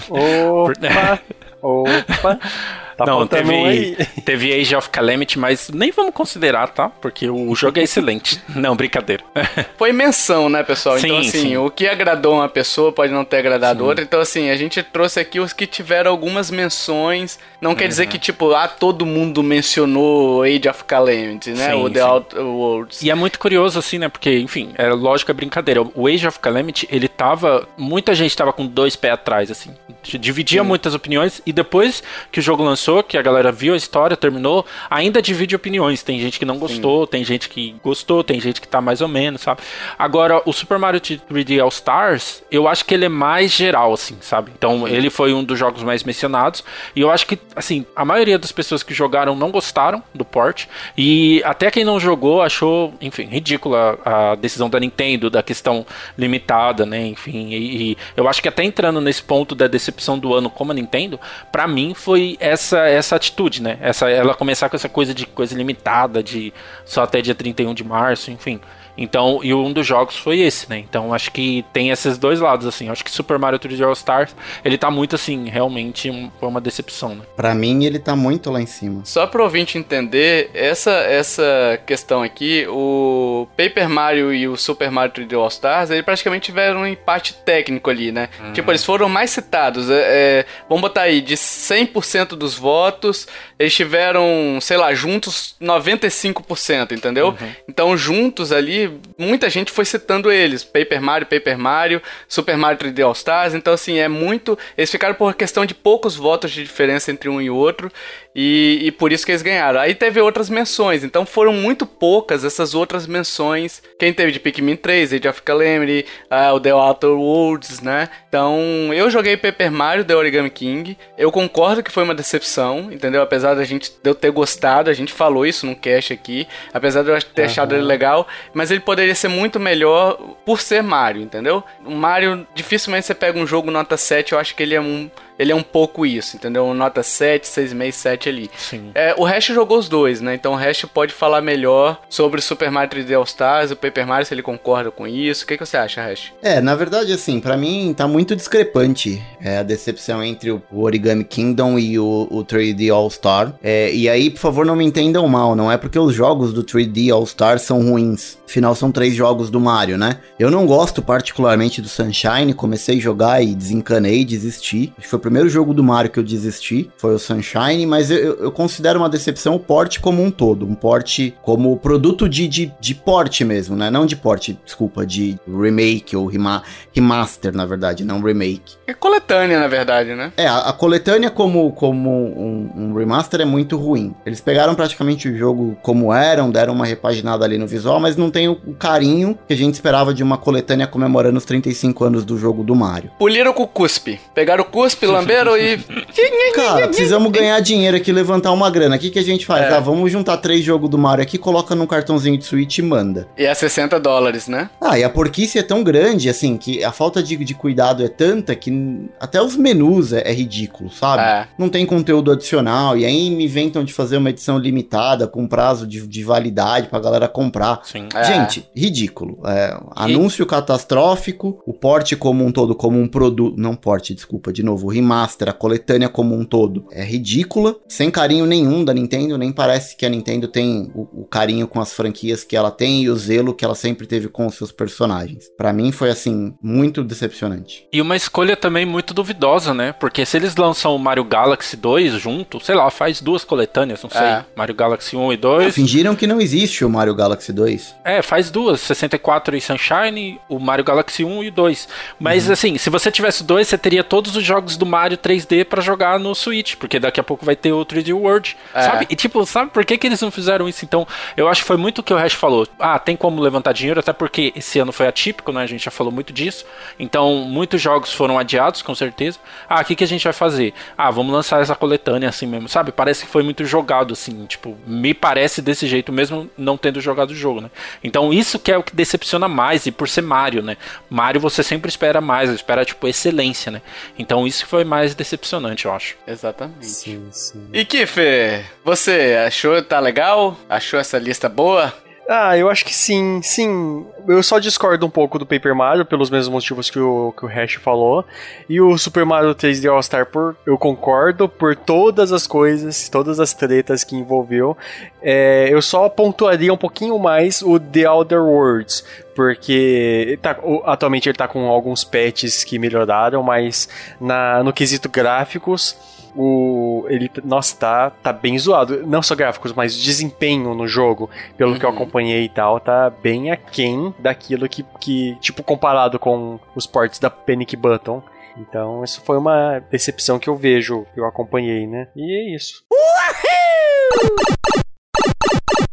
Opa! 0.09 1.19
Opa! 1.61 2.39
Tá 2.97 3.05
não, 3.05 3.25
teve, 3.27 3.97
teve 4.23 4.53
Age 4.53 4.75
of 4.75 4.89
Calamity, 4.89 5.39
mas 5.39 5.69
nem 5.69 5.91
vamos 5.91 6.13
considerar, 6.13 6.67
tá? 6.69 6.89
Porque 6.89 7.29
o 7.29 7.53
jogo 7.55 7.79
é 7.79 7.83
excelente. 7.83 8.41
não, 8.55 8.75
brincadeira. 8.75 9.23
Foi 9.77 9.91
menção, 9.91 10.49
né, 10.49 10.63
pessoal? 10.63 10.97
Sim, 10.97 11.07
então, 11.07 11.17
assim, 11.19 11.31
sim. 11.31 11.57
o 11.57 11.69
que 11.69 11.87
agradou 11.87 12.35
uma 12.35 12.49
pessoa 12.49 12.91
pode 12.91 13.11
não 13.11 13.25
ter 13.25 13.37
agradado 13.37 13.79
sim. 13.81 13.85
outra. 13.85 14.03
Então, 14.03 14.19
assim, 14.19 14.49
a 14.49 14.55
gente 14.55 14.81
trouxe 14.83 15.19
aqui 15.19 15.39
os 15.39 15.53
que 15.53 15.65
tiveram 15.65 16.11
algumas 16.11 16.51
menções. 16.51 17.39
Não 17.59 17.71
uhum. 17.71 17.75
quer 17.75 17.87
dizer 17.87 18.07
que, 18.07 18.19
tipo, 18.19 18.53
ah, 18.53 18.67
todo 18.67 19.05
mundo 19.05 19.41
mencionou 19.41 20.43
Age 20.43 20.69
of 20.69 20.83
Calamity, 20.83 21.51
né? 21.51 21.71
Sim, 21.71 21.83
o 21.83 21.89
The 21.89 22.03
Outer 22.03 22.41
Worlds. 22.41 23.01
E 23.01 23.09
é 23.09 23.15
muito 23.15 23.39
curioso, 23.39 23.79
assim, 23.79 23.97
né? 23.97 24.09
Porque, 24.09 24.39
enfim, 24.39 24.71
é 24.75 24.89
lógico 24.89 25.31
é 25.31 25.33
brincadeira. 25.33 25.81
O 25.95 26.07
Age 26.07 26.27
of 26.27 26.39
Calamity, 26.39 26.87
ele 26.91 27.07
tava. 27.07 27.67
Muita 27.77 28.13
gente 28.13 28.35
tava 28.35 28.53
com 28.53 28.65
dois 28.65 28.95
pés 28.95 29.13
atrás, 29.13 29.51
assim. 29.51 29.71
Dividia 30.03 30.63
muitas 30.63 30.93
opiniões. 30.93 31.41
E 31.45 31.53
depois 31.53 32.03
que 32.31 32.39
o 32.39 32.43
jogo 32.43 32.63
lançou, 32.63 32.82
que 33.03 33.17
a 33.17 33.21
galera 33.21 33.51
viu 33.51 33.73
a 33.73 33.77
história, 33.77 34.17
terminou, 34.17 34.65
ainda 34.89 35.21
divide 35.21 35.55
opiniões. 35.55 36.03
Tem 36.03 36.19
gente 36.19 36.39
que 36.39 36.45
não 36.45 36.57
gostou, 36.57 37.05
Sim. 37.05 37.11
tem 37.11 37.23
gente 37.23 37.47
que 37.47 37.75
gostou, 37.83 38.23
tem 38.23 38.39
gente 38.39 38.59
que 38.59 38.67
tá 38.67 38.81
mais 38.81 39.01
ou 39.01 39.07
menos, 39.07 39.41
sabe? 39.41 39.61
Agora, 39.97 40.41
o 40.45 40.51
Super 40.51 40.77
Mario 40.77 40.99
3D 40.99 41.61
All 41.61 41.69
Stars, 41.69 42.43
eu 42.51 42.67
acho 42.67 42.85
que 42.85 42.93
ele 42.93 43.05
é 43.05 43.09
mais 43.09 43.51
geral, 43.51 43.93
assim, 43.93 44.17
sabe? 44.21 44.51
Então, 44.57 44.85
Sim. 44.85 44.93
ele 44.93 45.09
foi 45.09 45.33
um 45.33 45.43
dos 45.43 45.57
jogos 45.57 45.83
mais 45.83 46.03
mencionados. 46.03 46.63
E 46.95 47.01
eu 47.01 47.09
acho 47.09 47.25
que, 47.25 47.39
assim, 47.55 47.85
a 47.95 48.03
maioria 48.03 48.37
das 48.37 48.51
pessoas 48.51 48.83
que 48.83 48.93
jogaram 48.93 49.35
não 49.35 49.51
gostaram 49.51 50.03
do 50.13 50.25
port. 50.25 50.65
E 50.97 51.41
até 51.45 51.71
quem 51.71 51.83
não 51.83 51.99
jogou 51.99 52.41
achou, 52.41 52.93
enfim, 52.99 53.25
ridícula 53.25 53.99
a 54.03 54.35
decisão 54.35 54.69
da 54.69 54.79
Nintendo, 54.79 55.29
da 55.29 55.43
questão 55.43 55.85
limitada, 56.17 56.85
né? 56.85 57.05
Enfim, 57.07 57.49
e, 57.51 57.91
e 57.91 57.97
eu 58.17 58.27
acho 58.27 58.41
que 58.41 58.47
até 58.47 58.63
entrando 58.63 58.99
nesse 58.99 59.21
ponto 59.21 59.55
da 59.55 59.67
decepção 59.67 60.17
do 60.17 60.33
ano 60.33 60.49
como 60.49 60.71
a 60.71 60.75
Nintendo, 60.75 61.19
para 61.51 61.67
mim 61.67 61.93
foi 61.93 62.37
essa 62.39 62.72
essa 62.79 63.15
atitude, 63.15 63.61
né? 63.61 63.77
Essa, 63.81 64.09
ela 64.09 64.33
começar 64.33 64.69
com 64.69 64.75
essa 64.75 64.89
coisa 64.89 65.13
de 65.13 65.25
coisa 65.25 65.55
limitada, 65.55 66.21
de 66.23 66.53
só 66.85 67.03
até 67.03 67.21
dia 67.21 67.35
31 67.35 67.73
de 67.73 67.83
março, 67.83 68.31
enfim. 68.31 68.59
Então, 68.97 69.39
e 69.43 69.53
um 69.53 69.71
dos 69.71 69.85
jogos 69.85 70.17
foi 70.17 70.39
esse, 70.39 70.69
né? 70.69 70.77
Então, 70.77 71.13
acho 71.13 71.31
que 71.31 71.65
tem 71.73 71.89
esses 71.89 72.17
dois 72.17 72.39
lados, 72.39 72.67
assim. 72.67 72.89
Acho 72.89 73.03
que 73.03 73.11
Super 73.11 73.39
Mario 73.39 73.59
3D 73.59 73.85
All 73.85 73.93
Stars, 73.93 74.35
ele 74.63 74.77
tá 74.77 74.91
muito, 74.91 75.15
assim, 75.15 75.49
realmente 75.49 76.09
um, 76.09 76.29
foi 76.39 76.47
uma 76.47 76.61
decepção, 76.61 77.15
né? 77.15 77.23
Pra 77.35 77.55
mim, 77.55 77.83
ele 77.85 77.99
tá 77.99 78.15
muito 78.15 78.51
lá 78.51 78.61
em 78.61 78.65
cima. 78.65 79.01
Só 79.03 79.25
pro 79.25 79.43
ouvinte 79.43 79.77
entender, 79.77 80.51
essa, 80.53 80.91
essa 80.91 81.79
questão 81.85 82.21
aqui, 82.21 82.65
o 82.69 83.47
Paper 83.57 83.89
Mario 83.89 84.33
e 84.33 84.47
o 84.47 84.55
Super 84.55 84.91
Mario 84.91 85.13
3D 85.13 85.37
All 85.37 85.47
Stars, 85.47 85.89
eles 85.89 86.05
praticamente 86.05 86.45
tiveram 86.45 86.81
um 86.81 86.87
empate 86.87 87.33
técnico 87.33 87.89
ali, 87.89 88.11
né? 88.11 88.29
Hum. 88.41 88.53
Tipo, 88.53 88.71
eles 88.71 88.83
foram 88.83 89.09
mais 89.09 89.31
citados. 89.31 89.89
É, 89.89 90.03
é, 90.03 90.45
vamos 90.69 90.81
botar 90.81 91.03
aí, 91.03 91.21
de 91.21 91.35
100% 91.35 92.29
dos 92.35 92.53
votos, 92.55 93.27
eles 93.57 93.73
tiveram, 93.73 94.59
sei 94.61 94.77
lá, 94.77 94.93
juntos 94.93 95.55
95%, 95.61 96.91
entendeu? 96.91 97.29
Uhum. 97.29 97.51
Então, 97.67 97.97
juntos 97.97 98.51
ali, 98.51 98.82
muita 99.17 99.49
gente 99.49 99.71
foi 99.71 99.85
citando 99.85 100.31
eles. 100.31 100.63
Paper 100.63 101.01
Mario, 101.01 101.27
Paper 101.27 101.57
Mario, 101.57 102.01
Super 102.27 102.57
Mario 102.57 102.79
3D 102.79 103.05
All 103.05 103.11
Stars. 103.13 103.53
Então, 103.53 103.73
assim, 103.73 103.99
é 103.99 104.07
muito. 104.07 104.57
Eles 104.77 104.91
ficaram 104.91 105.15
por 105.15 105.33
questão 105.35 105.65
de 105.65 105.73
poucos 105.73 106.15
votos 106.15 106.51
de 106.51 106.63
diferença 106.63 107.11
entre 107.11 107.29
um 107.29 107.41
e 107.41 107.49
outro. 107.49 107.91
E, 108.35 108.79
e, 108.81 108.91
por 108.91 109.11
isso 109.11 109.25
que 109.25 109.31
eles 109.31 109.43
ganharam. 109.43 109.79
Aí 109.79 109.93
teve 109.93 110.19
outras 110.19 110.49
menções, 110.49 111.03
então 111.03 111.25
foram 111.25 111.53
muito 111.53 111.85
poucas 111.85 112.43
essas 112.43 112.73
outras 112.73 113.05
menções. 113.05 113.81
Quem 113.99 114.11
teve 114.11 114.31
de 114.31 114.39
Pikmin 114.39 114.75
3, 114.75 115.13
Age 115.13 115.27
of 115.27 115.41
Calamity, 115.43 116.05
uh, 116.31 116.53
o 116.53 116.59
The 116.59 116.73
Outer 116.73 117.11
Worlds, 117.11 117.81
né? 117.81 118.09
Então 118.27 118.91
eu 118.91 119.09
joguei 119.11 119.37
Paper 119.37 119.71
Mario 119.71 120.03
The 120.03 120.15
Origami 120.15 120.49
King. 120.49 120.97
Eu 121.15 121.31
concordo 121.31 121.83
que 121.83 121.91
foi 121.91 122.03
uma 122.03 122.15
decepção, 122.15 122.91
entendeu? 122.91 123.21
Apesar 123.21 123.53
da 123.53 123.63
gente 123.63 123.91
de 123.91 124.09
eu 124.09 124.15
ter 124.15 124.31
gostado, 124.31 124.89
a 124.89 124.93
gente 124.93 125.13
falou 125.13 125.45
isso 125.45 125.67
no 125.67 125.75
cast 125.75 126.11
aqui. 126.11 126.47
Apesar 126.73 127.03
de 127.03 127.09
eu 127.09 127.21
ter 127.21 127.43
uhum. 127.43 127.47
achado 127.47 127.75
ele 127.75 127.83
legal, 127.83 128.27
mas 128.51 128.71
ele 128.73 128.81
poderia 128.81 129.15
ser 129.15 129.27
muito 129.27 129.59
melhor 129.59 130.17
por 130.45 130.59
ser 130.59 130.81
Mario, 130.83 131.21
entendeu? 131.21 131.63
O 131.85 131.91
Mario, 131.91 132.47
dificilmente 132.53 133.05
você 133.05 133.13
pega 133.13 133.39
um 133.39 133.47
jogo 133.47 133.71
nota 133.71 133.97
7, 133.97 134.33
eu 134.33 134.39
acho 134.39 134.55
que 134.55 134.63
ele 134.63 134.75
é 134.75 134.81
um 134.81 135.09
ele 135.37 135.51
é 135.51 135.55
um 135.55 135.63
pouco 135.63 136.05
isso, 136.05 136.35
entendeu? 136.35 136.73
Nota 136.73 137.03
7, 137.03 137.47
6,5, 137.47 137.91
7 137.91 138.29
ali. 138.29 138.51
Sim. 138.57 138.91
É, 138.93 139.15
o 139.17 139.23
Hash 139.23 139.45
jogou 139.45 139.77
os 139.77 139.89
dois, 139.89 140.21
né? 140.21 140.35
Então 140.35 140.53
o 140.53 140.55
Hash 140.55 140.85
pode 140.93 141.13
falar 141.13 141.41
melhor 141.41 141.99
sobre 142.09 142.39
o 142.39 142.43
Super 142.43 142.71
Mario 142.71 142.91
3D 142.91 143.15
All 143.15 143.23
Stars, 143.23 143.71
o 143.71 143.75
Paper 143.75 144.07
Mario, 144.07 144.25
se 144.25 144.33
ele 144.33 144.41
concorda 144.41 144.91
com 144.91 145.07
isso. 145.07 145.43
O 145.43 145.47
que, 145.47 145.57
que 145.57 145.65
você 145.65 145.77
acha, 145.77 146.01
Hash? 146.01 146.33
É, 146.41 146.61
na 146.61 146.75
verdade, 146.75 147.11
assim, 147.11 147.39
para 147.39 147.57
mim 147.57 147.93
tá 147.95 148.07
muito 148.07 148.35
discrepante 148.35 149.21
é, 149.41 149.57
a 149.59 149.63
decepção 149.63 150.23
entre 150.23 150.51
o 150.51 150.61
Origami 150.71 151.23
Kingdom 151.23 151.77
e 151.79 151.99
o, 151.99 152.27
o 152.29 152.43
3D 152.43 152.93
All 152.93 153.09
Star. 153.09 153.53
É, 153.63 153.93
e 153.93 154.07
aí, 154.07 154.29
por 154.29 154.39
favor, 154.39 154.65
não 154.65 154.75
me 154.75 154.85
entendam 154.85 155.27
mal, 155.27 155.55
não 155.55 155.71
é 155.71 155.77
porque 155.77 155.97
os 155.97 156.13
jogos 156.13 156.53
do 156.53 156.63
3D 156.63 157.13
All 157.13 157.25
Star 157.25 157.59
são 157.59 157.81
ruins. 157.81 158.37
Afinal, 158.47 158.75
são 158.75 158.91
três 158.91 159.15
jogos 159.15 159.49
do 159.49 159.59
Mario, 159.59 159.97
né? 159.97 160.19
Eu 160.37 160.51
não 160.51 160.67
gosto 160.67 161.01
particularmente 161.01 161.81
do 161.81 161.87
Sunshine, 161.87 162.53
comecei 162.53 162.97
a 162.97 163.01
jogar 163.01 163.43
e 163.43 163.55
desencanei, 163.55 164.23
desisti. 164.23 164.93
Acho 164.95 165.05
que 165.05 165.09
foi 165.09 165.19
primeiro 165.23 165.47
jogo 165.47 165.73
do 165.73 165.83
Mario 165.83 166.11
que 166.11 166.19
eu 166.19 166.23
desisti, 166.23 166.91
foi 166.97 167.15
o 167.15 167.19
Sunshine, 167.19 167.85
mas 167.85 168.11
eu, 168.11 168.35
eu 168.35 168.51
considero 168.51 168.99
uma 168.99 169.09
decepção 169.09 169.55
o 169.55 169.59
porte 169.59 169.99
como 170.01 170.21
um 170.21 170.29
todo. 170.29 170.65
Um 170.65 170.75
porte 170.75 171.33
como 171.41 171.77
produto 171.77 172.27
de, 172.27 172.47
de, 172.47 172.73
de 172.79 172.93
porte 172.93 173.45
mesmo, 173.45 173.75
né? 173.75 173.89
Não 173.89 174.05
de 174.05 174.17
porte, 174.17 174.59
desculpa, 174.65 175.05
de 175.05 175.39
remake 175.47 176.15
ou 176.15 176.25
rema, 176.25 176.61
remaster, 176.93 177.55
na 177.55 177.65
verdade, 177.65 178.03
não 178.03 178.21
remake. 178.21 178.75
É 178.85 178.93
coletânea, 178.93 179.59
na 179.59 179.67
verdade, 179.67 180.13
né? 180.13 180.33
É, 180.35 180.45
a, 180.45 180.59
a 180.69 180.73
coletânea 180.73 181.29
como, 181.29 181.71
como 181.71 182.09
um, 182.09 182.71
um, 182.75 182.93
remaster 182.93 183.39
é 183.39 183.45
muito 183.45 183.77
ruim. 183.77 184.13
Eles 184.25 184.41
pegaram 184.41 184.75
praticamente 184.75 185.29
o 185.29 185.37
jogo 185.37 185.77
como 185.81 186.13
eram, 186.13 186.51
deram 186.51 186.73
uma 186.73 186.85
repaginada 186.85 187.45
ali 187.45 187.57
no 187.57 187.65
visual, 187.65 187.99
mas 187.99 188.17
não 188.17 188.29
tem 188.29 188.49
o, 188.49 188.55
carinho 188.77 189.37
que 189.47 189.53
a 189.53 189.57
gente 189.57 189.75
esperava 189.75 190.13
de 190.13 190.21
uma 190.21 190.37
coletânea 190.37 190.85
comemorando 190.85 191.37
os 191.37 191.45
35 191.45 192.03
anos 192.03 192.25
do 192.25 192.37
jogo 192.37 192.63
do 192.63 192.75
Mario. 192.75 193.11
Puliram 193.17 193.53
com 193.53 193.63
o 193.63 193.67
cuspe. 193.67 194.19
Pegaram 194.35 194.63
o 194.63 194.67
cuspe 194.67 195.05
lamberam 195.13 195.57
e. 195.57 195.77
Cara, 196.53 196.87
precisamos 196.87 197.31
ganhar 197.31 197.59
dinheiro 197.59 197.97
aqui, 197.97 198.11
levantar 198.11 198.51
uma 198.51 198.69
grana. 198.69 198.95
O 198.95 198.99
que, 198.99 199.09
que 199.09 199.19
a 199.19 199.23
gente 199.23 199.45
faz? 199.45 199.65
É. 199.65 199.75
Ah, 199.75 199.79
vamos 199.79 200.11
juntar 200.11 200.37
três 200.37 200.63
jogos 200.63 200.89
do 200.89 200.97
Mario 200.97 201.23
aqui, 201.23 201.37
coloca 201.37 201.73
num 201.75 201.87
cartãozinho 201.87 202.37
de 202.37 202.45
Switch 202.45 202.77
e 202.77 202.81
manda. 202.81 203.27
E 203.37 203.45
é 203.45 203.53
60 203.53 203.99
dólares, 203.99 204.47
né? 204.47 204.69
Ah, 204.79 204.97
e 204.97 205.03
a 205.03 205.09
porquice 205.09 205.57
é 205.57 205.63
tão 205.63 205.83
grande, 205.83 206.29
assim, 206.29 206.57
que 206.57 206.83
a 206.83 206.91
falta 206.91 207.23
de, 207.23 207.35
de 207.37 207.53
cuidado 207.53 208.03
é 208.03 208.07
tanta 208.07 208.55
que 208.55 208.71
até 209.19 209.41
os 209.41 209.55
menus 209.55 210.13
é, 210.13 210.29
é 210.29 210.33
ridículo, 210.33 210.91
sabe? 210.91 211.23
É. 211.23 211.47
Não 211.57 211.69
tem 211.69 211.85
conteúdo 211.85 212.31
adicional, 212.31 212.97
e 212.97 213.05
aí 213.05 213.29
me 213.29 213.45
inventam 213.45 213.83
de 213.83 213.93
fazer 213.93 214.17
uma 214.17 214.29
edição 214.29 214.57
limitada, 214.57 215.27
com 215.27 215.47
prazo 215.47 215.87
de, 215.87 216.05
de 216.07 216.23
validade 216.23 216.87
pra 216.87 216.99
galera 216.99 217.27
comprar. 217.27 217.81
Sim. 217.83 218.07
É. 218.13 218.23
Gente, 218.23 218.67
ridículo. 218.75 219.39
É, 219.45 219.77
anúncio 219.95 220.45
catastrófico, 220.45 221.61
o 221.65 221.73
porte 221.73 222.15
como 222.15 222.45
um 222.45 222.51
todo, 222.51 222.75
como 222.75 222.99
um 222.99 223.07
produto. 223.07 223.55
Não 223.57 223.75
porte, 223.75 224.13
desculpa, 224.13 224.51
de 224.51 224.63
novo. 224.63 224.87
O 224.87 224.89
remaster, 225.03 225.49
a 225.49 225.53
coletânea 225.53 226.07
como 226.07 226.35
um 226.35 226.45
todo. 226.45 226.85
É 226.91 227.03
ridícula, 227.03 227.75
sem 227.87 228.09
carinho 228.09 228.45
nenhum 228.45 228.83
da 228.83 228.93
Nintendo. 228.93 229.37
Nem 229.37 229.51
parece 229.51 229.95
que 229.95 230.05
a 230.05 230.09
Nintendo 230.09 230.47
tem 230.47 230.91
o, 230.95 231.21
o 231.21 231.25
carinho 231.25 231.67
com 231.67 231.79
as 231.79 231.93
franquias 231.93 232.43
que 232.43 232.55
ela 232.55 232.71
tem 232.71 233.03
e 233.03 233.09
o 233.09 233.15
zelo 233.15 233.53
que 233.53 233.65
ela 233.65 233.75
sempre 233.75 234.07
teve 234.07 234.29
com 234.29 234.47
os 234.47 234.55
seus 234.55 234.71
personagens. 234.71 235.49
Pra 235.57 235.73
mim 235.73 235.91
foi, 235.91 236.09
assim, 236.09 236.53
muito 236.61 237.03
decepcionante. 237.03 237.87
E 237.91 238.01
uma 238.01 238.15
escolha 238.15 238.55
também 238.55 238.85
muito 238.85 239.13
duvidosa, 239.13 239.73
né? 239.73 239.91
Porque 239.91 240.25
se 240.25 240.37
eles 240.37 240.55
lançam 240.55 240.95
o 240.95 240.99
Mario 240.99 241.23
Galaxy 241.23 241.75
2 241.75 242.13
junto, 242.13 242.59
sei 242.63 242.75
lá, 242.75 242.89
faz 242.89 243.21
duas 243.21 243.43
coletâneas, 243.43 244.01
não 244.01 244.09
sei. 244.09 244.21
É. 244.21 244.45
Mario 244.55 244.75
Galaxy 244.75 245.15
1 245.15 245.33
e 245.33 245.37
2. 245.37 245.75
Fingiram 245.75 246.15
que 246.15 246.25
não 246.25 246.39
existe 246.39 246.85
o 246.85 246.89
Mario 246.89 247.15
Galaxy 247.15 247.51
2. 247.51 247.95
É, 248.03 248.21
faz 248.21 248.49
duas, 248.49 248.79
64 248.81 249.55
e 249.55 249.61
Sunshine, 249.61 250.39
o 250.47 250.59
Mario 250.59 250.85
Galaxy 250.85 251.23
1 251.23 251.43
e 251.43 251.51
2. 251.51 251.87
Mas 252.19 252.49
assim, 252.49 252.77
se 252.77 252.89
você 252.89 253.11
tivesse 253.11 253.43
dois, 253.43 253.67
você 253.67 253.77
teria 253.77 254.03
todos 254.03 254.35
os 254.35 254.43
jogos 254.43 254.77
do 254.77 254.85
Mario 254.93 255.17
3D 255.17 255.65
pra 255.65 255.81
jogar 255.81 256.19
no 256.19 256.35
Switch, 256.35 256.75
porque 256.75 256.99
daqui 256.99 257.19
a 257.19 257.23
pouco 257.23 257.43
vai 257.43 257.55
ter 257.55 257.71
o 257.71 257.83
3D 257.83 258.13
World, 258.13 258.55
É. 258.75 258.81
sabe? 258.83 259.07
E 259.09 259.15
tipo, 259.15 259.43
sabe 259.45 259.71
por 259.71 259.83
que, 259.83 259.97
que 259.97 260.05
eles 260.05 260.21
não 260.21 260.29
fizeram 260.29 260.69
isso? 260.69 260.85
Então, 260.85 261.07
eu 261.35 261.47
acho 261.47 261.61
que 261.61 261.67
foi 261.67 261.77
muito 261.77 261.99
o 261.99 262.03
que 262.03 262.13
o 262.13 262.17
Hash 262.17 262.33
falou. 262.33 262.67
Ah, 262.77 262.99
tem 262.99 263.15
como 263.15 263.41
levantar 263.41 263.71
dinheiro, 263.73 263.99
até 263.99 264.13
porque 264.13 264.53
esse 264.55 264.77
ano 264.77 264.91
foi 264.91 265.07
atípico, 265.07 265.51
né? 265.51 265.63
A 265.63 265.65
gente 265.65 265.83
já 265.85 265.89
falou 265.89 266.13
muito 266.13 266.31
disso. 266.31 266.63
Então, 266.99 267.33
muitos 267.47 267.81
jogos 267.81 268.13
foram 268.13 268.37
adiados, 268.37 268.83
com 268.83 268.93
certeza. 268.93 269.39
Ah, 269.67 269.81
o 269.81 269.85
que, 269.85 269.95
que 269.95 270.03
a 270.03 270.07
gente 270.07 270.23
vai 270.23 270.33
fazer? 270.33 270.73
Ah, 270.95 271.09
vamos 271.09 271.33
lançar 271.33 271.59
essa 271.61 271.75
coletânea 271.75 272.29
assim 272.29 272.45
mesmo, 272.45 272.69
sabe? 272.69 272.91
Parece 272.91 273.25
que 273.25 273.31
foi 273.31 273.41
muito 273.41 273.65
jogado, 273.65 274.13
assim, 274.13 274.45
tipo, 274.45 274.77
me 274.85 275.13
parece 275.13 275.61
desse 275.61 275.87
jeito, 275.87 276.11
mesmo 276.11 276.47
não 276.55 276.77
tendo 276.77 277.01
jogado 277.01 277.31
o 277.31 277.35
jogo, 277.35 277.61
né? 277.61 277.71
Então, 278.03 278.31
isso 278.31 278.59
que 278.59 278.71
é 278.71 278.77
o 278.77 278.83
que 278.83 278.95
decepciona 278.95 279.47
mais, 279.47 279.85
e 279.87 279.91
por 279.91 280.07
ser 280.07 280.21
Mario, 280.21 280.61
né? 280.61 280.77
Mario 281.09 281.41
você 281.41 281.63
sempre 281.63 281.89
espera 281.89 282.21
mais, 282.21 282.49
espera, 282.51 282.85
tipo, 282.85 283.07
excelência, 283.07 283.71
né? 283.71 283.81
Então, 284.19 284.45
isso 284.45 284.63
que 284.63 284.69
foi 284.83 284.85
mais 284.85 285.15
decepcionante, 285.15 285.85
eu 285.85 285.93
acho. 285.93 286.15
Exatamente. 286.27 286.85
Sim, 286.85 287.27
sim. 287.31 287.67
E 287.71 287.85
Kiffer, 287.85 288.65
você 288.83 289.37
achou 289.47 289.81
tá 289.81 289.99
legal? 289.99 290.57
Achou 290.69 290.99
essa 290.99 291.17
lista 291.17 291.47
boa? 291.49 291.93
Ah, 292.27 292.57
eu 292.57 292.69
acho 292.69 292.85
que 292.85 292.93
sim, 292.93 293.41
sim. 293.41 294.05
Eu 294.27 294.41
só 294.41 294.57
discordo 294.57 295.05
um 295.05 295.09
pouco 295.09 295.37
do 295.37 295.45
Paper 295.45 295.75
Mario, 295.75 296.05
pelos 296.05 296.29
mesmos 296.29 296.53
motivos 296.53 296.89
que 296.89 296.97
o, 296.97 297.33
que 297.37 297.45
o 297.45 297.49
Hash 297.49 297.73
falou. 297.73 298.25
E 298.69 298.79
o 298.79 298.97
Super 298.97 299.25
Mario 299.25 299.53
3D 299.53 299.91
All-Star, 299.91 300.25
por, 300.27 300.55
eu 300.65 300.77
concordo 300.77 301.49
por 301.49 301.75
todas 301.75 302.31
as 302.31 302.47
coisas, 302.47 303.09
todas 303.09 303.41
as 303.41 303.53
tretas 303.53 304.05
que 304.05 304.15
envolveu. 304.15 304.77
É, 305.21 305.67
eu 305.69 305.81
só 305.81 306.07
pontuaria 306.07 306.73
um 306.73 306.77
pouquinho 306.77 307.19
mais 307.19 307.61
o 307.61 307.77
The 307.77 308.07
Outer 308.09 308.41
Worlds, 308.41 309.03
porque 309.35 310.25
ele 310.27 310.37
tá- 310.37 310.57
atualmente 310.85 311.27
ele 311.29 311.37
tá 311.37 311.47
com 311.47 311.67
alguns 311.67 312.03
patches 312.03 312.63
que 312.63 312.77
melhoraram, 312.79 313.41
mas 313.43 313.89
na, 314.19 314.63
no 314.63 314.71
quesito 314.73 315.09
gráficos 315.09 315.95
o 316.35 317.05
ele 317.09 317.29
nossa 317.43 317.75
tá 317.77 318.09
tá 318.09 318.33
bem 318.33 318.57
zoado. 318.57 319.05
Não 319.05 319.21
só 319.21 319.35
gráficos 319.35 319.71
mas 319.73 319.95
desempenho 319.95 320.73
no 320.73 320.87
jogo 320.87 321.29
pelo 321.57 321.77
que 321.77 321.85
eu 321.85 321.89
Uhum. 321.89 321.95
acompanhei 321.95 322.43
e 322.45 322.49
tal 322.49 322.79
tá 322.79 323.09
bem 323.09 323.51
aquém 323.51 324.13
daquilo 324.17 324.67
que, 324.67 324.83
que 324.99 325.35
tipo 325.39 325.61
comparado 325.63 326.17
com 326.17 326.59
os 326.75 326.87
ports 326.87 327.19
da 327.19 327.29
Panic 327.29 327.75
Button. 327.75 328.23
Então 328.57 329.03
isso 329.03 329.21
foi 329.25 329.37
uma 329.37 329.79
decepção 329.91 330.37
que 330.39 330.47
eu 330.49 330.55
vejo 330.55 331.05
que 331.13 331.19
eu 331.19 331.25
acompanhei 331.25 331.85
né? 331.87 332.07
E 332.15 332.51
é 332.51 332.55
isso 332.55 332.83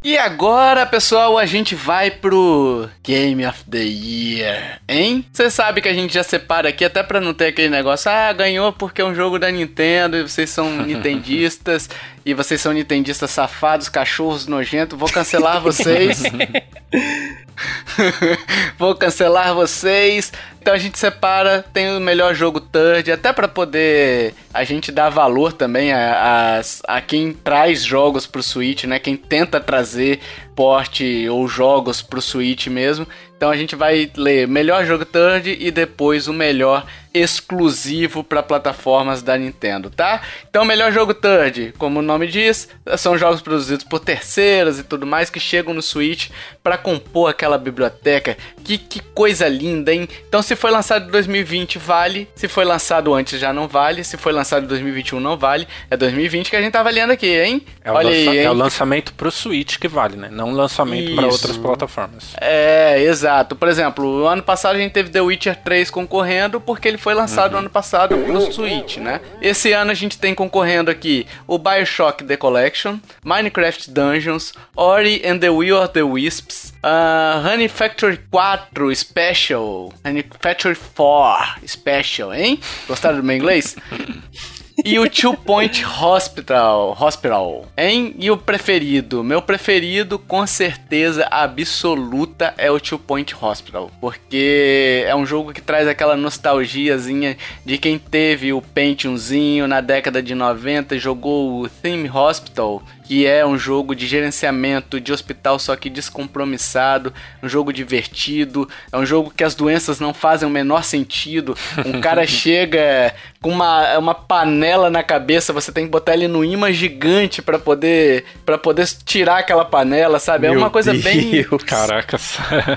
E 0.03 0.17
agora, 0.17 0.87
pessoal, 0.87 1.37
a 1.37 1.45
gente 1.45 1.75
vai 1.75 2.11
pro 2.11 2.89
Game 3.05 3.45
of 3.45 3.65
the 3.65 3.83
Year, 3.83 4.81
hein? 4.89 5.27
Você 5.31 5.51
sabe 5.51 5.83
que 5.83 5.89
a 5.89 5.93
gente 5.93 6.15
já 6.15 6.23
separa 6.23 6.71
aqui, 6.71 6.87
até 6.87 7.03
pra 7.03 7.21
não 7.21 7.35
ter 7.35 7.49
aquele 7.49 7.69
negócio, 7.69 8.11
ah, 8.11 8.33
ganhou 8.33 8.73
porque 8.73 9.03
é 9.03 9.05
um 9.05 9.15
jogo 9.15 9.39
da 9.39 9.51
Nintendo 9.51 10.17
e 10.17 10.23
vocês 10.23 10.49
são 10.49 10.75
nintendistas 10.87 11.91
e 12.25 12.33
vocês 12.33 12.63
são 12.63 12.73
nintendistas 12.73 13.31
safados, 13.31 13.91
cachorros 13.91 14.47
nojentos, 14.47 14.99
vou 14.99 15.11
cancelar 15.11 15.61
vocês. 15.61 16.23
Vou 18.79 18.95
cancelar 18.95 19.55
vocês. 19.55 20.33
Então 20.61 20.75
a 20.75 20.79
gente 20.79 20.99
separa, 20.99 21.65
tem 21.73 21.97
o 21.97 22.01
melhor 22.01 22.35
jogo 22.35 22.61
third, 22.61 23.11
até 23.11 23.33
pra 23.33 23.49
poder 23.49 24.35
a 24.53 24.63
gente 24.63 24.93
dar 24.93 25.09
valor 25.09 25.53
também 25.55 25.91
a, 25.93 26.59
as- 26.59 26.83
a 26.87 27.01
quem 27.01 27.33
traz 27.33 27.83
jogos 27.83 28.27
pro 28.27 28.43
Switch, 28.43 28.85
né? 28.85 28.99
Quem 28.99 29.17
tenta 29.17 29.59
trazer 29.59 30.21
porte 30.55 31.27
ou 31.31 31.49
jogos 31.49 32.03
pro 32.03 32.21
Switch 32.21 32.67
mesmo. 32.67 33.07
Então 33.41 33.49
a 33.49 33.57
gente 33.57 33.75
vai 33.75 34.11
ler 34.19 34.47
melhor 34.47 34.85
jogo 34.85 35.03
third 35.07 35.57
e 35.59 35.71
depois 35.71 36.29
o 36.29 36.33
melhor 36.35 36.85
exclusivo 37.13 38.23
para 38.23 38.43
plataformas 38.43 39.23
da 39.23 39.37
Nintendo, 39.37 39.91
tá? 39.91 40.21
Então 40.49 40.65
melhor 40.65 40.93
jogo 40.93 41.15
third, 41.15 41.73
como 41.79 41.99
o 41.99 42.03
nome 42.03 42.27
diz, 42.29 42.69
são 42.99 43.19
jogos 43.19 43.41
produzidos 43.41 43.83
por 43.85 43.99
terceiras 43.99 44.79
e 44.79 44.85
tudo 44.85 45.07
mais 45.07 45.31
que 45.31 45.41
chegam 45.41 45.75
no 45.75 45.83
Switch 45.83 46.29
para 46.63 46.77
compor 46.79 47.31
aquela 47.31 47.59
biblioteca. 47.59 48.37
Que, 48.63 48.79
que 48.79 49.01
coisa 49.01 49.49
linda, 49.49 49.93
hein? 49.93 50.07
Então 50.29 50.43
se 50.43 50.55
foi 50.55 50.71
lançado 50.71 51.09
em 51.09 51.11
2020 51.11 51.79
vale, 51.79 52.29
se 52.35 52.47
foi 52.47 52.65
lançado 52.65 53.13
antes 53.15 53.41
já 53.41 53.53
não 53.55 53.67
vale, 53.67 54.05
se 54.05 54.17
foi 54.17 54.33
lançado 54.33 54.65
em 54.65 54.69
2021 54.69 55.19
não 55.19 55.37
vale. 55.37 55.67
É 55.91 55.97
2020 55.97 56.51
que 56.51 56.57
a 56.57 56.61
gente 56.63 56.73
tá 56.73 56.81
avaliando 56.81 57.15
aqui, 57.15 57.27
hein? 57.27 57.63
É 57.83 57.91
o, 57.91 57.95
Olha 57.95 58.09
lança- 58.11 58.31
aí, 58.31 58.39
hein? 58.39 58.45
é 58.45 58.51
o 58.51 58.55
lançamento 58.55 59.15
pro 59.15 59.31
Switch 59.31 59.79
que 59.79 59.89
vale, 59.89 60.17
né? 60.17 60.29
Não 60.31 60.51
o 60.51 60.55
lançamento 60.55 61.15
para 61.17 61.27
outras 61.27 61.57
plataformas. 61.57 62.35
É, 62.41 63.03
exato. 63.03 63.30
Por 63.59 63.69
exemplo, 63.69 64.23
o 64.23 64.27
ano 64.27 64.43
passado 64.43 64.77
a 64.77 64.79
gente 64.79 64.93
teve 64.93 65.11
The 65.11 65.21
Witcher 65.21 65.57
3 65.57 65.91
concorrendo 65.91 66.61
porque 66.61 66.89
ele 66.89 66.99
foi 66.99 67.15
lançado 67.15 67.57
ano 67.57 67.71
passado 67.71 68.17
pro 68.17 68.53
Switch, 68.53 68.97
né? 68.99 69.21
Esse 69.41 69.73
ano 69.73 69.91
a 69.91 69.95
gente 69.95 70.19
tem 70.19 70.35
concorrendo 70.35 70.91
aqui 70.91 71.27
o 71.47 71.59
BioShock 71.59 72.25
The 72.25 72.37
Collection, 72.37 72.99
Minecraft 73.25 73.91
Dungeons, 73.91 74.53
Ori 74.77 75.23
and 75.25 75.39
the 75.39 75.51
Will 75.51 75.77
of 75.77 75.93
the 75.93 76.03
Wisps, 76.03 76.73
uh, 76.85 77.47
Honey 77.47 77.69
Factory 77.69 78.19
4 78.31 78.95
Special, 78.95 79.93
Honey 80.05 80.25
Factory 80.41 80.75
4 80.75 81.61
Special, 81.67 82.35
hein? 82.35 82.61
Gostaram 82.89 83.17
do 83.19 83.23
meu 83.23 83.37
inglês? 83.37 83.77
E 84.85 84.99
o 84.99 85.09
Two 85.11 85.37
Point 85.37 85.85
Hospital, 85.85 86.97
Hospital, 86.99 87.67
hein? 87.77 88.15
E 88.19 88.31
o 88.31 88.37
preferido? 88.37 89.23
Meu 89.23 89.43
preferido, 89.43 90.19
com 90.19 90.47
certeza 90.47 91.27
absoluta, 91.31 92.55
é 92.57 92.71
o 92.71 92.81
Two 92.81 92.99
Point 92.99 93.35
Hospital. 93.41 93.91
Porque 94.01 95.05
é 95.07 95.15
um 95.15 95.27
jogo 95.27 95.53
que 95.53 95.61
traz 95.61 95.87
aquela 95.87 96.17
nostalgiazinha 96.17 97.37
de 97.65 97.77
quem 97.79 97.99
teve 97.99 98.53
o 98.53 98.63
Pentiumzinho 98.63 99.67
na 99.67 99.81
década 99.81 100.23
de 100.23 100.35
90 100.35 100.97
e 100.97 100.99
jogou 100.99 101.61
o 101.61 101.69
Theme 101.69 102.09
Hospital, 102.09 102.83
que 103.11 103.27
é 103.27 103.45
um 103.45 103.59
jogo 103.59 103.93
de 103.93 104.07
gerenciamento 104.07 105.01
de 105.01 105.13
hospital, 105.13 105.59
só 105.59 105.75
que 105.75 105.91
descompromissado, 105.91 107.13
um 107.43 107.49
jogo 107.49 107.73
divertido, 107.73 108.69
é 108.93 108.97
um 108.97 109.05
jogo 109.05 109.33
que 109.37 109.43
as 109.43 109.57
doenças 109.57 109.99
não 109.99 110.15
fazem 110.15 110.47
o 110.47 110.51
menor 110.51 110.85
sentido. 110.85 111.57
Um 111.85 111.95
cara 112.01 112.25
chega 112.25 113.13
com 113.43 113.51
uma, 113.51 113.99
uma 113.99 114.15
panela 114.15 114.89
na 114.91 115.03
cabeça, 115.03 115.53
você 115.53 115.73
tem 115.73 115.87
que 115.87 115.91
botar 115.91 116.15
ele 116.15 116.29
no 116.29 116.45
imã 116.45 116.71
gigante 116.71 117.43
pra 117.43 117.59
poder 117.59 118.25
para 118.47 118.57
poder 118.59 118.87
tirar 119.05 119.39
aquela 119.39 119.65
panela, 119.65 120.21
sabe? 120.21 120.47
é 120.47 120.51
Meu 120.51 120.61
uma 120.61 120.71
coisa 120.71 120.93
bem 120.95 121.31
Deus. 121.31 121.65
Caracas. 121.65 122.37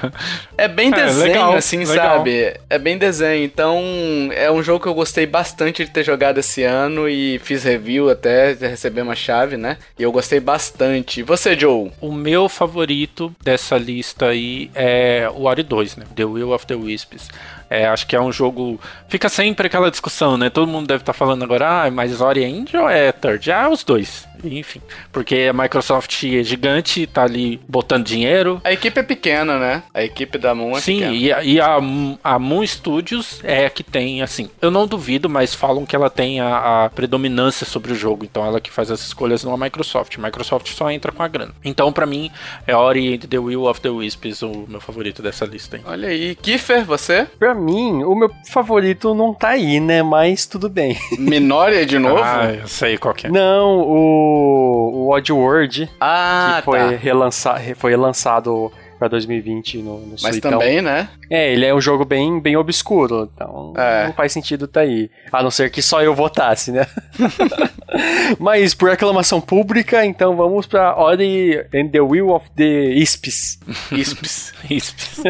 é 0.57 0.67
bem 0.67 0.87
É, 0.87 0.95
desenho, 0.95 1.27
legal, 1.27 1.53
assim, 1.55 1.83
legal. 1.83 2.17
sabe? 2.17 2.57
É 2.69 2.79
bem 2.79 2.97
desenho. 2.97 3.43
Então, 3.43 3.79
é 4.33 4.49
um 4.51 4.63
jogo 4.63 4.79
que 4.81 4.87
eu 4.87 4.93
gostei 4.93 5.25
bastante 5.27 5.83
de 5.85 5.91
ter 5.91 6.03
jogado 6.03 6.37
esse 6.39 6.63
ano 6.63 7.07
e 7.09 7.39
fiz 7.43 7.63
review 7.63 8.09
até 8.09 8.53
receber 8.53 9.01
uma 9.01 9.15
chave, 9.15 9.57
né? 9.57 9.77
E 9.99 10.03
eu 10.03 10.11
gostei 10.11 10.22
bastante. 10.39 11.19
E 11.19 11.23
você, 11.23 11.57
Joe? 11.57 11.91
O 12.01 12.11
meu 12.11 12.47
favorito 12.49 13.33
dessa 13.43 13.77
lista 13.77 14.27
aí 14.27 14.69
é 14.73 15.29
o 15.33 15.43
Ori 15.43 15.63
2, 15.63 15.97
né? 15.97 16.05
The 16.15 16.25
Will 16.25 16.51
of 16.51 16.65
the 16.65 16.75
Wisps. 16.75 17.29
É, 17.73 17.87
acho 17.87 18.05
que 18.05 18.15
é 18.15 18.21
um 18.21 18.31
jogo. 18.31 18.79
Fica 19.07 19.29
sempre 19.29 19.67
aquela 19.67 19.89
discussão, 19.89 20.37
né? 20.37 20.49
Todo 20.49 20.67
mundo 20.67 20.87
deve 20.87 21.01
estar 21.01 21.13
falando 21.13 21.43
agora, 21.43 21.85
ah, 21.85 21.91
mas 21.91 22.21
Ori 22.21 22.43
é 22.43 22.47
indie 22.47 22.77
ou 22.77 22.89
é 22.89 23.11
third? 23.11 23.51
Ah, 23.51 23.69
os 23.69 23.83
dois. 23.83 24.27
enfim. 24.43 24.81
Porque 25.11 25.47
a 25.49 25.53
Microsoft 25.53 26.23
é 26.25 26.43
gigante, 26.43 27.07
tá 27.07 27.23
ali 27.23 27.59
botando 27.67 28.05
dinheiro. 28.05 28.61
A 28.63 28.71
equipe 28.73 28.99
é 28.99 29.03
pequena, 29.03 29.57
né? 29.57 29.83
A 29.93 30.03
equipe 30.03 30.37
da 30.37 30.53
Moon 30.53 30.77
é 30.77 30.81
Sim, 30.81 30.99
pequena. 30.99 31.13
e, 31.15 31.31
a, 31.33 31.43
e 31.43 31.59
a, 31.61 31.77
a 32.23 32.39
Moon 32.39 32.65
Studios 32.67 33.39
é 33.43 33.65
a 33.65 33.69
que 33.69 33.83
tem, 33.83 34.21
assim, 34.21 34.49
eu 34.61 34.69
não 34.69 34.85
duvido, 34.85 35.29
mas 35.29 35.55
falam 35.55 35.85
que 35.85 35.95
ela 35.95 36.09
tem 36.09 36.39
a, 36.41 36.83
a 36.85 36.89
predominância 36.89 37.65
sobre 37.65 37.91
o 37.91 37.95
jogo, 37.95 38.25
então 38.25 38.45
ela 38.45 38.59
que 38.59 38.69
faz 38.71 38.91
as 38.91 39.01
escolhas 39.01 39.43
não 39.43 39.53
a 39.53 39.57
Microsoft. 39.57 40.17
Microsoft 40.17 40.67
só 40.73 40.91
entra 40.91 41.11
com 41.11 41.23
a 41.23 41.27
grana. 41.27 41.53
Então, 41.63 41.91
pra 41.93 42.05
mim, 42.05 42.29
é 42.67 42.75
Ori 42.75 43.15
and 43.15 43.27
the 43.27 43.39
Will 43.39 43.65
of 43.65 43.81
the 43.81 43.89
Wisps 43.89 44.41
o 44.43 44.65
meu 44.67 44.81
favorito 44.81 45.21
dessa 45.21 45.45
lista 45.45 45.77
aí. 45.77 45.83
Olha 45.85 46.09
aí. 46.09 46.35
Kiefer, 46.35 46.83
você? 46.85 47.25
Pra 47.39 47.53
mim, 47.63 48.03
o 48.03 48.13
meu 48.15 48.29
favorito 48.49 49.13
não 49.15 49.33
tá 49.33 49.49
aí, 49.49 49.79
né? 49.79 50.03
Mas 50.03 50.45
tudo 50.45 50.69
bem. 50.69 50.97
Minoria 51.17 51.85
de 51.85 51.97
novo? 51.97 52.21
Ah, 52.23 52.51
eu 52.53 52.67
sei 52.67 52.97
qual 52.97 53.13
que 53.13 53.27
é. 53.27 53.29
Não, 53.29 53.79
o, 53.81 55.05
o 55.07 55.13
Oddworld, 55.13 55.89
Ah, 55.99 56.55
que 56.59 56.65
foi, 56.65 56.79
tá. 56.79 56.87
relança, 56.89 57.55
foi 57.75 57.91
relançado 57.91 58.71
pra 58.99 59.07
2020 59.07 59.79
no, 59.79 59.97
no 59.99 60.09
Mas 60.11 60.21
Suitão. 60.21 60.51
também, 60.51 60.81
né? 60.81 61.09
É, 61.29 61.51
ele 61.51 61.65
é 61.65 61.73
um 61.73 61.81
jogo 61.81 62.05
bem, 62.05 62.39
bem 62.39 62.55
obscuro, 62.55 63.29
então 63.33 63.73
É. 63.75 64.05
não 64.07 64.13
faz 64.13 64.31
sentido 64.31 64.67
tá 64.67 64.81
aí. 64.81 65.09
A 65.31 65.41
não 65.43 65.51
ser 65.51 65.69
que 65.71 65.81
só 65.81 66.01
eu 66.01 66.13
votasse, 66.15 66.71
né? 66.71 66.85
Mas 68.39 68.73
por 68.73 68.89
aclamação 68.89 69.39
pública, 69.39 70.05
então 70.05 70.35
vamos 70.35 70.65
pra 70.65 70.97
Ori 70.97 71.57
and 71.73 71.89
the 71.89 72.01
Will 72.01 72.29
of 72.29 72.45
the 72.55 72.89
Isps. 72.93 73.59
Isps. 73.91 74.53
Isps. 74.69 75.21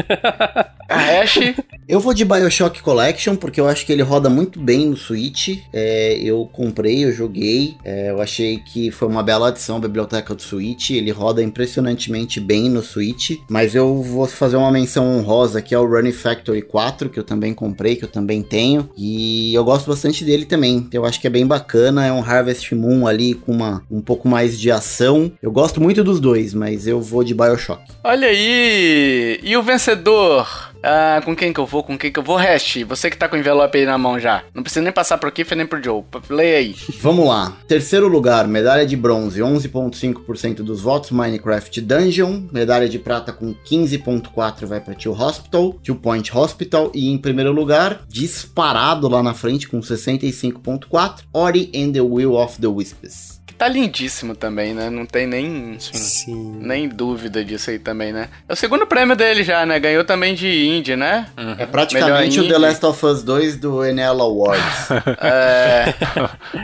Hash. 0.90 1.40
Eu 1.88 2.00
vou 2.00 2.14
de 2.14 2.24
Bioshock 2.24 2.82
Collection, 2.82 3.36
porque 3.36 3.60
eu 3.60 3.68
acho 3.68 3.86
que 3.86 3.92
ele 3.92 4.02
roda 4.02 4.30
muito 4.30 4.60
bem 4.60 4.86
no 4.88 4.96
Switch. 4.98 5.60
É, 5.74 6.14
eu 6.22 6.48
comprei, 6.52 7.04
eu 7.04 7.12
joguei. 7.12 7.76
é, 7.84 8.12
eu 8.12 8.22
achei 8.22 8.60
que 8.60 8.92
foi 8.92 9.08
uma 9.08 9.24
bela 9.24 9.50
adição 9.50 9.78
à 9.78 9.80
biblioteca 9.80 10.34
do 10.36 10.42
Switch. 10.42 10.92
Ele 10.92 11.12
roda 11.12 11.42
impressionantemente 11.42 12.40
bem 12.40 12.70
no 12.70 12.82
Switch. 12.82 13.38
Mas 13.50 13.76
eu 13.76 14.02
vou 14.02 14.28
fazer 14.28 14.56
uma 14.56 14.72
menção 14.72 15.18
honrosa 15.18 15.60
aqui 15.60 15.74
ao 15.74 15.86
Running 15.86 16.12
Factory 16.12 16.62
4, 16.62 17.10
que 17.10 17.20
eu 17.20 17.24
também 17.24 17.54
comprei, 17.54 17.96
que 17.96 18.06
eu 18.06 18.10
também 18.10 18.42
tenho. 18.42 18.90
E 18.98 19.54
eu 19.54 19.64
gosto 19.64 19.90
bastante 19.90 20.24
dele 20.24 20.46
também. 20.46 20.88
Eu 20.92 21.06
acho 21.06 21.20
que 21.20 21.28
é 21.28 21.30
bem 21.30 21.46
bacana. 21.46 22.06
É 22.06 22.12
um 22.12 22.24
Harvest 22.24 22.53
Moon 22.76 23.08
ali 23.08 23.34
com 23.34 23.52
uma, 23.52 23.84
um 23.90 24.02
pouco 24.02 24.28
mais 24.28 24.60
de 24.60 24.72
ação. 24.72 25.32
Eu 25.42 25.52
gosto 25.52 25.82
muito 25.82 26.04
dos 26.04 26.20
dois, 26.20 26.54
mas 26.54 26.88
eu 26.88 27.02
vou 27.02 27.24
de 27.24 27.34
Bioshock. 27.34 27.82
Olha 28.04 28.28
aí. 28.28 29.40
E 29.44 29.56
o 29.58 29.64
vencedor? 29.64 30.73
Ah, 30.84 31.22
com 31.24 31.34
quem 31.34 31.54
que 31.54 31.60
eu 31.60 31.66
vou? 31.66 31.82
Com 31.82 31.98
quem 31.98 32.12
que 32.12 32.20
eu 32.20 32.24
vou? 32.24 32.36
Hash, 32.36 32.84
você 32.86 33.10
que 33.10 33.18
tá 33.18 33.30
com 33.30 33.38
o 33.38 33.40
envelope 33.40 33.78
aí 33.78 33.86
na 33.86 33.98
mão 33.98 34.20
já. 34.20 34.44
Não 34.54 34.62
precisa 34.62 34.82
nem 34.82 34.92
passar 34.92 35.18
pro 35.18 35.32
Kiefer 35.32 35.58
nem 35.58 35.66
pro 35.66 35.82
Joe. 35.82 36.04
Leia 36.30 36.58
aí. 36.58 36.76
Vamos 37.00 37.28
lá. 37.28 37.56
Terceiro 37.68 38.08
lugar, 38.10 38.48
medalha 38.48 38.86
de 38.86 38.98
bronze, 38.98 39.40
11.5% 39.40 40.56
dos 40.56 40.82
votos, 40.82 41.12
Minecraft 41.12 41.80
Dungeon. 41.80 42.44
Medalha 42.52 42.90
de 42.90 43.00
prata 43.00 43.32
com 43.32 43.54
15.4 43.54 44.66
vai 44.66 44.82
para 44.82 44.94
Tio 44.94 45.14
Hospital, 45.14 45.80
Tio 45.82 45.96
Point 45.96 46.36
Hospital. 46.36 46.92
E 46.94 47.10
em 47.10 47.18
primeiro 47.18 47.54
lugar, 47.54 48.02
disparado 48.10 49.08
lá 49.08 49.24
na 49.24 49.34
frente 49.34 49.70
com 49.70 49.80
65.4, 49.80 51.22
Ori 51.32 51.72
and 51.74 51.94
the 51.94 52.02
Will 52.02 52.34
of 52.34 52.60
the 52.60 52.68
Wisps. 52.68 53.33
Tá 53.64 53.70
lindíssimo 53.70 54.36
também, 54.36 54.74
né? 54.74 54.90
Não 54.90 55.06
tem 55.06 55.26
nem, 55.26 55.78
Sim. 55.80 56.58
nem 56.60 56.86
dúvida 56.86 57.46
disso 57.46 57.70
aí 57.70 57.80
também, 57.80 58.12
né? 58.12 58.28
É 58.46 58.52
o 58.52 58.58
segundo 58.58 58.86
prêmio 58.86 59.16
dele 59.16 59.42
já, 59.42 59.66
né? 59.66 59.80
Ganhou 59.80 60.04
também 60.04 60.36
de 60.36 60.68
Indie, 60.68 60.98
né? 60.98 61.28
É 61.58 61.66
praticamente 61.66 62.42
o 62.42 62.46
The. 62.46 62.58
Last 62.58 62.86
of 62.86 63.06
Us 63.06 63.24
2 63.24 63.56
do 63.56 63.82
NL 63.86 64.20
Awards. 64.22 64.90
É, 65.24 65.94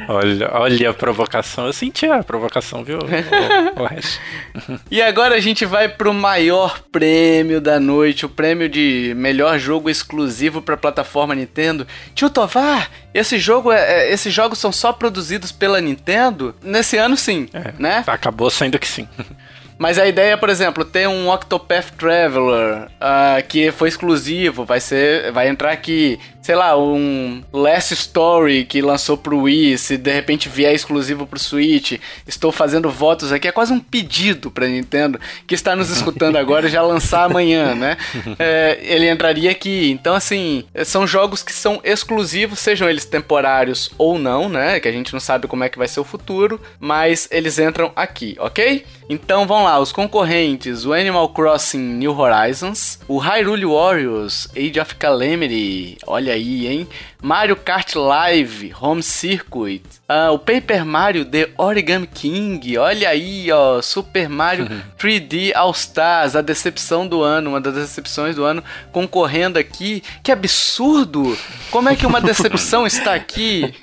olha, 0.10 0.50
olha 0.54 0.90
a 0.90 0.94
provocação. 0.94 1.68
Eu 1.68 1.74
senti 1.74 2.06
a 2.06 2.22
provocação, 2.22 2.84
viu? 2.84 3.00
O, 3.00 3.82
o 3.82 3.86
Hash. 3.86 4.20
E 4.92 5.02
agora 5.02 5.36
a 5.36 5.40
gente 5.40 5.66
vai 5.66 5.88
pro 5.88 6.14
maior 6.14 6.82
prêmio 6.92 7.62
da 7.62 7.80
noite, 7.80 8.26
o 8.26 8.30
prêmio 8.30 8.68
de 8.68 9.14
melhor 9.16 9.58
jogo 9.58 9.90
exclusivo 9.90 10.62
pra 10.62 10.76
plataforma 10.76 11.34
Nintendo. 11.34 11.88
Tio 12.14 12.30
Tovar, 12.30 12.90
esse 13.14 13.38
jogo 13.40 13.72
é, 13.72 14.04
é- 14.04 14.12
esses 14.14 14.34
jogos 14.34 14.60
são 14.60 14.72
só 14.72 14.94
produzidos 14.94 15.52
pela 15.52 15.82
Nintendo? 15.82 16.56
Nesse 16.62 16.98
ano 16.98 17.18
sim, 17.18 17.48
né? 17.78 18.04
Acabou 18.08 18.50
sendo 18.50 18.78
que 18.80 18.88
sim. 18.88 19.08
Mas 19.80 19.98
a 19.98 20.06
ideia, 20.06 20.38
por 20.38 20.50
exemplo, 20.50 20.84
ter 20.84 21.08
um 21.08 21.30
Octopath 21.30 21.92
Traveler 21.98 22.90
ah, 23.00 23.42
que 23.48 23.72
foi 23.72 23.88
exclusivo, 23.88 24.66
vai 24.66 24.82
ser, 24.82 25.32
vai 25.32 25.48
entrar 25.48 25.72
aqui, 25.72 26.20
sei 26.42 26.56
lá, 26.56 26.78
um 26.78 27.44
Last 27.52 27.94
Story 27.94 28.66
que 28.66 28.82
lançou 28.82 29.18
pro 29.18 29.42
Wii, 29.42 29.78
se 29.78 29.98
de 29.98 30.12
repente 30.12 30.50
vier 30.50 30.74
exclusivo 30.74 31.28
pro 31.28 31.40
Switch. 31.40 32.00
Estou 32.28 32.52
fazendo 32.52 32.90
votos 32.90 33.32
aqui, 33.32 33.48
é 33.48 33.52
quase 33.52 33.74
um 33.74 33.80
pedido 33.80 34.50
pra 34.50 34.68
Nintendo 34.68 35.20
que 35.46 35.54
está 35.54 35.76
nos 35.76 35.90
escutando 35.90 36.38
agora 36.40 36.70
já 36.70 36.82
lançar 36.82 37.26
amanhã, 37.26 37.76
né? 37.76 37.98
É, 38.38 38.80
ele 38.82 39.10
entraria 39.10 39.52
aqui. 39.52 39.92
Então, 39.92 40.16
assim, 40.16 40.64
são 40.86 41.06
jogos 41.06 41.44
que 41.44 41.54
são 41.54 41.80
exclusivos, 41.84 42.60
sejam 42.60 42.90
eles 42.90 43.06
temporários 43.06 43.92
ou 43.98 44.18
não, 44.18 44.50
né? 44.50 44.80
Que 44.80 44.88
a 44.88 44.92
gente 44.92 45.14
não 45.14 45.20
sabe 45.20 45.48
como 45.48 45.64
é 45.64 45.70
que 45.70 45.78
vai 45.78 45.88
ser 45.88 46.00
o 46.00 46.06
futuro, 46.06 46.60
mas 46.80 47.28
eles 47.32 47.60
entram 47.60 47.92
aqui, 47.96 48.36
ok? 48.40 48.86
Então 49.10 49.48
vamos 49.48 49.66
lá, 49.66 49.80
os 49.80 49.92
concorrentes: 49.92 50.86
o 50.86 50.94
Animal 50.94 51.30
Crossing 51.30 51.80
New 51.80 52.18
Horizons, 52.18 53.00
o 53.08 53.18
Hyrule 53.18 53.66
Warriors 53.66 54.48
Age 54.56 54.80
of 54.80 54.96
Calamity, 54.96 55.98
olha 56.06 56.29
aí, 56.32 56.68
hein? 56.68 56.88
Mario 57.22 57.56
Kart 57.58 57.96
Live 57.96 58.74
Home 58.80 59.04
Circuit, 59.04 59.84
ah, 60.08 60.32
o 60.32 60.40
Paper 60.40 60.86
Mario 60.86 61.26
The 61.26 61.50
Origami 61.58 62.08
King, 62.08 62.78
olha 62.78 63.10
aí, 63.10 63.52
ó, 63.52 63.82
Super 63.82 64.30
Mario 64.30 64.68
3D 64.98 65.52
All 65.54 65.72
Stars, 65.72 66.36
a 66.36 66.42
decepção 66.42 67.06
do 67.06 67.22
ano, 67.22 67.50
uma 67.52 67.62
das 67.62 67.74
decepções 67.76 68.36
do 68.36 68.44
ano, 68.46 68.64
concorrendo 68.92 69.60
aqui. 69.60 70.02
Que 70.24 70.32
absurdo! 70.32 71.38
Como 71.72 71.90
é 71.90 71.96
que 71.96 72.06
uma 72.06 72.22
decepção 72.22 72.88
está 72.88 73.14
aqui? 73.14 73.74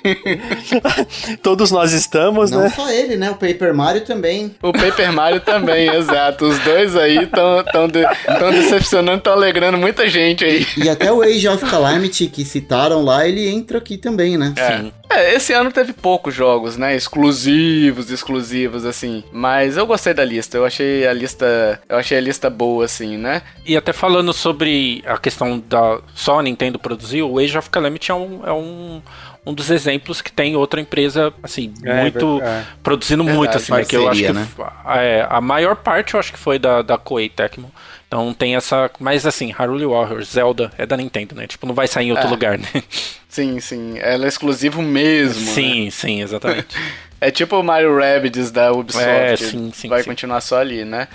Todos 1.43 1.71
nós 1.71 1.93
estamos, 1.93 2.51
Não 2.51 2.61
né? 2.61 2.69
só 2.75 2.89
ele, 2.89 3.17
né? 3.17 3.29
O 3.29 3.35
Paper 3.35 3.73
Mario 3.73 4.01
também. 4.01 4.55
O 4.61 4.71
Paper 4.71 5.11
Mario 5.13 5.41
também, 5.41 5.89
exato. 5.89 6.45
Os 6.45 6.57
dois 6.59 6.95
aí 6.95 7.23
estão 7.23 7.63
tão 7.71 7.87
de, 7.87 8.01
tão 8.39 8.51
decepcionando, 8.51 9.19
estão 9.19 9.33
alegrando 9.33 9.77
muita 9.77 10.07
gente 10.07 10.43
aí. 10.43 10.65
E 10.75 10.89
até 10.89 11.11
o 11.11 11.21
Age 11.21 11.47
of 11.47 11.65
Calamity 11.65 12.27
que 12.27 12.43
citaram 12.43 13.03
lá, 13.03 13.26
ele 13.27 13.47
entra 13.47 13.77
aqui 13.77 13.97
também, 13.97 14.37
né? 14.37 14.53
Sim. 14.57 14.91
É, 15.09 15.33
esse 15.35 15.53
ano 15.53 15.71
teve 15.71 15.93
poucos 15.93 16.33
jogos, 16.33 16.77
né? 16.77 16.95
Exclusivos, 16.95 18.11
exclusivos, 18.11 18.85
assim. 18.85 19.23
Mas 19.31 19.77
eu 19.77 19.85
gostei 19.85 20.13
da 20.13 20.23
lista. 20.25 20.57
Eu 20.57 20.65
achei 20.65 21.07
a 21.07 21.13
lista. 21.13 21.79
Eu 21.87 21.97
achei 21.97 22.17
a 22.17 22.21
lista 22.21 22.49
boa, 22.49 22.85
assim, 22.85 23.17
né? 23.17 23.41
E 23.65 23.75
até 23.77 23.93
falando 23.93 24.33
sobre 24.33 25.03
a 25.05 25.17
questão 25.17 25.59
da 25.59 25.99
só 26.13 26.39
a 26.39 26.43
Nintendo 26.43 26.77
produzir, 26.79 27.21
o 27.23 27.39
Age 27.39 27.57
of 27.57 27.69
Calamity 27.69 28.11
é 28.11 28.15
um, 28.15 28.41
é 28.45 28.51
um, 28.51 29.01
um 29.45 29.53
dos 29.53 29.69
exemplos 29.71 30.21
que 30.21 30.31
tem 30.31 30.55
outra 30.55 30.81
empresa, 30.81 31.33
assim, 31.41 31.73
É, 31.83 32.01
muito. 32.01 32.37
verdade. 32.39 32.67
produzindo 32.83 33.23
Verdade, 33.23 33.37
muito, 33.37 33.57
assim, 33.57 33.71
né? 33.71 33.85
Que 33.85 33.95
eu 33.95 34.09
acho 34.09 34.19
que. 34.21 34.33
parceria, 34.33 35.01
é, 35.01 35.27
a 35.29 35.41
maior 35.41 35.75
parte 35.77 36.13
eu 36.13 36.19
acho 36.19 36.31
que 36.33 36.39
foi 36.39 36.59
da, 36.59 36.81
da 36.81 36.97
Koei 36.97 37.29
Tecmo. 37.29 37.71
Então 38.07 38.33
tem 38.33 38.55
essa. 38.55 38.89
Mas 38.99 39.25
assim, 39.25 39.53
Haruli 39.57 39.85
Warriors, 39.85 40.29
Zelda 40.29 40.71
é 40.77 40.85
da 40.85 40.95
Nintendo, 40.95 41.35
né? 41.35 41.45
Tipo, 41.45 41.67
não 41.67 41.75
vai 41.75 41.87
sair 41.87 42.07
em 42.07 42.11
outro 42.11 42.27
É. 42.27 42.29
lugar, 42.29 42.57
né? 42.57 42.67
Sim, 43.29 43.59
sim. 43.59 43.95
Ela 43.99 44.25
é 44.25 44.27
exclusivo 44.29 44.81
mesmo. 44.81 45.45
né? 45.45 45.51
sim, 45.51 45.89
sim, 45.91 46.21
exatamente. 46.21 46.75
É 47.19 47.31
tipo 47.31 47.57
o 47.57 47.63
Mario 47.63 47.97
Rabbids 47.97 48.51
da 48.51 48.71
Ubisoft. 48.71 49.03
É, 49.09 49.35
sim, 49.35 49.71
sim, 49.73 49.89
Vai 49.89 50.03
sim. 50.03 50.09
continuar 50.11 50.39
só 50.39 50.59
ali, 50.59 50.85
né? 50.85 51.07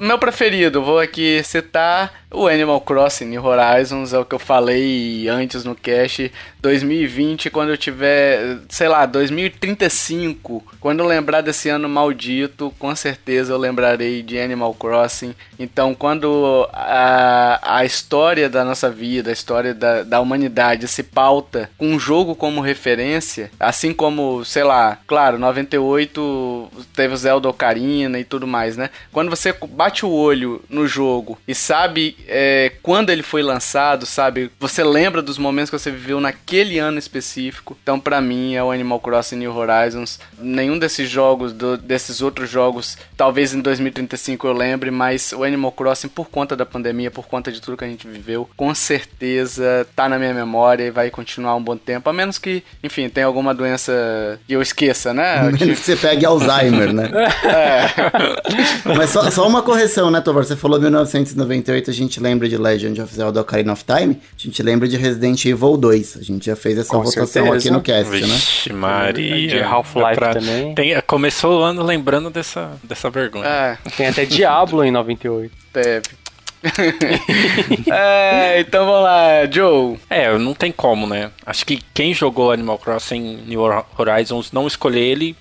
Meu 0.00 0.16
preferido, 0.16 0.80
vou 0.84 1.00
aqui 1.00 1.42
citar 1.42 2.14
o 2.30 2.46
Animal 2.46 2.80
Crossing 2.80 3.24
New 3.24 3.44
Horizons, 3.44 4.12
é 4.12 4.18
o 4.20 4.24
que 4.24 4.36
eu 4.36 4.38
falei 4.38 5.26
antes 5.28 5.64
no 5.64 5.74
cast. 5.74 6.30
2020, 6.60 7.50
quando 7.50 7.70
eu 7.70 7.76
tiver, 7.76 8.58
sei 8.68 8.88
lá, 8.88 9.06
2035, 9.06 10.64
quando 10.80 11.00
eu 11.00 11.06
lembrar 11.06 11.40
desse 11.40 11.68
ano 11.68 11.88
maldito, 11.88 12.72
com 12.78 12.94
certeza 12.94 13.52
eu 13.52 13.58
lembrarei 13.58 14.22
de 14.22 14.38
Animal 14.38 14.74
Crossing. 14.74 15.34
Então, 15.58 15.94
quando 15.94 16.68
a, 16.72 17.78
a 17.78 17.84
história 17.84 18.48
da 18.48 18.64
nossa 18.64 18.90
vida, 18.90 19.30
a 19.30 19.32
história 19.32 19.72
da, 19.72 20.02
da 20.02 20.20
humanidade 20.20 20.88
se 20.88 21.02
pauta 21.02 21.70
com 21.78 21.88
um 21.88 21.98
jogo 21.98 22.34
como 22.34 22.60
referência, 22.60 23.50
assim 23.58 23.92
como, 23.92 24.44
sei 24.44 24.64
lá, 24.64 24.98
claro, 25.06 25.38
98 25.38 26.70
teve 26.94 27.14
o 27.14 27.16
Zelda 27.16 27.48
Ocarina 27.48 28.18
e 28.18 28.24
tudo 28.24 28.46
mais, 28.46 28.76
né? 28.76 28.90
Quando 29.12 29.30
você 29.30 29.54
bate 29.70 30.04
o 30.04 30.10
olho 30.10 30.62
no 30.68 30.86
jogo 30.86 31.38
e 31.46 31.54
sabe 31.54 32.16
é, 32.26 32.72
quando 32.82 33.10
ele 33.10 33.22
foi 33.22 33.42
lançado, 33.42 34.06
sabe? 34.06 34.50
Você 34.58 34.82
lembra 34.82 35.22
dos 35.22 35.38
momentos 35.38 35.70
que 35.70 35.78
você 35.78 35.90
viveu 35.90 36.20
naquele 36.20 36.47
naquele 36.48 36.78
ano 36.78 36.98
específico. 36.98 37.76
Então, 37.82 38.00
para 38.00 38.20
mim, 38.22 38.54
é 38.54 38.64
o 38.64 38.70
Animal 38.70 38.98
Crossing 39.00 39.36
New 39.36 39.54
Horizons. 39.54 40.18
Nenhum 40.38 40.78
desses 40.78 41.08
jogos, 41.08 41.52
do, 41.52 41.76
desses 41.76 42.22
outros 42.22 42.48
jogos, 42.48 42.96
talvez 43.16 43.52
em 43.52 43.60
2035 43.60 44.46
eu 44.46 44.54
lembre, 44.54 44.90
mas 44.90 45.32
o 45.32 45.44
Animal 45.44 45.72
Crossing, 45.72 46.08
por 46.08 46.30
conta 46.30 46.56
da 46.56 46.64
pandemia, 46.64 47.10
por 47.10 47.26
conta 47.26 47.52
de 47.52 47.60
tudo 47.60 47.76
que 47.76 47.84
a 47.84 47.88
gente 47.88 48.08
viveu, 48.08 48.48
com 48.56 48.74
certeza 48.74 49.86
tá 49.94 50.08
na 50.08 50.18
minha 50.18 50.32
memória 50.32 50.84
e 50.84 50.90
vai 50.90 51.10
continuar 51.10 51.54
um 51.54 51.62
bom 51.62 51.76
tempo. 51.76 52.08
A 52.08 52.12
menos 52.14 52.38
que, 52.38 52.62
enfim, 52.82 53.10
tenha 53.10 53.26
alguma 53.26 53.54
doença 53.54 54.40
que 54.46 54.54
eu 54.54 54.62
esqueça, 54.62 55.12
né? 55.12 55.40
A 55.40 55.44
menos 55.44 55.58
que 55.58 55.76
você 55.76 55.96
pegue 55.96 56.24
Alzheimer, 56.24 56.94
né? 56.94 57.10
é. 57.44 58.94
Mas 58.96 59.10
só, 59.10 59.30
só, 59.30 59.46
uma 59.46 59.60
correção, 59.60 60.10
né, 60.10 60.20
Tovar? 60.22 60.44
Você 60.44 60.56
falou 60.56 60.80
1998, 60.80 61.90
a 61.90 61.94
gente 61.94 62.20
lembra 62.20 62.48
de 62.48 62.56
Legend 62.56 63.02
of 63.02 63.14
Zelda 63.14 63.40
Ocarina 63.40 63.72
of 63.72 63.84
Time, 63.84 64.18
a 64.36 64.40
gente 64.40 64.62
lembra 64.62 64.88
de 64.88 64.96
Resident 64.96 65.44
Evil 65.44 65.76
2. 65.76 66.16
A 66.16 66.22
gente 66.22 66.37
já 66.46 66.56
fez 66.56 66.78
essa 66.78 66.90
Com 66.90 67.02
votação 67.02 67.26
certeza. 67.26 67.56
aqui 67.56 67.70
no 67.70 67.80
cast, 67.80 68.10
né? 68.12 68.20
Vixe, 68.20 68.72
né? 68.72 68.78
Maria. 68.78 69.48
De 69.48 69.62
Half-Life 69.62 70.14
pra... 70.14 70.34
também. 70.34 70.74
Tem, 70.74 71.00
começou 71.06 71.60
o 71.60 71.62
ano 71.62 71.82
lembrando 71.82 72.30
dessa, 72.30 72.72
dessa 72.82 73.10
vergonha. 73.10 73.46
É. 73.46 73.78
Tem 73.96 74.06
até 74.06 74.24
Diablo 74.24 74.84
em 74.84 74.90
98. 74.90 75.52
Teve. 75.72 76.28
é, 77.92 78.58
então 78.60 78.84
vamos 78.84 79.04
lá, 79.04 79.46
Joe. 79.50 79.96
É, 80.10 80.36
não 80.36 80.54
tem 80.54 80.72
como, 80.72 81.06
né? 81.06 81.30
Acho 81.46 81.64
que 81.64 81.80
quem 81.94 82.12
jogou 82.12 82.50
Animal 82.50 82.78
Crossing 82.78 83.44
New 83.46 83.60
Horizons 83.96 84.50
não 84.50 84.66
escolher 84.66 85.00
ele 85.00 85.36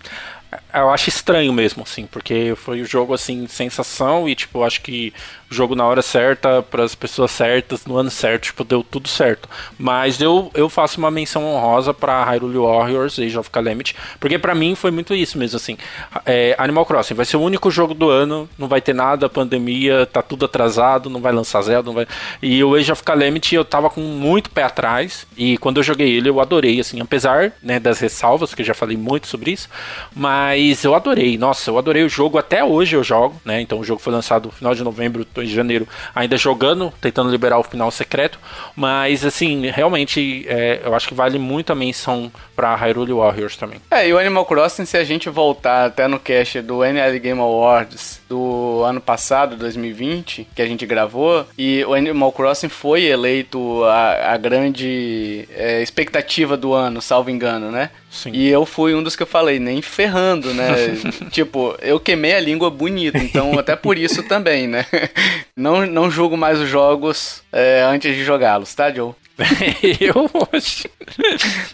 eu 0.73 0.89
acho 0.89 1.09
estranho 1.09 1.51
mesmo, 1.51 1.83
assim, 1.83 2.05
porque 2.05 2.53
foi 2.55 2.81
o 2.81 2.85
jogo, 2.85 3.13
assim, 3.13 3.47
sensação 3.47 4.29
e, 4.29 4.35
tipo, 4.35 4.63
acho 4.63 4.81
que 4.81 5.13
o 5.49 5.53
jogo 5.53 5.75
na 5.75 5.85
hora 5.85 6.01
certa, 6.01 6.61
para 6.61 6.83
as 6.83 6.93
pessoas 6.93 7.31
certas, 7.31 7.85
no 7.85 7.97
ano 7.97 8.09
certo, 8.09 8.43
tipo, 8.43 8.63
deu 8.63 8.83
tudo 8.83 9.07
certo. 9.07 9.47
Mas 9.77 10.19
eu, 10.19 10.51
eu 10.53 10.69
faço 10.69 10.97
uma 10.97 11.09
menção 11.09 11.45
honrosa 11.45 11.93
para 11.93 12.23
Hyrule 12.25 12.57
Warriors 12.57 13.17
Age 13.17 13.37
of 13.37 13.49
Calamity, 13.49 13.95
porque 14.19 14.37
para 14.37 14.53
mim 14.53 14.75
foi 14.75 14.91
muito 14.91 15.13
isso 15.13 15.37
mesmo, 15.37 15.57
assim. 15.57 15.77
É, 16.25 16.55
Animal 16.57 16.85
Crossing 16.85 17.13
vai 17.13 17.25
ser 17.25 17.37
o 17.37 17.41
único 17.41 17.71
jogo 17.71 17.93
do 17.93 18.09
ano, 18.09 18.49
não 18.57 18.67
vai 18.67 18.81
ter 18.81 18.93
nada, 18.93 19.29
pandemia, 19.29 20.05
tá 20.05 20.21
tudo 20.21 20.45
atrasado, 20.45 21.09
não 21.09 21.21
vai 21.21 21.31
lançar 21.31 21.61
Zelda, 21.61 21.87
não 21.87 21.93
vai... 21.93 22.07
E 22.41 22.63
o 22.63 22.75
Age 22.75 22.91
of 22.91 23.03
Calamity 23.03 23.55
eu 23.55 23.63
tava 23.63 23.89
com 23.89 24.01
muito 24.01 24.49
pé 24.49 24.63
atrás, 24.63 25.25
e 25.37 25.57
quando 25.57 25.77
eu 25.77 25.83
joguei 25.83 26.11
ele 26.11 26.29
eu 26.29 26.41
adorei, 26.41 26.79
assim, 26.79 26.99
apesar, 26.99 27.53
né, 27.63 27.79
das 27.79 27.99
ressalvas, 27.99 28.53
que 28.53 28.61
eu 28.61 28.65
já 28.65 28.73
falei 28.73 28.97
muito 28.97 29.27
sobre 29.27 29.51
isso, 29.51 29.69
mas 30.13 30.83
eu 30.83 30.93
adorei, 30.93 31.37
nossa, 31.37 31.69
eu 31.69 31.77
adorei 31.77 32.03
o 32.03 32.09
jogo, 32.09 32.37
até 32.37 32.63
hoje 32.63 32.95
eu 32.95 33.03
jogo, 33.03 33.39
né, 33.45 33.61
então 33.61 33.79
o 33.79 33.83
jogo 33.83 34.01
foi 34.01 34.11
lançado 34.11 34.47
no 34.47 34.51
final 34.51 34.75
de 34.75 34.83
novembro, 34.83 35.25
tô 35.37 35.41
em 35.43 35.47
janeiro 35.47 35.87
ainda 36.15 36.35
jogando, 36.35 36.91
tentando 36.99 37.29
liberar 37.29 37.59
o 37.59 37.63
final 37.63 37.91
secreto, 37.91 38.39
mas 38.75 39.23
assim, 39.23 39.67
realmente 39.67 40.45
é, 40.47 40.81
eu 40.83 40.95
acho 40.95 41.07
que 41.07 41.13
vale 41.13 41.37
muito 41.37 41.71
a 41.71 41.75
menção 41.75 42.31
pra 42.55 42.75
Hyrule 42.75 43.13
Warriors 43.13 43.55
também. 43.55 43.79
É, 43.91 44.07
e 44.07 44.13
o 44.13 44.17
Animal 44.17 44.45
Crossing, 44.45 44.85
se 44.85 44.97
a 44.97 45.03
gente 45.03 45.29
voltar 45.29 45.85
até 45.85 46.07
no 46.07 46.19
cast 46.19 46.59
do 46.61 46.83
NL 46.83 47.19
Game 47.19 47.39
Awards 47.39 48.19
do 48.27 48.83
ano 48.83 48.99
passado, 48.99 49.55
2020, 49.55 50.47
que 50.55 50.61
a 50.61 50.65
gente 50.65 50.85
gravou, 50.85 51.45
e 51.57 51.83
o 51.85 51.93
Animal 51.93 52.31
Crossing 52.31 52.69
foi 52.69 53.05
eleito 53.05 53.83
a, 53.83 54.33
a 54.33 54.37
grande 54.37 55.47
é, 55.55 55.83
expectativa 55.83 56.57
do 56.57 56.73
ano, 56.73 57.01
salvo 57.01 57.29
engano, 57.29 57.69
né? 57.69 57.91
Sim. 58.09 58.31
E 58.33 58.47
eu 58.47 58.65
fui 58.65 58.95
um 58.95 59.03
dos 59.03 59.15
que 59.15 59.23
eu 59.23 59.27
falei, 59.27 59.59
nem 59.59 59.81
ferrando, 59.81 60.53
né? 60.53 60.67
tipo, 61.31 61.75
eu 61.81 61.99
queimei 61.99 62.33
a 62.33 62.39
língua 62.39 62.69
bonita, 62.69 63.17
então 63.17 63.57
até 63.59 63.75
por 63.75 63.97
isso 63.97 64.23
também, 64.23 64.67
né? 64.67 64.85
não, 65.55 65.85
não 65.85 66.09
julgo 66.09 66.37
mais 66.37 66.59
os 66.59 66.69
jogos 66.69 67.43
é, 67.51 67.83
antes 67.83 68.15
de 68.15 68.23
jogá-los, 68.23 68.73
tá, 68.73 68.91
Joe? 68.91 69.13
eu 70.01 70.29
acho. 70.51 70.89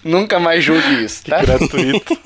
Nunca 0.03 0.37
mais 0.37 0.63
julgue 0.63 1.03
isso, 1.03 1.23
tá? 1.23 1.39
Que 1.39 1.45
gratuito. 1.45 2.19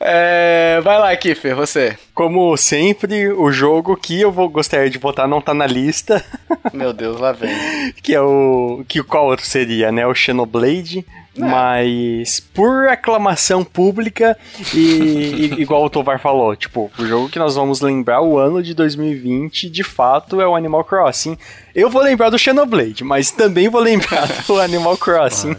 é, 0.00 0.80
vai 0.82 0.98
lá, 0.98 1.16
Kiffer, 1.16 1.54
você. 1.54 1.96
Como 2.12 2.56
sempre, 2.56 3.28
o 3.28 3.52
jogo 3.52 3.96
que 3.96 4.20
eu 4.20 4.32
vou 4.32 4.48
gostaria 4.48 4.90
de 4.90 4.98
botar 4.98 5.28
não 5.28 5.40
tá 5.40 5.54
na 5.54 5.68
lista. 5.68 6.24
Meu 6.72 6.92
Deus, 6.92 7.20
lá 7.20 7.30
vem. 7.30 7.50
que 8.02 8.12
é 8.12 8.20
o. 8.20 8.84
Que 8.88 9.02
qual 9.04 9.26
outro 9.26 9.46
seria, 9.46 9.92
né? 9.92 10.04
O 10.04 10.14
Xenoblade. 10.14 11.06
É. 11.36 11.40
Mas 11.40 12.40
por 12.40 12.88
aclamação 12.88 13.64
pública 13.64 14.36
e, 14.74 14.78
e, 14.78 15.44
igual 15.62 15.84
o 15.84 15.90
Tovar 15.90 16.20
falou, 16.20 16.54
tipo, 16.54 16.90
o 16.98 17.06
jogo 17.06 17.28
que 17.28 17.38
nós 17.38 17.54
vamos 17.54 17.80
lembrar 17.80 18.20
o 18.20 18.38
ano 18.38 18.62
de 18.62 18.74
2020, 18.74 19.70
de 19.70 19.82
fato, 19.82 20.40
é 20.40 20.46
o 20.46 20.54
Animal 20.54 20.84
Crossing. 20.84 21.38
Eu 21.74 21.88
vou 21.88 22.02
lembrar 22.02 22.28
do 22.28 22.38
Xenoblade, 22.38 23.02
mas 23.02 23.30
também 23.30 23.68
vou 23.68 23.80
lembrar 23.80 24.28
do 24.46 24.60
Animal 24.60 24.96
Crossing. 24.98 25.56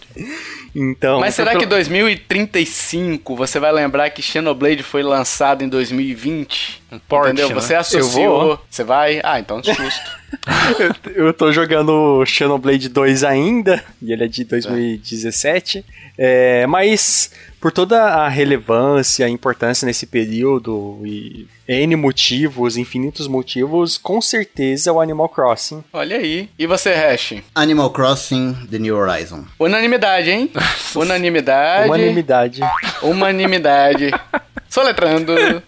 Então, 0.76 1.20
Mas 1.20 1.36
será 1.36 1.56
que 1.56 1.66
2035 1.66 3.36
você 3.36 3.60
vai 3.60 3.72
lembrar 3.72 4.10
que 4.10 4.22
Xenoblade 4.22 4.82
foi 4.82 5.04
lançado 5.04 5.64
em 5.64 5.70
2020? 5.70 6.82
Um 6.92 7.00
port, 7.00 7.26
Entendeu? 7.26 7.50
Né? 7.50 7.56
Você 7.56 7.76
associou. 7.76 8.60
Você 8.70 8.84
vai? 8.84 9.22
Ah, 9.24 9.40
então 9.40 9.62
justo. 9.64 10.24
eu, 11.16 11.26
eu 11.26 11.34
tô 11.34 11.52
jogando 11.52 12.26
Xenoblade 12.26 12.90
2 12.90 13.24
ainda, 13.24 13.84
e 14.02 14.12
ele 14.12 14.24
é 14.24 14.28
de 14.28 14.44
2017. 14.44 15.86
É. 16.18 16.64
É, 16.64 16.68
mas 16.68 17.32
por 17.64 17.72
toda 17.72 18.04
a 18.04 18.28
relevância, 18.28 19.26
a 19.26 19.30
importância 19.30 19.86
nesse 19.86 20.06
período 20.06 21.00
e 21.06 21.48
N 21.66 21.96
motivos, 21.96 22.76
infinitos 22.76 23.26
motivos, 23.26 23.98
com 23.98 24.20
certeza 24.20 24.90
é 24.90 24.94
o 24.94 25.00
Animal 25.00 25.30
Crossing. 25.30 25.82
Olha 25.94 26.18
aí. 26.18 26.50
E 26.60 26.68
você, 26.68 26.94
Hash? 26.94 27.36
Animal 27.56 27.90
Crossing 27.92 28.54
The 28.70 28.78
New 28.78 28.98
Horizon. 28.98 29.46
Unanimidade, 29.58 30.30
hein? 30.30 30.52
Unanimidade. 30.94 31.90
Unanimidade. 31.90 32.62
Unanimidade. 33.02 34.12
Soletrando. 34.68 35.32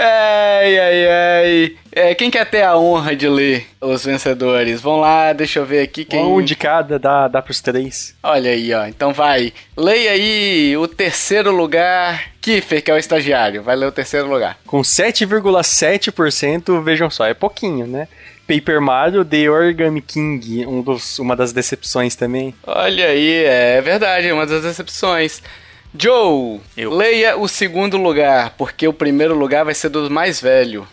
ai, 0.00 0.78
ai, 0.78 1.08
ai. 1.08 1.76
É, 1.92 2.14
quem 2.14 2.30
quer 2.30 2.46
ter 2.46 2.62
a 2.62 2.76
honra 2.76 3.16
de 3.16 3.28
ler 3.28 3.66
os 3.80 4.04
vencedores? 4.04 4.80
Vão 4.80 5.00
lá, 5.00 5.32
deixa 5.32 5.58
eu 5.58 5.66
ver 5.66 5.82
aqui 5.82 6.04
quem. 6.04 6.24
Um 6.24 6.40
de 6.42 6.54
cada, 6.54 6.96
dá, 6.98 7.26
dá 7.28 7.42
pros 7.42 7.60
três. 7.60 8.14
Olha 8.22 8.50
aí, 8.50 8.72
ó. 8.72 8.86
Então 8.86 9.12
vai. 9.12 9.52
Leia 9.76 10.12
aí 10.12 10.76
o 10.76 10.86
terceiro 10.88 11.50
lugar. 11.50 12.30
Kiffer, 12.40 12.82
que 12.82 12.90
é 12.90 12.94
o 12.94 12.98
estagiário. 12.98 13.62
Vai 13.62 13.76
ler 13.76 13.86
o 13.86 13.92
terceiro 13.92 14.28
lugar. 14.28 14.56
Com 14.66 14.80
7,7%, 14.80 16.82
vejam 16.82 17.10
só, 17.10 17.26
é 17.26 17.34
pouquinho, 17.34 17.86
né? 17.86 18.08
Paper 18.46 18.80
Mario, 18.80 19.24
The 19.24 19.48
Origami 19.48 20.02
King, 20.02 20.66
um 20.66 20.82
dos, 20.82 21.20
uma 21.20 21.36
das 21.36 21.52
decepções 21.52 22.16
também. 22.16 22.52
Olha 22.66 23.06
aí, 23.06 23.44
é 23.44 23.80
verdade, 23.80 24.32
uma 24.32 24.44
das 24.44 24.62
decepções. 24.62 25.40
Joe, 25.98 26.60
eu. 26.76 26.94
leia 26.94 27.36
o 27.36 27.48
segundo 27.48 27.96
lugar, 27.96 28.54
porque 28.56 28.86
o 28.86 28.92
primeiro 28.92 29.34
lugar 29.36 29.64
vai 29.64 29.74
ser 29.74 29.88
dos 29.88 30.08
mais 30.08 30.40
velhos. 30.40 30.84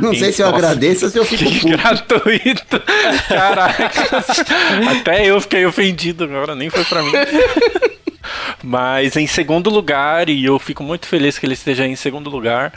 Não 0.00 0.14
sei 0.14 0.32
se 0.32 0.42
eu 0.42 0.48
agradeço 0.48 1.06
ou 1.06 1.10
se 1.10 1.18
eu 1.18 1.24
fico 1.24 1.44
que 1.50 1.60
puto. 1.60 1.68
gratuito. 1.76 2.82
Caraca. 3.28 3.90
Até 5.00 5.26
eu 5.26 5.40
fiquei 5.40 5.64
ofendido 5.66 6.24
agora, 6.24 6.54
nem 6.54 6.70
foi 6.70 6.84
pra 6.84 7.02
mim. 7.02 7.12
Mas 8.62 9.16
em 9.16 9.26
segundo 9.26 9.70
lugar, 9.70 10.28
e 10.28 10.44
eu 10.44 10.58
fico 10.58 10.82
muito 10.82 11.06
feliz 11.06 11.38
que 11.38 11.46
ele 11.46 11.54
esteja 11.54 11.86
em 11.86 11.96
segundo 11.96 12.30
lugar, 12.30 12.72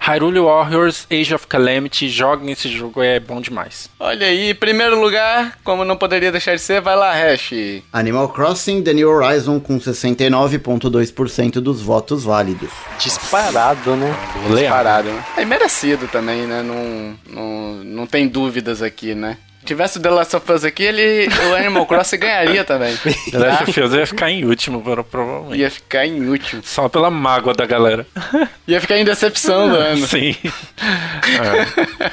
Hyrule 0.00 0.40
Warriors 0.40 1.06
Age 1.10 1.34
of 1.34 1.46
Calamity. 1.46 2.08
Joguem 2.08 2.50
esse 2.50 2.68
jogo, 2.68 3.02
é 3.02 3.20
bom 3.20 3.40
demais. 3.40 3.88
Olha 3.98 4.26
aí, 4.26 4.54
primeiro 4.54 5.00
lugar, 5.00 5.58
como 5.62 5.84
não 5.84 5.96
poderia 5.96 6.32
deixar 6.32 6.54
de 6.54 6.60
ser, 6.60 6.80
vai 6.80 6.96
lá, 6.96 7.12
Hash. 7.12 7.52
Animal 7.92 8.28
Crossing 8.30 8.82
The 8.82 8.92
New 8.92 9.10
Horizon 9.10 9.60
com 9.60 9.78
69,2% 9.78 11.60
dos 11.60 11.82
votos 11.82 12.24
válidos. 12.24 12.70
Disparado, 12.98 13.96
né? 13.96 14.14
Disparado, 14.48 15.10
né? 15.10 15.24
É 15.36 15.44
merecido 15.44 16.08
também, 16.08 16.46
né? 16.46 16.62
Não, 16.62 17.18
não, 17.28 17.84
não 17.84 18.06
tem 18.06 18.28
dúvidas 18.28 18.82
aqui, 18.82 19.14
né? 19.14 19.36
Tivesse 19.64 19.98
o 19.98 20.02
The 20.02 20.10
Last 20.10 20.36
of 20.36 20.52
Us 20.52 20.64
aqui, 20.64 20.82
ele, 20.82 21.28
o 21.28 21.54
Animal 21.54 21.86
Crossing 21.86 22.18
ganharia 22.18 22.64
também. 22.64 22.96
The 23.30 23.38
Last 23.38 23.70
of 23.70 23.80
Us 23.80 23.92
ia 23.92 24.06
ficar 24.06 24.30
em 24.30 24.44
último, 24.44 24.82
provavelmente. 24.82 25.60
Ia 25.60 25.70
ficar 25.70 26.06
em 26.06 26.28
último. 26.28 26.62
Só 26.64 26.88
pela 26.88 27.10
mágoa 27.10 27.54
da 27.54 27.66
galera. 27.66 28.06
Ia 28.66 28.80
ficar 28.80 28.98
em 28.98 29.04
decepção 29.04 29.68
do 29.70 29.76
ano. 29.76 30.06
Sim. 30.06 30.36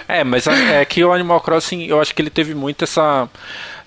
É. 0.07 0.19
é, 0.19 0.23
mas 0.23 0.47
é 0.47 0.83
que 0.85 1.03
o 1.03 1.11
Animal 1.11 1.39
Crossing, 1.41 1.85
eu 1.85 2.01
acho 2.01 2.13
que 2.15 2.21
ele 2.21 2.29
teve 2.29 2.55
muito 2.55 2.83
essa 2.83 3.29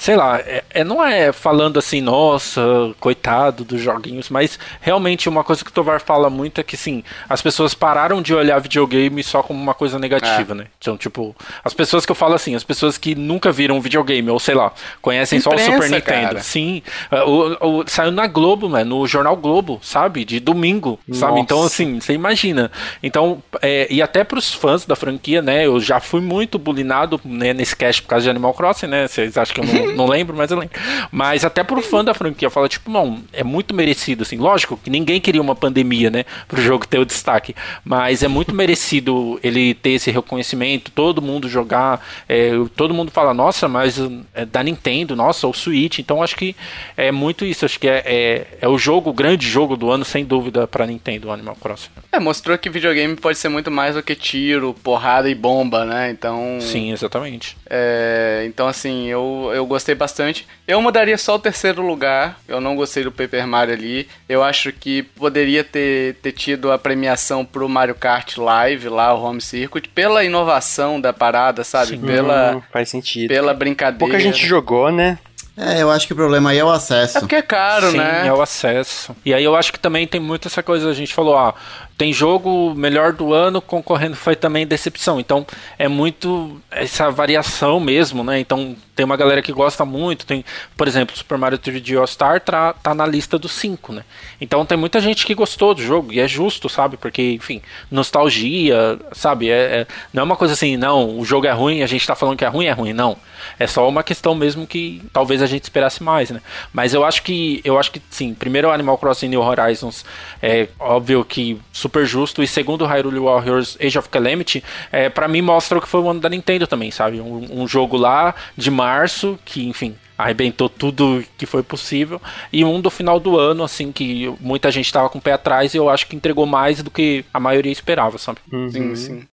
sei 0.00 0.16
lá, 0.16 0.38
é, 0.38 0.64
é, 0.70 0.82
não 0.82 1.04
é 1.04 1.30
falando 1.30 1.78
assim, 1.78 2.00
nossa, 2.00 2.62
coitado 2.98 3.64
dos 3.64 3.82
joguinhos, 3.82 4.30
mas 4.30 4.58
realmente 4.80 5.28
uma 5.28 5.44
coisa 5.44 5.62
que 5.62 5.70
o 5.70 5.74
Tovar 5.74 6.00
fala 6.00 6.30
muito 6.30 6.58
é 6.58 6.64
que 6.64 6.74
sim, 6.74 7.04
as 7.28 7.42
pessoas 7.42 7.74
pararam 7.74 8.22
de 8.22 8.34
olhar 8.34 8.58
videogame 8.60 9.22
só 9.22 9.42
como 9.42 9.62
uma 9.62 9.74
coisa 9.74 9.98
negativa, 9.98 10.54
é. 10.54 10.56
né? 10.56 10.66
Então, 10.78 10.96
tipo, 10.96 11.36
as 11.62 11.74
pessoas 11.74 12.06
que 12.06 12.12
eu 12.12 12.16
falo 12.16 12.32
assim, 12.32 12.54
as 12.54 12.64
pessoas 12.64 12.96
que 12.96 13.14
nunca 13.14 13.52
viram 13.52 13.78
videogame, 13.78 14.30
ou 14.30 14.40
sei 14.40 14.54
lá, 14.54 14.72
conhecem 15.02 15.38
Imprensa, 15.38 15.64
só 15.64 15.70
o 15.70 15.74
Super 15.74 15.90
Nintendo. 15.90 16.28
Cara. 16.28 16.40
Sim. 16.40 16.82
É, 17.10 17.22
o, 17.22 17.80
o, 17.80 17.84
saiu 17.86 18.10
na 18.10 18.26
Globo, 18.26 18.70
né? 18.70 18.82
No 18.82 19.06
Jornal 19.06 19.36
Globo, 19.36 19.80
sabe? 19.82 20.24
De 20.24 20.40
domingo, 20.40 20.98
nossa. 21.06 21.20
sabe? 21.20 21.40
Então, 21.40 21.62
assim, 21.62 22.00
você 22.00 22.14
imagina. 22.14 22.72
Então, 23.02 23.42
é, 23.60 23.86
e 23.90 24.00
até 24.00 24.24
pros 24.24 24.54
fãs 24.54 24.86
da 24.86 24.96
franquia, 24.96 25.42
né? 25.42 25.66
Eu 25.66 25.78
já 25.78 26.00
fui 26.00 26.22
muito 26.22 26.58
bulinado 26.58 27.20
né, 27.22 27.52
nesse 27.52 27.76
cast 27.76 28.00
por 28.00 28.08
causa 28.08 28.24
de 28.24 28.30
Animal 28.30 28.54
Crossing, 28.54 28.86
né? 28.86 29.06
Vocês 29.06 29.36
acham 29.36 29.54
que 29.54 29.60
eu 29.60 29.66
não 29.66 29.89
não, 29.90 29.96
não 29.96 30.06
lembro, 30.06 30.36
mas 30.36 30.50
eu 30.50 30.58
lembro. 30.58 30.78
Mas 31.10 31.44
até 31.44 31.62
pro 31.62 31.80
fã 31.82 32.04
da 32.04 32.14
franquia, 32.14 32.50
fala, 32.50 32.68
tipo, 32.68 32.90
não, 32.90 33.22
é 33.32 33.42
muito 33.44 33.74
merecido, 33.74 34.22
assim. 34.22 34.36
Lógico 34.36 34.76
que 34.76 34.90
ninguém 34.90 35.20
queria 35.20 35.40
uma 35.40 35.54
pandemia, 35.54 36.10
né, 36.10 36.24
pro 36.48 36.60
jogo 36.60 36.86
ter 36.86 36.98
o 36.98 37.04
destaque. 37.04 37.54
Mas 37.84 38.22
é 38.22 38.28
muito 38.28 38.54
merecido 38.54 39.38
ele 39.42 39.74
ter 39.74 39.90
esse 39.90 40.10
reconhecimento, 40.10 40.90
todo 40.90 41.22
mundo 41.22 41.48
jogar, 41.48 42.04
é, 42.28 42.50
todo 42.76 42.94
mundo 42.94 43.10
fala, 43.10 43.34
nossa, 43.34 43.68
mas 43.68 43.98
é 44.34 44.44
da 44.44 44.62
Nintendo, 44.62 45.14
nossa, 45.16 45.46
o 45.46 45.52
Switch. 45.52 45.98
Então 45.98 46.22
acho 46.22 46.36
que 46.36 46.54
é 46.96 47.10
muito 47.10 47.44
isso. 47.44 47.64
Acho 47.64 47.78
que 47.78 47.88
é, 47.88 48.02
é, 48.04 48.46
é 48.60 48.68
o 48.68 48.78
jogo, 48.78 49.10
o 49.10 49.12
grande 49.12 49.46
jogo 49.48 49.76
do 49.76 49.90
ano, 49.90 50.04
sem 50.04 50.24
dúvida, 50.24 50.66
pra 50.66 50.86
Nintendo, 50.86 51.28
o 51.28 51.32
Animal 51.32 51.56
Crossing. 51.60 51.90
É, 52.12 52.18
mostrou 52.18 52.56
que 52.58 52.70
videogame 52.70 53.16
pode 53.16 53.38
ser 53.38 53.48
muito 53.48 53.70
mais 53.70 53.94
do 53.94 54.02
que 54.02 54.14
tiro, 54.14 54.74
porrada 54.82 55.28
e 55.28 55.34
bomba, 55.34 55.84
né? 55.84 56.10
Então. 56.10 56.58
Sim, 56.60 56.92
exatamente. 56.92 57.56
É, 57.68 58.44
então, 58.46 58.66
assim, 58.66 59.06
eu, 59.06 59.50
eu 59.54 59.66
gostei 59.66 59.79
bastante. 59.94 60.46
Eu 60.66 60.80
mudaria 60.80 61.16
só 61.18 61.34
o 61.34 61.38
terceiro 61.38 61.82
lugar. 61.82 62.38
Eu 62.48 62.60
não 62.60 62.76
gostei 62.76 63.04
do 63.04 63.12
Paper 63.12 63.46
Mario 63.46 63.74
ali. 63.74 64.08
Eu 64.28 64.42
acho 64.42 64.72
que 64.72 65.02
poderia 65.02 65.62
ter, 65.64 66.14
ter 66.16 66.32
tido 66.32 66.70
a 66.72 66.78
premiação 66.78 67.44
pro 67.44 67.68
Mario 67.68 67.94
Kart 67.94 68.36
Live, 68.36 68.88
lá, 68.88 69.14
o 69.14 69.22
Home 69.22 69.40
Circuit, 69.40 69.88
pela 69.88 70.24
inovação 70.24 71.00
da 71.00 71.12
parada, 71.12 71.64
sabe? 71.64 71.96
Hum, 71.96 72.02
Pela, 72.06 72.62
faz 72.72 72.88
sentido. 72.88 73.28
pela 73.28 73.54
brincadeira. 73.54 73.98
Pouca 73.98 74.18
gente 74.18 74.46
jogou, 74.46 74.90
né? 74.90 75.18
É, 75.56 75.82
eu 75.82 75.90
acho 75.90 76.06
que 76.06 76.12
o 76.14 76.16
problema 76.16 76.50
aí 76.50 76.58
é 76.58 76.64
o 76.64 76.70
acesso. 76.70 77.18
É 77.18 77.20
porque 77.20 77.34
é 77.34 77.42
caro, 77.42 77.90
Sim, 77.90 77.98
né? 77.98 78.26
é 78.26 78.32
o 78.32 78.40
acesso. 78.40 79.14
E 79.24 79.34
aí 79.34 79.44
eu 79.44 79.54
acho 79.54 79.70
que 79.72 79.78
também 79.78 80.06
tem 80.06 80.18
muito 80.20 80.48
essa 80.48 80.62
coisa, 80.62 80.88
a 80.88 80.94
gente 80.94 81.12
falou, 81.12 81.34
ó, 81.34 81.52
tem 82.00 82.14
jogo 82.14 82.72
melhor 82.74 83.12
do 83.12 83.34
ano, 83.34 83.60
concorrendo 83.60 84.16
foi 84.16 84.34
também 84.34 84.66
decepção. 84.66 85.20
Então 85.20 85.46
é 85.78 85.86
muito 85.86 86.58
essa 86.70 87.10
variação 87.10 87.78
mesmo, 87.78 88.24
né? 88.24 88.40
Então 88.40 88.74
tem 88.96 89.04
uma 89.04 89.18
galera 89.18 89.40
que 89.40 89.50
gosta 89.50 89.82
muito, 89.84 90.26
tem, 90.26 90.44
por 90.76 90.88
exemplo, 90.88 91.16
Super 91.16 91.36
Mario 91.38 91.58
3D 91.58 91.98
All 91.98 92.06
Star 92.06 92.40
tá, 92.40 92.72
tá 92.72 92.94
na 92.94 93.06
lista 93.06 93.38
dos 93.38 93.52
5, 93.52 93.94
né? 93.94 94.04
Então 94.40 94.64
tem 94.66 94.76
muita 94.76 95.00
gente 95.00 95.24
que 95.24 95.34
gostou 95.34 95.74
do 95.74 95.82
jogo, 95.82 96.12
e 96.12 96.20
é 96.20 96.28
justo, 96.28 96.68
sabe? 96.68 96.98
Porque, 96.98 97.32
enfim, 97.32 97.62
nostalgia, 97.90 98.98
sabe? 99.12 99.50
É, 99.50 99.54
é, 99.54 99.86
não 100.12 100.20
é 100.20 100.24
uma 100.24 100.36
coisa 100.36 100.52
assim, 100.52 100.76
não, 100.76 101.18
o 101.18 101.24
jogo 101.24 101.46
é 101.46 101.50
ruim, 101.50 101.82
a 101.82 101.86
gente 101.86 102.06
tá 102.06 102.14
falando 102.14 102.36
que 102.36 102.44
é 102.44 102.48
ruim, 102.48 102.66
é 102.66 102.72
ruim, 102.72 102.92
não. 102.92 103.16
É 103.58 103.66
só 103.66 103.88
uma 103.88 104.02
questão 104.02 104.34
mesmo 104.34 104.66
que 104.66 105.02
talvez 105.14 105.40
a 105.40 105.46
gente 105.46 105.62
esperasse 105.62 106.02
mais, 106.02 106.30
né? 106.30 106.42
Mas 106.70 106.92
eu 106.92 107.02
acho 107.02 107.22
que, 107.22 107.62
eu 107.64 107.78
acho 107.78 107.90
que 107.90 108.02
sim, 108.10 108.34
primeiro 108.34 108.70
Animal 108.70 108.98
Crossing 108.98 109.28
New 109.28 109.40
Horizons, 109.40 110.04
é 110.42 110.68
óbvio 110.78 111.24
que 111.24 111.58
super 111.90 112.06
justo, 112.06 112.40
e 112.40 112.46
segundo 112.46 112.86
Hyrule 112.86 113.18
Warriors 113.18 113.76
Age 113.80 113.98
of 113.98 114.08
Calamity, 114.08 114.62
é, 114.92 115.08
para 115.08 115.26
mim 115.26 115.42
mostra 115.42 115.76
o 115.76 115.80
que 115.80 115.88
foi 115.88 116.00
o 116.00 116.08
ano 116.08 116.20
da 116.20 116.28
Nintendo 116.28 116.68
também, 116.68 116.92
sabe? 116.92 117.20
Um, 117.20 117.62
um 117.62 117.68
jogo 117.68 117.96
lá 117.96 118.32
de 118.56 118.70
março, 118.70 119.36
que, 119.44 119.68
enfim, 119.68 119.96
arrebentou 120.16 120.68
tudo 120.68 121.24
que 121.36 121.46
foi 121.46 121.64
possível. 121.64 122.22
E 122.52 122.64
um 122.64 122.80
do 122.80 122.90
final 122.90 123.18
do 123.18 123.36
ano, 123.36 123.64
assim, 123.64 123.90
que 123.90 124.32
muita 124.40 124.70
gente 124.70 124.92
tava 124.92 125.08
com 125.08 125.18
o 125.18 125.20
pé 125.20 125.32
atrás 125.32 125.74
e 125.74 125.78
eu 125.78 125.90
acho 125.90 126.06
que 126.06 126.14
entregou 126.14 126.46
mais 126.46 126.80
do 126.80 126.90
que 126.90 127.24
a 127.34 127.40
maioria 127.40 127.72
esperava, 127.72 128.16
sabe? 128.18 128.38
Sim, 128.70 128.94
sim. 128.94 129.26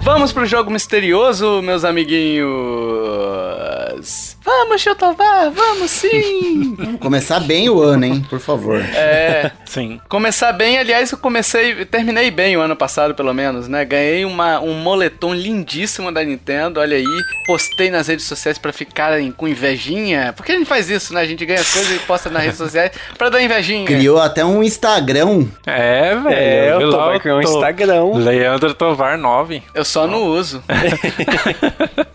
Vamos 0.00 0.32
pro 0.32 0.46
jogo 0.46 0.70
misterioso, 0.70 1.60
meus 1.62 1.84
amiguinhos. 1.84 2.48
Vamos, 4.44 4.82
Chotovar, 4.82 5.50
vamos 5.50 5.90
sim! 5.90 6.76
Começar 7.00 7.40
bem 7.40 7.70
o 7.70 7.80
ano, 7.80 8.04
hein? 8.04 8.26
Por 8.28 8.38
favor. 8.38 8.78
é, 8.78 9.50
Sim. 9.64 9.98
começar 10.06 10.52
bem, 10.52 10.78
aliás, 10.78 11.10
eu 11.10 11.16
comecei, 11.16 11.84
terminei 11.86 12.30
bem 12.30 12.54
o 12.54 12.60
ano 12.60 12.76
passado, 12.76 13.14
pelo 13.14 13.32
menos, 13.32 13.68
né? 13.68 13.86
Ganhei 13.86 14.24
uma, 14.24 14.60
um 14.60 14.74
moletom 14.74 15.32
lindíssimo 15.32 16.12
da 16.12 16.22
Nintendo, 16.22 16.78
olha 16.78 16.96
aí. 16.96 17.04
Postei 17.46 17.90
nas 17.90 18.08
redes 18.08 18.26
sociais 18.26 18.58
pra 18.58 18.70
ficarem 18.70 19.32
com 19.32 19.48
invejinha. 19.48 20.34
Por 20.34 20.44
que 20.44 20.52
a 20.52 20.56
gente 20.56 20.66
faz 20.66 20.90
isso, 20.90 21.14
né? 21.14 21.22
A 21.22 21.26
gente 21.26 21.46
ganha 21.46 21.60
as 21.60 21.72
coisas 21.72 21.96
e 21.96 21.98
posta 22.00 22.28
nas 22.28 22.42
redes 22.42 22.58
sociais 22.58 22.92
pra 23.16 23.30
dar 23.30 23.40
invejinha. 23.42 23.86
Criou 23.86 24.18
até 24.18 24.44
um 24.44 24.62
Instagram. 24.62 25.46
É, 25.66 26.14
velho. 26.16 26.28
É, 26.28 26.72
eu 26.72 26.78
vi 26.78 26.90
tô 26.90 27.20
criar 27.20 27.36
um 27.36 27.40
Instagram. 27.40 28.04
Leandro 28.16 28.74
Tovar 28.74 29.16
9. 29.16 29.62
Eu 29.74 29.84
só 29.86 30.06
não 30.06 30.22
uso. 30.24 30.62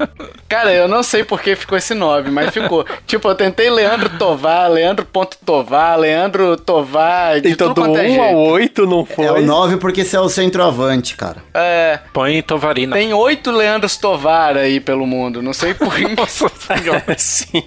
Cara, 0.50 0.74
eu 0.74 0.88
não 0.88 1.04
sei 1.04 1.24
por 1.24 1.40
que 1.40 1.56
ficou 1.56 1.78
esse 1.78 1.94
nome, 1.94 2.32
mas 2.32 2.50
ficou. 2.52 2.84
tipo, 3.06 3.28
eu 3.28 3.36
tentei 3.36 3.70
Leandro 3.70 4.10
Tovar, 4.18 4.68
Leandro.tovar, 4.68 6.00
Leandro 6.00 6.58
Tovar, 6.58 7.36
de 7.36 7.42
Tem 7.42 7.56
tudo 7.56 7.86
é 7.86 7.90
1 7.90 7.96
jeito. 7.96 8.22
ao 8.22 8.36
8, 8.36 8.86
não 8.88 9.06
foi? 9.06 9.26
É 9.26 9.32
o 9.32 9.42
9 9.44 9.78
porque 9.78 10.04
você 10.04 10.18
é 10.18 10.20
o 10.20 10.28
centroavante, 10.28 11.16
cara. 11.16 11.44
É, 11.54 12.00
Põe 12.12 12.42
Tovarina. 12.42 12.96
tem 12.96 13.14
oito 13.14 13.52
Leandros 13.52 13.96
Tovar 13.96 14.58
aí 14.58 14.80
pelo 14.80 15.06
mundo, 15.06 15.40
não 15.42 15.54
sei 15.54 15.76
por 15.76 15.94
que. 15.94 16.08
Nossa 16.18 16.50
senhora. 16.50 17.16
Sim. 17.16 17.64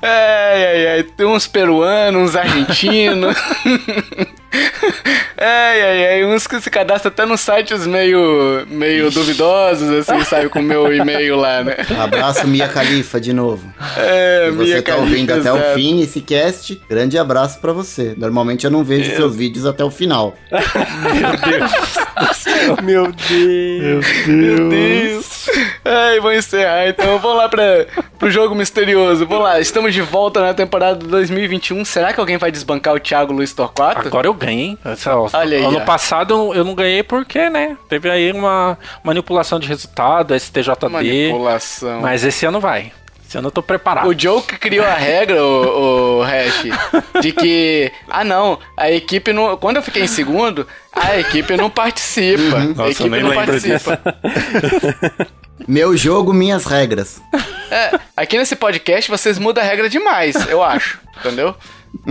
Ai, 0.00 0.64
ai, 0.64 0.86
ai, 0.86 1.02
tem 1.02 1.26
uns 1.26 1.46
peruanos, 1.46 2.30
uns 2.30 2.36
argentinos. 2.36 3.36
ai, 5.36 5.82
ai, 5.82 6.06
ai, 6.06 6.24
uns 6.24 6.46
que 6.46 6.60
se 6.60 6.70
cadastram 6.70 7.10
até 7.10 7.24
nos 7.24 7.40
sites 7.40 7.86
meio, 7.86 8.64
meio 8.68 9.10
duvidosos, 9.10 9.88
assim, 9.90 10.22
sabe, 10.24 10.48
com 10.48 10.60
o 10.60 10.62
meu 10.62 10.92
e-mail 10.94 11.36
lá, 11.36 11.62
né? 11.64 11.76
Abraço, 12.02 12.46
Mia 12.46 12.68
Khalifa, 12.68 13.20
de 13.20 13.32
novo. 13.32 13.72
É, 13.96 14.46
Se 14.50 14.56
você 14.56 14.72
Mia 14.74 14.82
tá 14.82 14.96
ouvindo 14.96 15.28
Khalifa, 15.28 15.50
até 15.50 15.52
o 15.52 15.56
exato. 15.62 15.74
fim 15.74 16.02
esse 16.02 16.20
cast, 16.20 16.80
grande 16.88 17.18
abraço 17.18 17.58
pra 17.60 17.72
você. 17.72 18.14
Normalmente 18.16 18.64
eu 18.64 18.70
não 18.70 18.84
vejo 18.84 19.14
seus 19.16 19.34
vídeos 19.34 19.66
até 19.66 19.82
o 19.84 19.90
final. 19.90 20.36
Meu 22.82 23.12
Deus. 23.12 24.26
Meu 24.26 24.68
Deus. 24.68 25.26
Ai, 25.84 26.20
vou 26.20 26.32
encerrar 26.32 26.88
então. 26.88 27.18
Vamos 27.18 27.36
lá 27.38 27.48
pra, 27.48 27.86
pro 28.18 28.30
jogo 28.30 28.54
misterioso. 28.54 29.26
Vamos 29.26 29.44
lá, 29.44 29.60
estamos 29.60 29.92
de 29.94 30.00
volta 30.02 30.40
na 30.40 30.54
temporada 30.54 30.96
2021. 31.06 31.84
Será 31.84 32.12
que 32.12 32.20
alguém 32.20 32.36
vai 32.38 32.50
desbancar 32.50 32.94
o 32.94 33.00
Thiago 33.00 33.32
Luiz 33.32 33.52
Torquato? 33.52 34.06
Agora 34.06 34.26
eu 34.26 34.34
ganhei. 34.34 34.76
Essa- 34.84 35.16
ó, 35.16 35.28
Olha 35.32 35.58
aí, 35.58 35.64
ano 35.64 35.78
ó. 35.78 35.84
passado 35.84 36.52
eu 36.54 36.64
não 36.64 36.74
ganhei 36.74 37.02
porque, 37.02 37.48
né? 37.50 37.76
Teve 37.88 38.10
aí 38.10 38.32
uma 38.32 38.78
manipulação 39.02 39.58
de 39.58 39.66
resultado, 39.68 40.34
STJD. 40.34 40.88
Manipulação. 40.88 42.00
Mas 42.00 42.24
esse 42.24 42.44
ano 42.46 42.60
vai. 42.60 42.92
Ano 43.38 43.48
eu 43.48 43.52
tô 43.52 43.62
preparado. 43.62 44.08
O 44.08 44.18
Joe 44.18 44.42
que 44.42 44.58
criou 44.58 44.84
a 44.86 44.94
regra, 44.94 45.42
o, 45.44 46.18
o 46.18 46.22
Hash, 46.22 46.64
de 47.20 47.32
que, 47.32 47.92
ah 48.08 48.24
não, 48.24 48.58
a 48.76 48.90
equipe 48.90 49.32
não. 49.32 49.56
Quando 49.56 49.76
eu 49.76 49.82
fiquei 49.82 50.02
em 50.02 50.06
segundo, 50.08 50.66
a 50.92 51.18
equipe 51.18 51.56
não 51.56 51.70
participa. 51.70 52.56
a 52.56 52.64
Nossa, 52.64 52.82
eu 52.82 52.90
equipe 52.90 53.08
nem 53.10 53.22
não 53.22 53.30
lembro 53.30 53.46
participa. 53.46 54.00
Meu 55.66 55.96
jogo, 55.96 56.32
minhas 56.32 56.64
regras. 56.64 57.20
É, 57.70 57.98
aqui 58.16 58.36
nesse 58.36 58.56
podcast 58.56 59.10
vocês 59.10 59.38
mudam 59.38 59.62
a 59.62 59.66
regra 59.66 59.88
demais, 59.88 60.34
eu 60.48 60.62
acho. 60.62 61.00
Entendeu? 61.20 61.54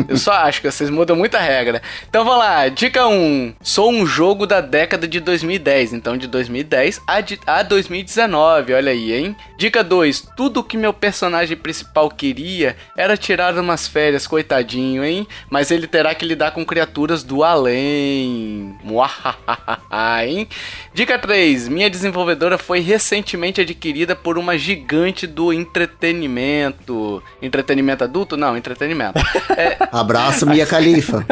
Eu 0.08 0.18
só 0.18 0.32
acho 0.34 0.62
que 0.62 0.72
vocês 0.72 0.90
mudam 0.90 1.16
muita 1.16 1.40
regra. 1.40 1.82
Então 2.10 2.24
vamos 2.24 2.40
lá, 2.40 2.68
dica 2.70 3.08
1. 3.08 3.56
Sou 3.62 3.92
um 3.92 4.06
jogo 4.06 4.46
da 4.46 4.62
década 4.62 5.08
de 5.08 5.20
2010, 5.20 5.94
então 5.94 6.16
de 6.16 6.28
2010 6.28 7.02
a, 7.06 7.20
de, 7.22 7.40
a 7.46 7.64
2019, 7.64 8.74
olha 8.74 8.92
aí, 8.92 9.14
hein? 9.14 9.36
Dica 9.58 9.84
2. 9.84 10.30
Tudo 10.38 10.64
que 10.64 10.78
meu 10.78 10.94
personagem 10.94 11.58
principal 11.58 12.10
queria 12.10 12.76
era 12.96 13.18
tirar 13.18 13.58
umas 13.58 13.88
férias, 13.88 14.28
coitadinho, 14.28 15.04
hein? 15.04 15.28
Mas 15.50 15.72
ele 15.72 15.88
terá 15.88 16.16
que 16.16 16.26
lidar 16.26 16.52
com 16.52 16.66
criaturas 16.66 17.24
do 17.24 17.44
além. 17.44 18.76
Muahahaha, 18.84 20.26
hein? 20.26 20.48
Dica 20.94 21.20
3. 21.20 21.68
Minha 21.68 21.90
desenvolvedora 21.90 22.58
foi 22.58 22.80
recentemente 22.80 23.62
adquirida 23.62 24.16
por 24.16 24.38
uma 24.38 24.58
gigante 24.58 25.28
do 25.28 25.52
entretenimento. 25.52 27.22
Entretenimento 27.42 28.04
adulto? 28.04 28.38
Não, 28.38 28.56
entretenimento. 28.56 29.20
É, 29.58 29.71
Abraço, 29.92 30.46
Mia 30.46 30.66
Khalifa. 30.66 31.26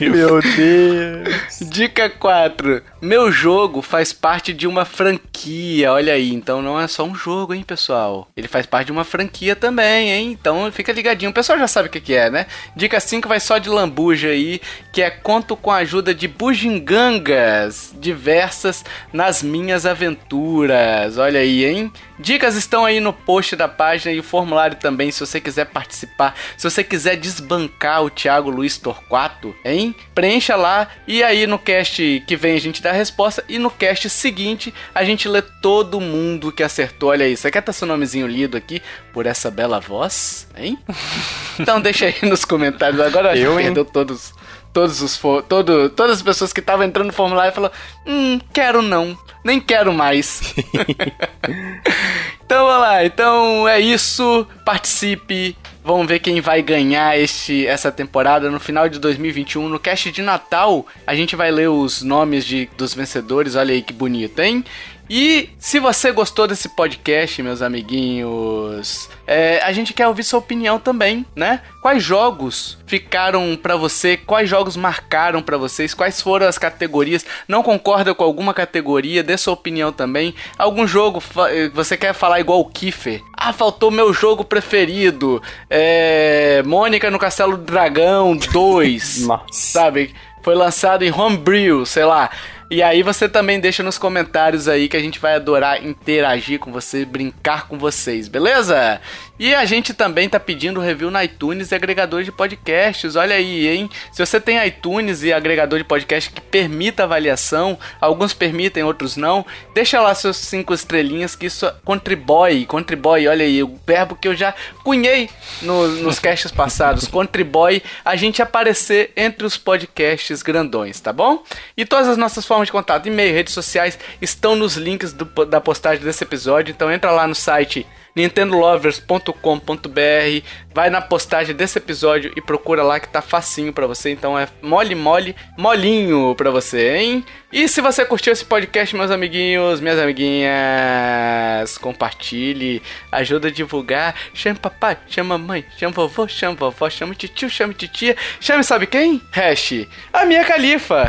Meu 0.00 0.40
Deus. 0.40 1.60
Dica 1.70 2.08
4. 2.08 2.82
Meu 3.00 3.30
jogo 3.30 3.82
faz 3.82 4.12
parte 4.12 4.52
de 4.52 4.66
uma 4.66 4.84
franquia. 4.84 5.92
Olha 5.92 6.12
aí, 6.12 6.32
então 6.32 6.62
não 6.62 6.80
é 6.80 6.86
só 6.86 7.04
um 7.04 7.14
jogo, 7.14 7.54
hein, 7.54 7.62
pessoal? 7.66 8.28
Ele 8.36 8.48
faz 8.48 8.66
parte 8.66 8.86
de 8.86 8.92
uma 8.92 9.04
franquia 9.04 9.56
também, 9.56 10.10
hein? 10.10 10.36
Então 10.38 10.70
fica 10.72 10.92
ligadinho. 10.92 11.30
O 11.30 11.34
pessoal 11.34 11.58
já 11.58 11.68
sabe 11.68 11.88
o 11.88 11.90
que, 11.90 12.00
que 12.00 12.14
é, 12.14 12.30
né? 12.30 12.46
Dica 12.76 13.00
5 13.00 13.28
vai 13.28 13.40
só 13.40 13.58
de 13.58 13.68
lambuja 13.68 14.28
aí, 14.28 14.60
que 14.92 15.02
é 15.02 15.10
conto 15.10 15.56
com 15.56 15.70
a 15.70 15.76
ajuda 15.76 16.14
de 16.14 16.28
bugigangas 16.28 17.94
diversas 17.98 18.84
nas 19.12 19.42
minhas 19.42 19.86
aventuras. 19.86 21.18
Olha 21.18 21.40
aí, 21.40 21.64
hein? 21.64 21.92
Dicas 22.18 22.56
estão 22.56 22.84
aí 22.84 23.00
no 23.00 23.12
post 23.12 23.54
da 23.54 23.68
página 23.68 24.12
e 24.12 24.18
o 24.18 24.22
formulário 24.22 24.76
também, 24.76 25.10
se 25.10 25.20
você 25.20 25.40
quiser 25.40 25.66
participar. 25.66 26.34
Se 26.56 26.68
você 26.68 26.82
quiser 26.82 27.16
desbancar 27.16 28.02
o 28.02 28.10
Thiago 28.10 28.50
Luiz 28.50 28.76
Torquato, 28.76 29.54
hein? 29.64 29.94
Preencha 30.14 30.56
lá 30.56 30.88
e 31.06 31.22
aí 31.22 31.46
no 31.46 31.58
cast 31.58 32.22
que 32.26 32.36
vem 32.36 32.56
a 32.56 32.60
gente 32.60 32.82
dá 32.82 32.90
a 32.90 32.94
resposta 32.94 33.44
e 33.48 33.58
no 33.58 33.70
cast 33.70 34.10
seguinte 34.10 34.74
a 34.94 35.04
gente 35.04 35.28
lê 35.28 35.42
todo 35.42 36.00
mundo 36.00 36.50
que 36.50 36.62
acertou. 36.62 37.10
Olha 37.10 37.24
aí, 37.24 37.36
você 37.36 37.50
quer 37.50 37.62
ter 37.62 37.72
seu 37.72 37.86
nomezinho 37.86 38.26
lido 38.26 38.56
aqui 38.56 38.82
por 39.12 39.26
essa 39.26 39.50
bela 39.50 39.80
voz, 39.80 40.48
hein? 40.56 40.78
Então 41.60 41.80
deixa 41.80 42.06
aí 42.06 42.14
nos 42.22 42.44
comentários. 42.44 43.00
Agora 43.00 43.36
Eu, 43.36 43.52
eu 43.52 43.58
hein? 43.58 43.66
perdeu 43.66 43.84
todos 43.84 44.32
todos 44.72 45.02
os 45.02 45.20
todo, 45.48 45.90
todas 45.90 46.16
as 46.16 46.22
pessoas 46.22 46.52
que 46.52 46.60
estavam 46.60 46.84
entrando 46.84 47.08
no 47.08 47.12
formulário 47.12 47.52
falou: 47.52 47.70
"Hum, 48.06 48.38
quero 48.52 48.82
não, 48.82 49.16
nem 49.44 49.60
quero 49.60 49.92
mais". 49.92 50.54
então, 52.44 52.66
vamos 52.66 52.80
lá. 52.80 53.04
Então 53.04 53.68
é 53.68 53.80
isso. 53.80 54.46
Participe. 54.64 55.56
Vamos 55.84 56.06
ver 56.06 56.18
quem 56.18 56.38
vai 56.40 56.60
ganhar 56.60 57.18
este, 57.18 57.66
essa 57.66 57.90
temporada 57.90 58.50
no 58.50 58.60
final 58.60 58.90
de 58.90 58.98
2021. 58.98 59.68
No 59.68 59.78
cast 59.78 60.12
de 60.12 60.20
Natal, 60.20 60.86
a 61.06 61.14
gente 61.14 61.34
vai 61.34 61.50
ler 61.50 61.70
os 61.70 62.02
nomes 62.02 62.44
de, 62.44 62.68
dos 62.76 62.92
vencedores. 62.92 63.54
Olha 63.54 63.72
aí 63.72 63.80
que 63.80 63.94
bonito, 63.94 64.38
hein? 64.40 64.62
E 65.08 65.50
se 65.58 65.80
você 65.80 66.12
gostou 66.12 66.46
desse 66.46 66.68
podcast, 66.68 67.42
meus 67.42 67.62
amiguinhos, 67.62 69.08
é, 69.26 69.58
a 69.62 69.72
gente 69.72 69.94
quer 69.94 70.06
ouvir 70.06 70.22
sua 70.22 70.38
opinião 70.38 70.78
também, 70.78 71.24
né? 71.34 71.62
Quais 71.80 72.02
jogos 72.02 72.76
ficaram 72.86 73.58
para 73.60 73.74
você? 73.76 74.16
Quais 74.16 74.48
jogos 74.48 74.76
marcaram 74.76 75.40
para 75.40 75.56
vocês? 75.56 75.94
Quais 75.94 76.20
foram 76.20 76.46
as 76.46 76.58
categorias? 76.58 77.24
Não 77.46 77.62
concorda 77.62 78.14
com 78.14 78.22
alguma 78.22 78.52
categoria? 78.52 79.22
Dê 79.22 79.38
sua 79.38 79.54
opinião 79.54 79.92
também. 79.92 80.34
Algum 80.58 80.86
jogo 80.86 81.22
eh, 81.50 81.70
você 81.72 81.96
quer 81.96 82.12
falar 82.12 82.40
igual 82.40 82.60
o 82.60 82.68
Kiffer? 82.68 83.22
Ah, 83.34 83.52
faltou 83.52 83.90
meu 83.90 84.12
jogo 84.12 84.44
preferido. 84.44 85.42
É, 85.70 86.62
Mônica 86.66 87.10
no 87.10 87.18
Castelo 87.18 87.56
do 87.56 87.64
Dragão 87.64 88.36
2. 88.36 89.20
Nossa. 89.28 89.44
Sabe? 89.52 90.14
Foi 90.42 90.54
lançado 90.54 91.02
em 91.02 91.12
Homebrew, 91.12 91.84
sei 91.86 92.04
lá. 92.04 92.30
E 92.70 92.82
aí 92.82 93.02
você 93.02 93.26
também 93.26 93.58
deixa 93.58 93.82
nos 93.82 93.96
comentários 93.96 94.68
aí 94.68 94.88
que 94.88 94.96
a 94.96 95.00
gente 95.00 95.18
vai 95.18 95.34
adorar 95.34 95.82
interagir 95.84 96.58
com 96.58 96.70
você, 96.70 97.04
brincar 97.04 97.66
com 97.66 97.78
vocês, 97.78 98.28
beleza? 98.28 99.00
E 99.38 99.54
a 99.54 99.64
gente 99.64 99.94
também 99.94 100.28
tá 100.28 100.40
pedindo 100.40 100.80
review 100.80 101.10
na 101.10 101.24
iTunes 101.24 101.70
e 101.70 101.74
agregador 101.74 102.24
de 102.24 102.32
podcasts. 102.32 103.14
Olha 103.14 103.36
aí, 103.36 103.68
hein? 103.68 103.88
Se 104.10 104.24
você 104.24 104.40
tem 104.40 104.64
iTunes 104.66 105.22
e 105.22 105.32
agregador 105.32 105.78
de 105.78 105.84
podcast 105.84 106.30
que 106.30 106.40
permita 106.40 107.04
avaliação, 107.04 107.78
alguns 108.00 108.34
permitem, 108.34 108.82
outros 108.82 109.16
não, 109.16 109.46
deixa 109.72 110.00
lá 110.00 110.12
seus 110.14 110.36
cinco 110.36 110.74
estrelinhas 110.74 111.36
que 111.36 111.46
isso 111.46 111.70
contribui, 111.84 112.66
contribui. 112.66 113.28
Olha 113.28 113.44
aí, 113.44 113.62
o 113.62 113.78
verbo 113.86 114.16
que 114.16 114.26
eu 114.26 114.34
já 114.34 114.54
cunhei 114.82 115.30
no, 115.62 115.86
nos 115.86 116.18
casts 116.18 116.50
passados, 116.50 117.06
contribui 117.08 117.82
a 118.04 118.16
gente 118.16 118.42
aparecer 118.42 119.12
entre 119.16 119.46
os 119.46 119.56
podcasts 119.56 120.42
grandões, 120.42 120.98
tá 120.98 121.12
bom? 121.12 121.44
E 121.76 121.84
todas 121.84 122.08
as 122.08 122.16
nossas 122.16 122.44
formas 122.44 122.66
de 122.66 122.72
contato, 122.72 123.06
e-mail, 123.06 123.34
redes 123.34 123.54
sociais, 123.54 123.98
estão 124.20 124.56
nos 124.56 124.76
links 124.76 125.12
do, 125.12 125.24
da 125.46 125.60
postagem 125.60 126.02
desse 126.02 126.24
episódio. 126.24 126.72
Então 126.72 126.90
entra 126.90 127.12
lá 127.12 127.26
no 127.26 127.34
site 127.34 127.86
nintendolovers.com.br, 128.14 130.42
vai 130.78 130.90
na 130.90 131.00
postagem 131.00 131.56
desse 131.56 131.76
episódio 131.76 132.32
e 132.36 132.40
procura 132.40 132.84
lá 132.84 133.00
que 133.00 133.08
tá 133.08 133.20
facinho 133.20 133.72
para 133.72 133.84
você, 133.84 134.10
então 134.10 134.38
é 134.38 134.46
mole 134.62 134.94
mole, 134.94 135.34
molinho 135.56 136.36
para 136.36 136.52
você, 136.52 136.98
hein? 136.98 137.24
E 137.50 137.66
se 137.66 137.80
você 137.80 138.04
curtiu 138.04 138.30
esse 138.30 138.44
podcast, 138.44 138.94
meus 138.94 139.10
amiguinhos, 139.10 139.80
minhas 139.80 139.98
amiguinhas, 139.98 141.78
compartilhe, 141.78 142.82
ajuda 143.10 143.48
a 143.48 143.50
divulgar, 143.50 144.14
chame 144.34 144.58
papai, 144.58 144.98
chama 145.08 145.38
mamãe, 145.38 145.64
chama 145.78 145.94
vovô, 145.94 146.28
chama 146.28 146.54
vovó, 146.54 146.90
chama 146.90 147.14
tio, 147.14 147.48
chama 147.48 147.72
titia, 147.72 148.14
chame 148.38 148.62
sabe 148.62 148.86
quem? 148.86 149.22
Hash, 149.32 149.86
a 150.12 150.26
minha 150.26 150.44
califa. 150.44 151.08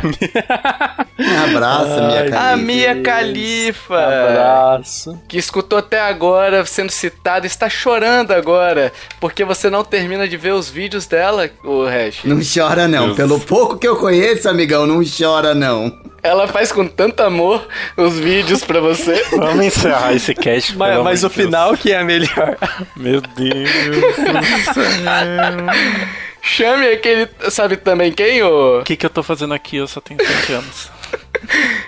abraço, 1.44 2.02
minha 2.04 2.30
califa. 2.30 2.40
A 2.40 2.56
minha 2.56 3.02
califa. 3.02 4.02
Abraço. 4.02 5.22
Que 5.28 5.36
escutou 5.36 5.78
até 5.78 6.00
agora 6.00 6.64
sendo 6.64 6.90
citado, 6.90 7.46
está 7.46 7.68
chorando 7.68 8.32
agora, 8.32 8.90
porque 9.20 9.44
você 9.44 9.59
não 9.68 9.84
termina 9.84 10.26
de 10.28 10.36
ver 10.36 10.54
os 10.54 10.70
vídeos 10.70 11.06
dela, 11.06 11.50
o 11.64 11.84
Hash. 11.84 12.20
Não 12.24 12.40
chora 12.40 12.86
não, 12.88 13.06
Deus. 13.06 13.16
pelo 13.16 13.40
pouco 13.40 13.76
que 13.76 13.86
eu 13.86 13.96
conheço, 13.96 14.48
amigão, 14.48 14.86
não 14.86 15.02
chora 15.04 15.54
não. 15.54 15.98
Ela 16.22 16.46
faz 16.46 16.70
com 16.70 16.86
tanto 16.86 17.20
amor 17.22 17.66
os 17.96 18.18
vídeos 18.18 18.62
pra 18.62 18.78
você. 18.80 19.24
Vamos 19.36 19.64
encerrar 19.64 20.12
esse 20.14 20.34
cast. 20.34 20.76
Mas, 20.76 21.02
mas 21.02 21.24
o 21.24 21.30
final 21.30 21.74
que 21.76 21.92
é 21.92 22.04
melhor. 22.04 22.56
Meu 22.94 23.20
Deus 23.20 23.70
do 23.94 24.72
céu. 24.74 25.66
Chame 26.42 26.88
aquele. 26.88 27.28
Sabe 27.50 27.76
também 27.76 28.12
quem? 28.12 28.42
O 28.42 28.80
O 28.80 28.84
que, 28.84 28.96
que 28.96 29.06
eu 29.06 29.10
tô 29.10 29.22
fazendo 29.22 29.54
aqui? 29.54 29.76
Eu 29.76 29.86
só 29.86 30.00
tenho 30.00 30.20
7 30.24 30.52
anos. 30.52 30.90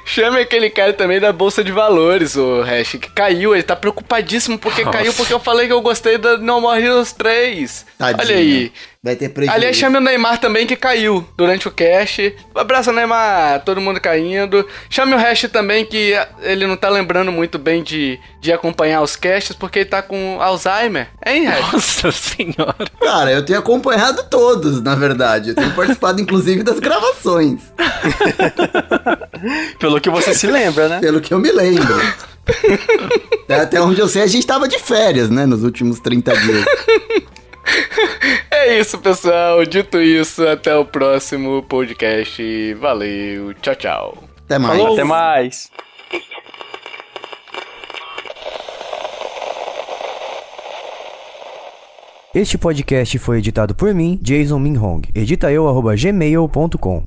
Chame 0.05 0.41
aquele 0.41 0.71
cara 0.71 0.93
também 0.93 1.21
da 1.21 1.33
Bolsa 1.33 1.63
de 1.63 1.73
Valores, 1.73 2.37
o 2.37 2.63
Hash, 2.63 2.93
que 2.93 3.11
caiu. 3.11 3.55
Ele 3.55 3.63
tá 3.63 3.77
preocupadíssimo 3.77 4.59
porque 4.59 4.85
Nossa. 4.85 4.99
caiu, 4.99 5.13
porque 5.15 5.33
eu 5.33 5.41
falei 5.41 5.67
que 5.67 5.73
eu 5.73 5.81
gostei 5.81 6.19
da 6.19 6.37
No 6.39 6.61
More 6.61 6.83
Heroes 6.83 7.13
3. 7.13 7.87
Tadinho. 7.99 8.21
Olha 8.21 8.37
aí. 8.37 8.73
Vai 9.05 9.17
ter 9.17 9.31
prejuízo. 9.31 9.57
Aliás, 9.57 9.77
chame 9.77 9.97
o 9.97 10.01
Neymar 10.01 10.39
também, 10.39 10.65
que 10.65 10.77
caiu 10.77 11.27
durante 11.37 11.67
o 11.67 11.73
cast. 11.73 12.37
Um 12.55 12.61
abraço, 12.61 12.93
Neymar. 12.93 13.65
Todo 13.65 13.81
mundo 13.81 14.01
caindo. 14.01 14.65
Chame 14.89 15.13
o 15.13 15.17
Hash 15.17 15.49
também, 15.53 15.85
que 15.85 16.15
ele 16.41 16.69
não 16.69 16.77
tá 16.77 16.89
lembrando 16.89 17.33
muito 17.33 17.59
bem 17.59 17.83
de, 17.83 18.21
de 18.41 18.53
acompanhar 18.53 19.03
os 19.03 19.17
casts, 19.17 19.57
porque 19.57 19.81
ele 19.81 19.87
tá 19.87 20.03
com 20.03 20.41
Alzheimer. 20.41 21.09
Hein, 21.27 21.47
Hash? 21.47 21.73
Nossa 21.73 22.13
senhora. 22.13 22.87
Cara, 23.01 23.33
eu 23.33 23.45
tenho 23.45 23.59
acompanhado 23.59 24.23
todos, 24.31 24.81
na 24.81 24.95
verdade. 24.95 25.49
Eu 25.49 25.57
tenho 25.57 25.75
participado, 25.75 26.21
inclusive, 26.21 26.63
das 26.63 26.79
gravações. 26.79 27.61
Pelo 29.81 30.01
que 30.01 30.11
você 30.11 30.33
se 30.33 30.47
lembra, 30.47 30.89
né? 30.89 31.01
Pelo 31.01 31.21
que 31.21 31.35
eu 31.35 31.41
me 31.41 31.51
lembro. 31.51 32.01
Até 33.51 33.81
onde 33.81 34.01
eu 34.01 34.07
sei, 34.07 34.23
a 34.23 34.29
gente 34.29 34.47
tava 34.47 34.69
de 34.69 34.79
férias, 34.79 35.29
né? 35.29 35.45
Nos 35.45 35.65
últimos 35.65 35.99
30 35.99 36.37
dias. 36.37 36.65
É 38.51 38.79
isso, 38.79 38.99
pessoal. 38.99 39.65
Dito 39.65 40.01
isso, 40.01 40.47
até 40.47 40.77
o 40.77 40.85
próximo 40.85 41.63
podcast. 41.65 42.75
Valeu, 42.75 43.55
tchau, 43.55 43.75
tchau. 43.75 44.25
Até 44.45 44.59
mais. 44.59 44.79
Falou. 44.79 44.95
Até 44.95 45.05
mais. 45.05 45.71
Este 52.35 52.57
podcast 52.57 53.19
foi 53.19 53.39
editado 53.39 53.75
por 53.75 53.93
mim, 53.95 54.19
Jason 54.23 54.59
Minhong. 54.59 55.03
Edita 55.15 55.53
eu, 55.53 55.67
gmail.com. 55.97 57.03